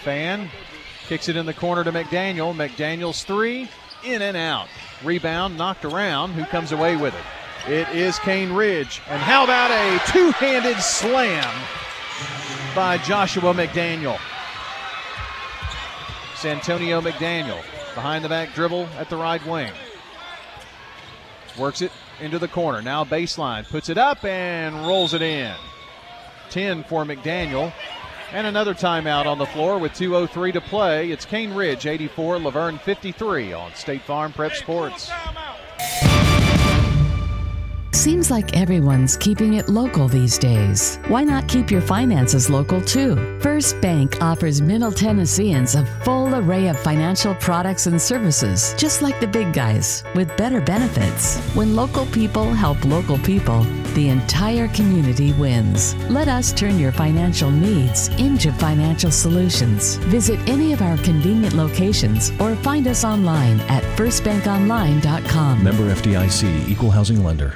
[0.03, 0.49] Fan
[1.07, 2.53] kicks it in the corner to McDaniel.
[2.53, 3.69] McDaniel's three
[4.03, 4.67] in and out.
[5.01, 6.31] Rebound knocked around.
[6.31, 7.71] Who comes away with it?
[7.71, 9.01] It is Cane Ridge.
[9.07, 11.49] And how about a two handed slam
[12.75, 14.19] by Joshua McDaniel?
[16.35, 17.61] Santonio McDaniel
[17.95, 19.71] behind the back dribble at the right wing.
[21.57, 22.81] Works it into the corner.
[22.81, 23.67] Now baseline.
[23.67, 25.53] Puts it up and rolls it in.
[26.49, 27.73] 10 for McDaniel.
[28.31, 31.11] And another timeout on the floor with 2.03 to play.
[31.11, 35.09] It's Cane Ridge 84, La Vergne 53 on State Farm Prep Sports.
[37.91, 40.99] Seems like everyone's keeping it local these days.
[41.07, 43.39] Why not keep your finances local too?
[43.41, 49.19] First Bank offers Middle Tennesseans a full array of financial products and services, just like
[49.19, 51.39] the big guys, with better benefits.
[51.55, 53.63] When local people help local people,
[53.95, 55.95] the entire community wins.
[56.09, 59.95] Let us turn your financial needs into financial solutions.
[60.07, 65.63] Visit any of our convenient locations or find us online at firstbankonline.com.
[65.63, 67.55] Member FDIC, Equal Housing Lender.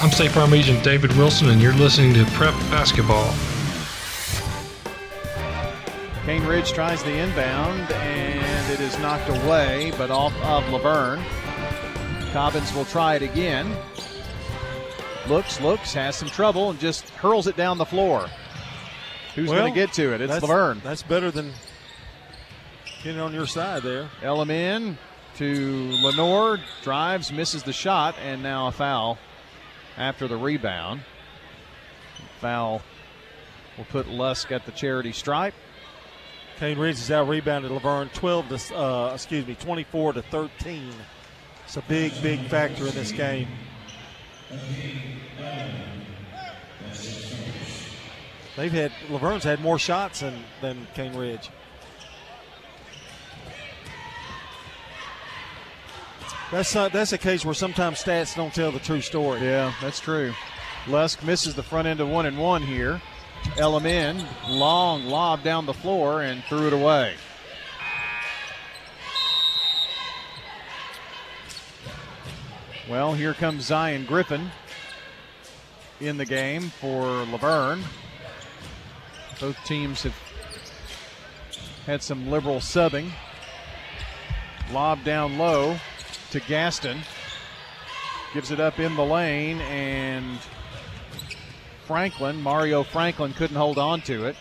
[0.00, 3.30] I'm State Farm Agent David Wilson, and you're listening to Prep Basketball.
[6.24, 11.22] Cane Ridge tries the inbound, and it is knocked away, but off of La Vergne.
[12.32, 13.76] Cobbins will try it again.
[15.28, 18.28] Looks, looks, has some trouble, and just hurls it down the floor.
[19.34, 20.20] Who's Well, going to get to it?
[20.22, 20.80] It's that's- La Vergne.
[20.82, 21.52] That's better than
[23.04, 24.08] getting on your side there.
[24.22, 24.96] Elam in
[25.36, 29.18] to Lenore, drives, misses the shot, and now a foul
[29.96, 31.02] after the rebound.
[32.40, 32.82] Foul
[33.76, 35.54] will put Lusk at the charity stripe.
[36.58, 40.92] Cane Ridge is out rebounded La Vergne 12 to uh, excuse me 24 to 13.
[41.64, 43.48] It's a big big factor in this game.
[48.56, 51.50] They've had La Vergne's had more shots than than Cane Ridge.
[56.52, 59.40] That's uh, that's a case where sometimes stats don't tell the true story.
[59.40, 60.34] Yeah, that's true.
[60.86, 63.00] Lusk misses the front end of one and one here.
[63.56, 67.14] Elam in, long lob down the floor and threw it away.
[72.86, 74.50] Well, here comes Zion Griffin
[76.02, 77.82] in the game for La Vergne.
[79.40, 80.14] Both teams have
[81.86, 83.10] had some liberal subbing.
[84.70, 85.78] Lob down low
[86.32, 87.00] to Gaston.
[88.34, 90.38] Gives it up in the lane, and
[91.86, 94.36] Franklin, Mario Franklin, couldn't hold on to it.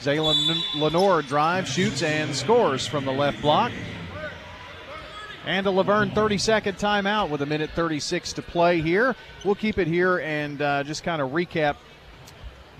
[0.00, 3.72] Zaylen Lenore drives, shoots, and scores from the left block.
[5.44, 9.16] And a La Vergne 30 second timeout with a minute 36 to play here.
[9.44, 11.76] We'll keep it here and uh, just kind of recap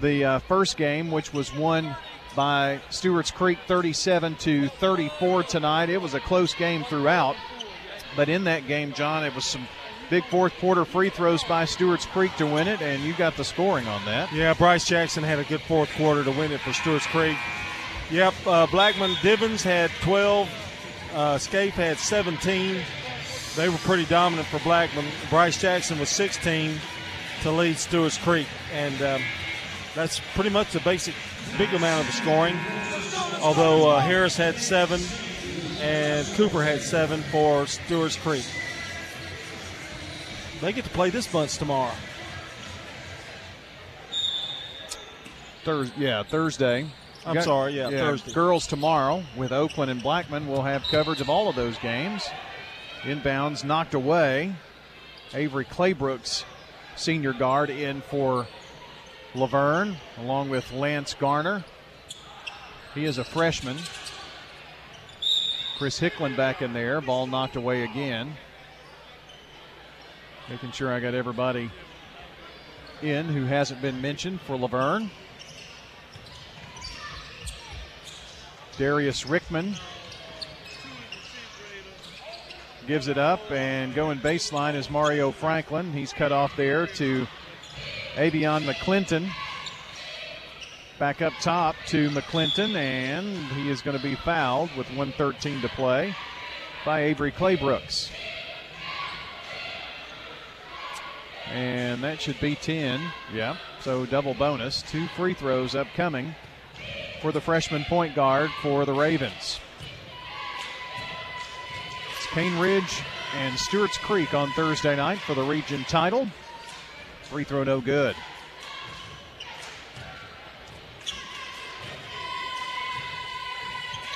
[0.00, 1.96] the uh, first game, which was won
[2.36, 5.88] by Stewart's Creek 37 to 34 tonight.
[5.88, 7.36] It was a close game throughout,
[8.16, 9.66] but in that game, John, it was some
[10.10, 13.44] big fourth quarter free throws by Stewart's Creek to win it, and you got the
[13.44, 14.32] scoring on that.
[14.32, 17.36] Yeah, Bryce Jackson had a good fourth quarter to win it for Stewart's Creek.
[18.10, 20.48] Yep, uh, Blackman Divins had 12.
[21.14, 22.80] Uh, Scaife had 17.
[23.56, 25.04] They were pretty dominant for Blackman.
[25.30, 26.78] Bryce Jackson was 16
[27.42, 29.22] to lead Stewart's Creek, and um,
[29.94, 31.14] that's pretty much the basic
[31.56, 32.56] big amount of the scoring.
[33.42, 35.00] Although uh, Harris had seven
[35.80, 38.44] and Cooper had seven for Stewart's Creek.
[40.60, 41.94] They get to play this bunch tomorrow.
[45.64, 46.86] Thurs yeah, Thursday.
[47.26, 48.32] I'm Got- sorry, yeah, Thursday.
[48.32, 50.48] Girls tomorrow with Oakland and Blackman.
[50.48, 52.26] We'll have coverage of all of those games.
[53.02, 54.54] Inbounds knocked away.
[55.34, 56.44] Avery Claybrooks,
[56.96, 58.46] senior guard, in for
[59.34, 61.64] La Vergne, along with Lance Garner.
[62.94, 63.76] He is a freshman.
[65.78, 67.00] Chris Hicklin back in there.
[67.00, 68.34] Ball knocked away again.
[70.50, 71.70] Making sure I got everybody
[73.00, 75.08] in who hasn't been mentioned for La Vergne.
[78.76, 79.76] Darius Rickman
[82.88, 85.92] gives it up, and going baseline is Mario Franklin.
[85.92, 87.24] He's cut off there to
[88.14, 89.30] Avion McClinton.
[90.98, 95.68] Back up top to McClinton, and he is going to be fouled with 113 to
[95.68, 96.14] play.
[96.84, 98.10] by Avery Claybrooks.
[101.52, 103.00] And that should be 10.
[103.32, 103.56] Yeah.
[103.80, 104.82] So double bonus.
[104.82, 106.34] Two free throws upcoming
[107.22, 109.60] for the freshman point guard for the Ravens.
[112.16, 113.02] It's Cane Ridge
[113.36, 116.28] and Stewart's Creek on Thursday night for the region title.
[117.22, 118.16] Free throw no good.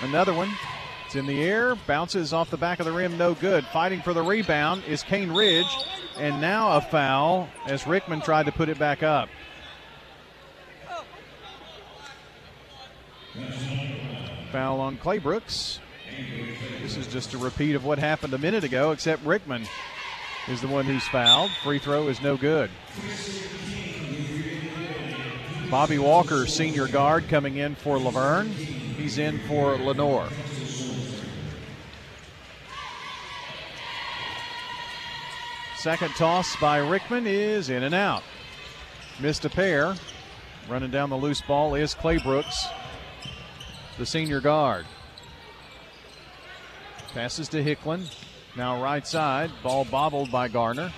[0.03, 0.51] Another one.
[1.07, 3.65] It's in the air, bounces off the back of the rim, no good.
[3.67, 5.67] Fighting for the rebound is Cane Ridge,
[6.17, 9.29] and now a foul as Rickman tried to put it back up.
[14.51, 15.79] Foul on Claybrooks.
[16.83, 19.67] This is just a repeat of what happened a minute ago, except Rickman
[20.49, 21.51] is the one who's fouled.
[21.63, 22.71] Free throw is no good.
[25.71, 28.51] Bobby Walker, senior guard, coming in for La Vergne.
[28.97, 30.29] He's in for Lenoir.
[35.77, 38.23] Second toss by Rickman is in and out.
[39.21, 39.95] Missed a pair.
[40.69, 42.55] Running down the loose ball is Claybrooks,
[43.99, 44.87] the senior guard.
[47.15, 48.07] Passes to Hicklin.
[48.57, 49.51] Now right side.
[49.63, 50.93] Ball bobbled by Garner.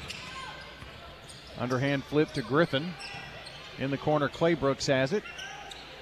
[1.58, 2.92] Underhand flip to Griffin.
[3.78, 5.24] In the corner, Claybrooks has it.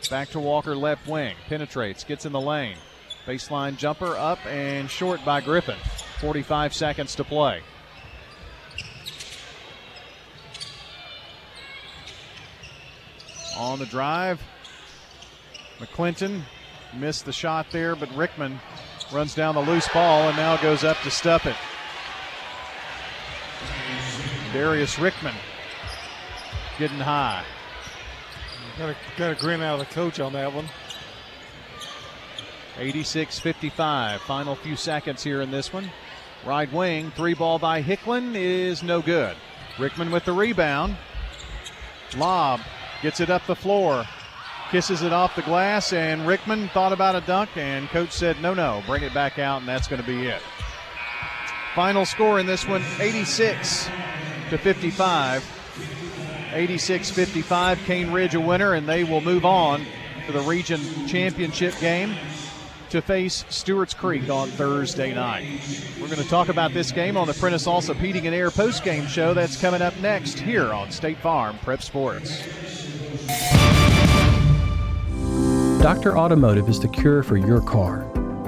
[0.09, 1.37] Back to Walker, left wing.
[1.49, 2.77] Penetrates, gets in the lane.
[3.27, 5.79] Baseline jumper up and short by Griffin.
[6.21, 7.63] 45 seconds to play.
[13.57, 14.43] On the drive,
[15.79, 16.43] McClinton
[16.95, 18.61] missed the shot there, but Rickman
[19.13, 21.57] runs down the loose ball and now goes up to stuff it.
[24.53, 25.35] Darius Rickman
[26.79, 27.45] getting high.
[28.79, 30.67] Got a, got a grin out of the coach on that one.
[32.79, 34.21] 86 55.
[34.23, 35.91] Final few seconds here in this one.
[36.45, 39.37] Right wing, three ball by Hicklin is no good.
[39.79, 40.97] Rickman with the rebound.
[42.17, 42.61] Lob
[43.03, 44.05] gets it up the floor.
[44.71, 48.55] Kisses it off the glass, and Rickman thought about a dunk, and coach said, no,
[48.55, 50.41] no, bring it back out, and that's going to be it.
[51.75, 53.91] Final score in this one 86
[54.49, 55.62] to 55.
[56.53, 57.79] 86 55.
[57.85, 59.85] Cane Ridge a winner, and they will move on
[60.27, 62.15] to the region championship game
[62.91, 65.47] to face Stewart's Creek on Thursday night.
[65.99, 69.07] We're going to talk about this game on the Prentice Allsup Heating and Air post-game
[69.07, 72.43] show that's coming up next here on State Farm Prep Sports.
[75.81, 76.19] Dr.
[76.19, 78.03] Automotive is the cure for your car.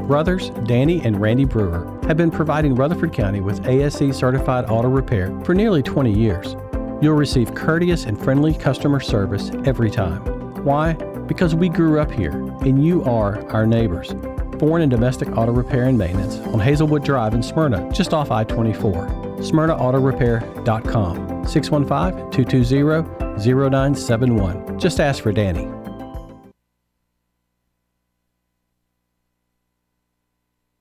[0.07, 5.37] Brothers Danny and Randy Brewer have been providing Rutherford County with ASE certified auto repair
[5.41, 6.55] for nearly 20 years.
[7.01, 10.21] You'll receive courteous and friendly customer service every time.
[10.65, 10.95] Why?
[11.27, 12.33] Because we grew up here
[12.63, 14.15] and you are our neighbors.
[14.59, 18.45] Foreign and domestic auto repair and maintenance on Hazelwood Drive in Smyrna, just off I
[18.45, 19.07] 24.
[19.39, 24.79] SmyrnaAutorepair.com 615 220 0971.
[24.79, 25.69] Just ask for Danny.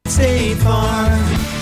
[0.08, 0.92] State Farm.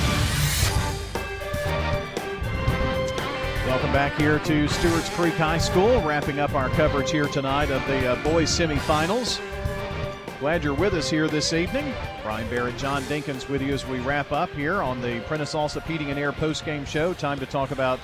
[3.65, 7.83] Welcome back here to Stewart's Creek High School, wrapping up our coverage here tonight of
[7.87, 9.41] the uh, boys semifinals.
[10.39, 11.91] Glad you're with us here this evening.
[12.21, 15.87] Brian Barrett, John Dinkins with you as we wrap up here on the Prentice Allsup
[15.87, 17.15] Heating and Air post-game show.
[17.15, 17.99] Time to talk about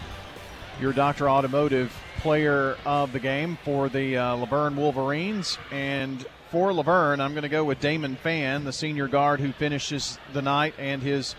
[0.81, 1.29] your Dr.
[1.29, 5.59] Automotive player of the game for the uh, La Vergne Wolverines.
[5.71, 9.51] And for La Vergne, I'm going to go with Damon Fan, the senior guard who
[9.53, 11.35] finishes the night and his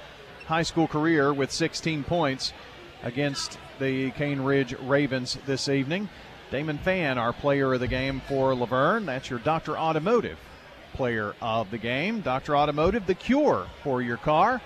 [0.46, 2.52] high school career with 16 points
[3.04, 6.08] against the Cane Ridge Ravens this evening.
[6.50, 9.06] Damon Fan, our player of the game for La Vergne.
[9.06, 9.78] That's your Dr.
[9.78, 10.36] Automotive
[10.94, 12.20] player of the game.
[12.20, 12.56] Dr.
[12.56, 14.60] Automotive, the cure for your car.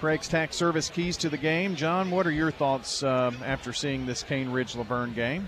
[0.00, 1.76] Craig's Tax Service keys to the game.
[1.76, 5.46] John, what are your thoughts uh, after seeing this Cane Ridge La Vergne game?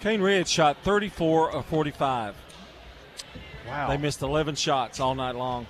[0.00, 2.34] Cane Ridge shot 34 of 45.
[3.66, 3.88] Wow.
[3.88, 5.66] They missed 11 shots all night long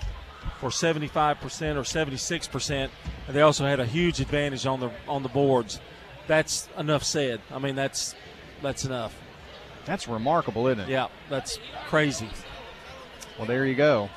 [0.61, 2.91] for 75% or 76%.
[3.27, 5.81] And they also had a huge advantage on the on the boards.
[6.27, 7.41] That's enough said.
[7.51, 8.15] I mean, that's
[8.63, 9.17] that's enough.
[9.85, 10.89] That's remarkable, isn't it?
[10.89, 12.29] Yeah, that's crazy.
[13.39, 14.11] Well, there you go.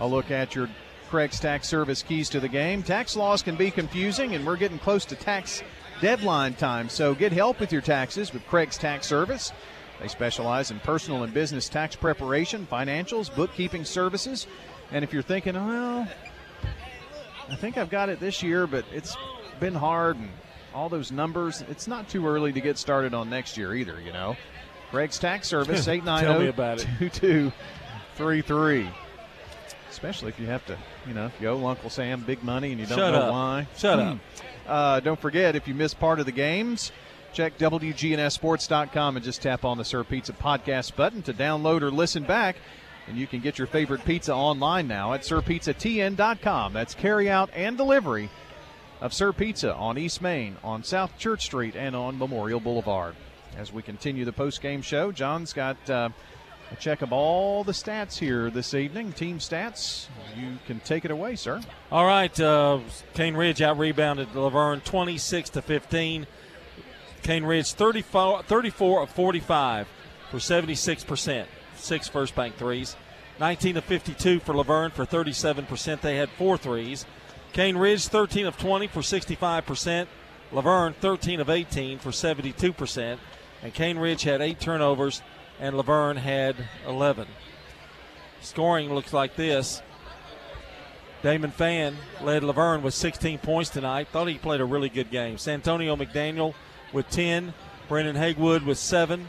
[0.00, 0.68] I'll look at your
[1.08, 2.82] Craig's Tax Service keys to the game.
[2.82, 5.62] Tax laws can be confusing, and we're getting close to tax
[6.00, 6.88] deadline time.
[6.88, 9.52] So get help with your taxes with Craig's Tax Service.
[10.00, 14.46] They specialize in personal and business tax preparation, financials, bookkeeping services.
[14.92, 16.06] And if you're thinking, well,
[17.50, 19.16] I think I've got it this year, but it's
[19.58, 20.30] been hard and
[20.74, 24.12] all those numbers, it's not too early to get started on next year either, you
[24.12, 24.36] know.
[24.90, 26.52] Craig's Tax Service, 890
[28.16, 28.88] 2233.
[29.90, 32.80] Especially if you have to, you know, if you owe Uncle Sam big money and
[32.80, 33.32] you don't Shut know up.
[33.32, 33.66] why.
[33.76, 34.18] Shut up.
[34.66, 36.92] Uh, don't forget, if you miss part of the games,
[37.32, 42.22] check WGNSSports.com and just tap on the Sir Pizza podcast button to download or listen
[42.22, 42.56] back.
[43.08, 46.74] And you can get your favorite pizza online now at SirPizzaTN.com.
[46.74, 48.28] That's carry out and delivery
[49.00, 53.14] of Sir Pizza on East Main, on South Church Street, and on Memorial Boulevard.
[53.56, 56.10] As we continue the post-game show, John's got uh,
[56.70, 60.06] a check of all the stats here this evening, team stats.
[60.36, 61.60] You can take it away, sir.
[61.90, 62.80] All right, uh,
[63.14, 66.26] Cane Ridge out rebounded La Vergne 26 to 15.
[67.22, 69.88] Cane Ridge 34, 34 of 45
[70.30, 72.96] for 76 percent, six first bank threes.
[73.40, 76.02] 19 of 52 for La Vergne for 37 percent.
[76.02, 77.06] They had four threes.
[77.52, 80.08] Cane Ridge 13 of 20 for 65 percent.
[80.50, 83.20] La Vergne 13 of 18 for 72 percent.
[83.62, 85.20] And Cane Ridge had eight turnovers,
[85.60, 87.26] and La Vergne had 11.
[88.40, 89.82] Scoring looks like this.
[91.22, 94.08] Damon Fan led La Vergne with 16 points tonight.
[94.12, 95.36] Thought he played a really good game.
[95.36, 96.54] Santonio McDaniel
[96.92, 97.52] with 10.
[97.88, 99.28] Brendan Hagewood with 7.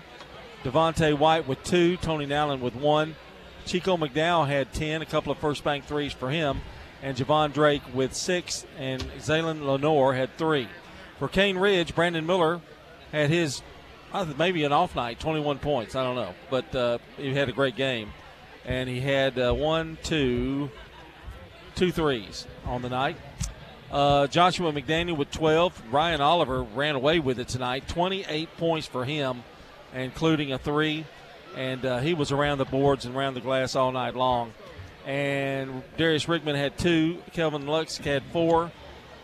[0.63, 1.97] Devontae White with 2.
[1.97, 3.15] Tony Nowlin with 1.
[3.65, 6.61] Chico McDowell had 10, a couple of first bank threes for him.
[7.01, 8.65] And Javon Drake with 6.
[8.77, 10.67] And Zaylen Lenore had 3.
[11.17, 12.61] For Cane Ridge, Brandon Miller
[13.11, 13.61] had his,
[14.37, 15.95] maybe an off night, 21 points.
[15.95, 16.33] I don't know.
[16.49, 18.11] But uh, he had a great game.
[18.65, 20.69] And he had uh, one, two,
[21.75, 23.17] two threes on the night.
[23.91, 25.91] Uh, Joshua McDaniel with 12.
[25.91, 27.87] Ryan Oliver ran away with it tonight.
[27.87, 29.43] 28 points for him,
[29.93, 31.05] including a three.
[31.55, 34.53] And uh, he was around the boards and around the glass all night long.
[35.05, 37.17] And Darius Rickman had two.
[37.33, 38.71] Kelvin Lux had four.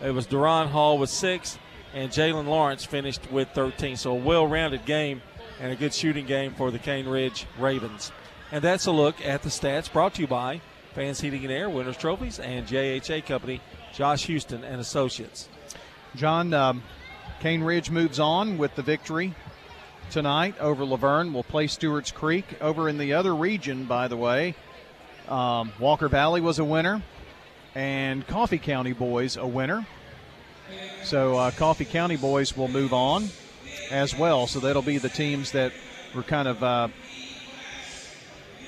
[0.02, 1.58] It was Duron Hall with six.
[1.94, 3.95] And Jalen Lawrence finished with 13.
[3.95, 5.22] So a well rounded game
[5.60, 8.12] and a good shooting game for the Cane Ridge Ravens.
[8.52, 10.62] And that's a look at the stats brought to you by
[10.94, 13.62] Fans Heating and Air, Winners Trophies, and JHA Company,
[13.94, 15.50] Josh Houston and Associates.
[16.16, 16.84] John, um,
[17.40, 19.34] Cane Ridge moves on with the victory
[20.10, 21.34] tonight over La Vergne.
[21.34, 22.45] We'll play Stewart's Creek.
[22.62, 24.56] Over in the other region, by the way,
[25.30, 27.02] um, Walker Valley was a winner,
[27.74, 29.86] and Coffee County boys a winner.
[31.04, 33.30] So uh, Coffee County boys will move on
[33.92, 34.48] as well.
[34.48, 35.72] So that'll be the teams that
[36.16, 36.88] we're kind of uh,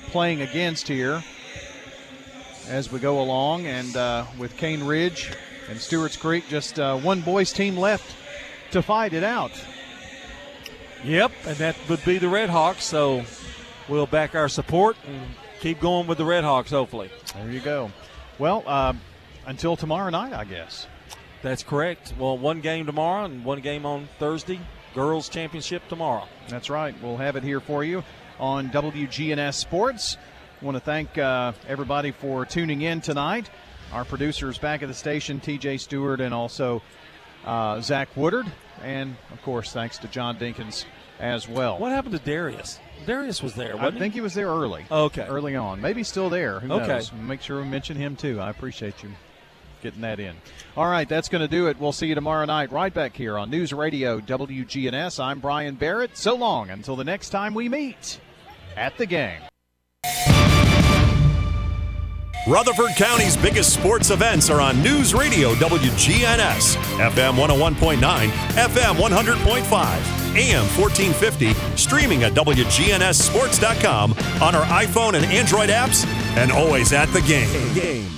[0.06, 1.22] playing against here
[2.68, 3.66] as we go along.
[3.66, 5.32] And uh, with Cane Ridge
[5.68, 8.14] and Stewart's Creek, just uh, one boys team left
[8.70, 9.52] to fight it out.
[11.04, 12.84] Yep, and that would be the Red Hawks.
[12.84, 13.24] So
[13.88, 15.22] we'll back our support and
[15.60, 17.10] keep going with the Red Hawks, hopefully.
[17.34, 17.90] There you go.
[18.38, 19.00] Well, um,
[19.46, 20.86] until tomorrow night, I guess.
[21.42, 22.14] That's correct.
[22.18, 24.60] Well, one game tomorrow and one game on Thursday.
[24.94, 26.26] Girls Championship tomorrow.
[26.48, 26.94] That's right.
[27.02, 28.02] We'll have it here for you
[28.40, 30.16] on WGNS Sports.
[30.60, 33.48] I want to thank uh, everybody for tuning in tonight.
[33.92, 36.82] Our producers back at the station, TJ Stewart, and also
[37.44, 38.46] uh, Zach Woodard.
[38.82, 40.84] And, of course, thanks to John Dinkins
[41.20, 41.78] as well.
[41.78, 42.80] What happened to Darius?
[43.06, 44.84] Darius was there, I wasn't think he was there early.
[44.90, 45.22] Okay.
[45.26, 45.80] Early on.
[45.80, 46.60] Maybe still there.
[46.60, 46.86] Who Okay.
[46.86, 47.12] knows?
[47.12, 48.40] Make sure we mention him, too.
[48.40, 49.10] I appreciate you
[49.82, 50.34] getting that in.
[50.76, 51.78] All right, that's going to do it.
[51.78, 55.20] We'll see you tomorrow night right back here on News Radio WGNS.
[55.22, 56.16] I'm Brian Barrett.
[56.16, 58.20] So long until the next time we meet
[58.76, 59.40] at the game.
[62.46, 70.64] Rutherford County's biggest sports events are on News Radio WGNS, FM 101.9, FM 100.5, AM
[70.78, 77.74] 1450, streaming at WGNSSports.com on our iPhone and Android apps, and always at the game.
[77.74, 78.08] game.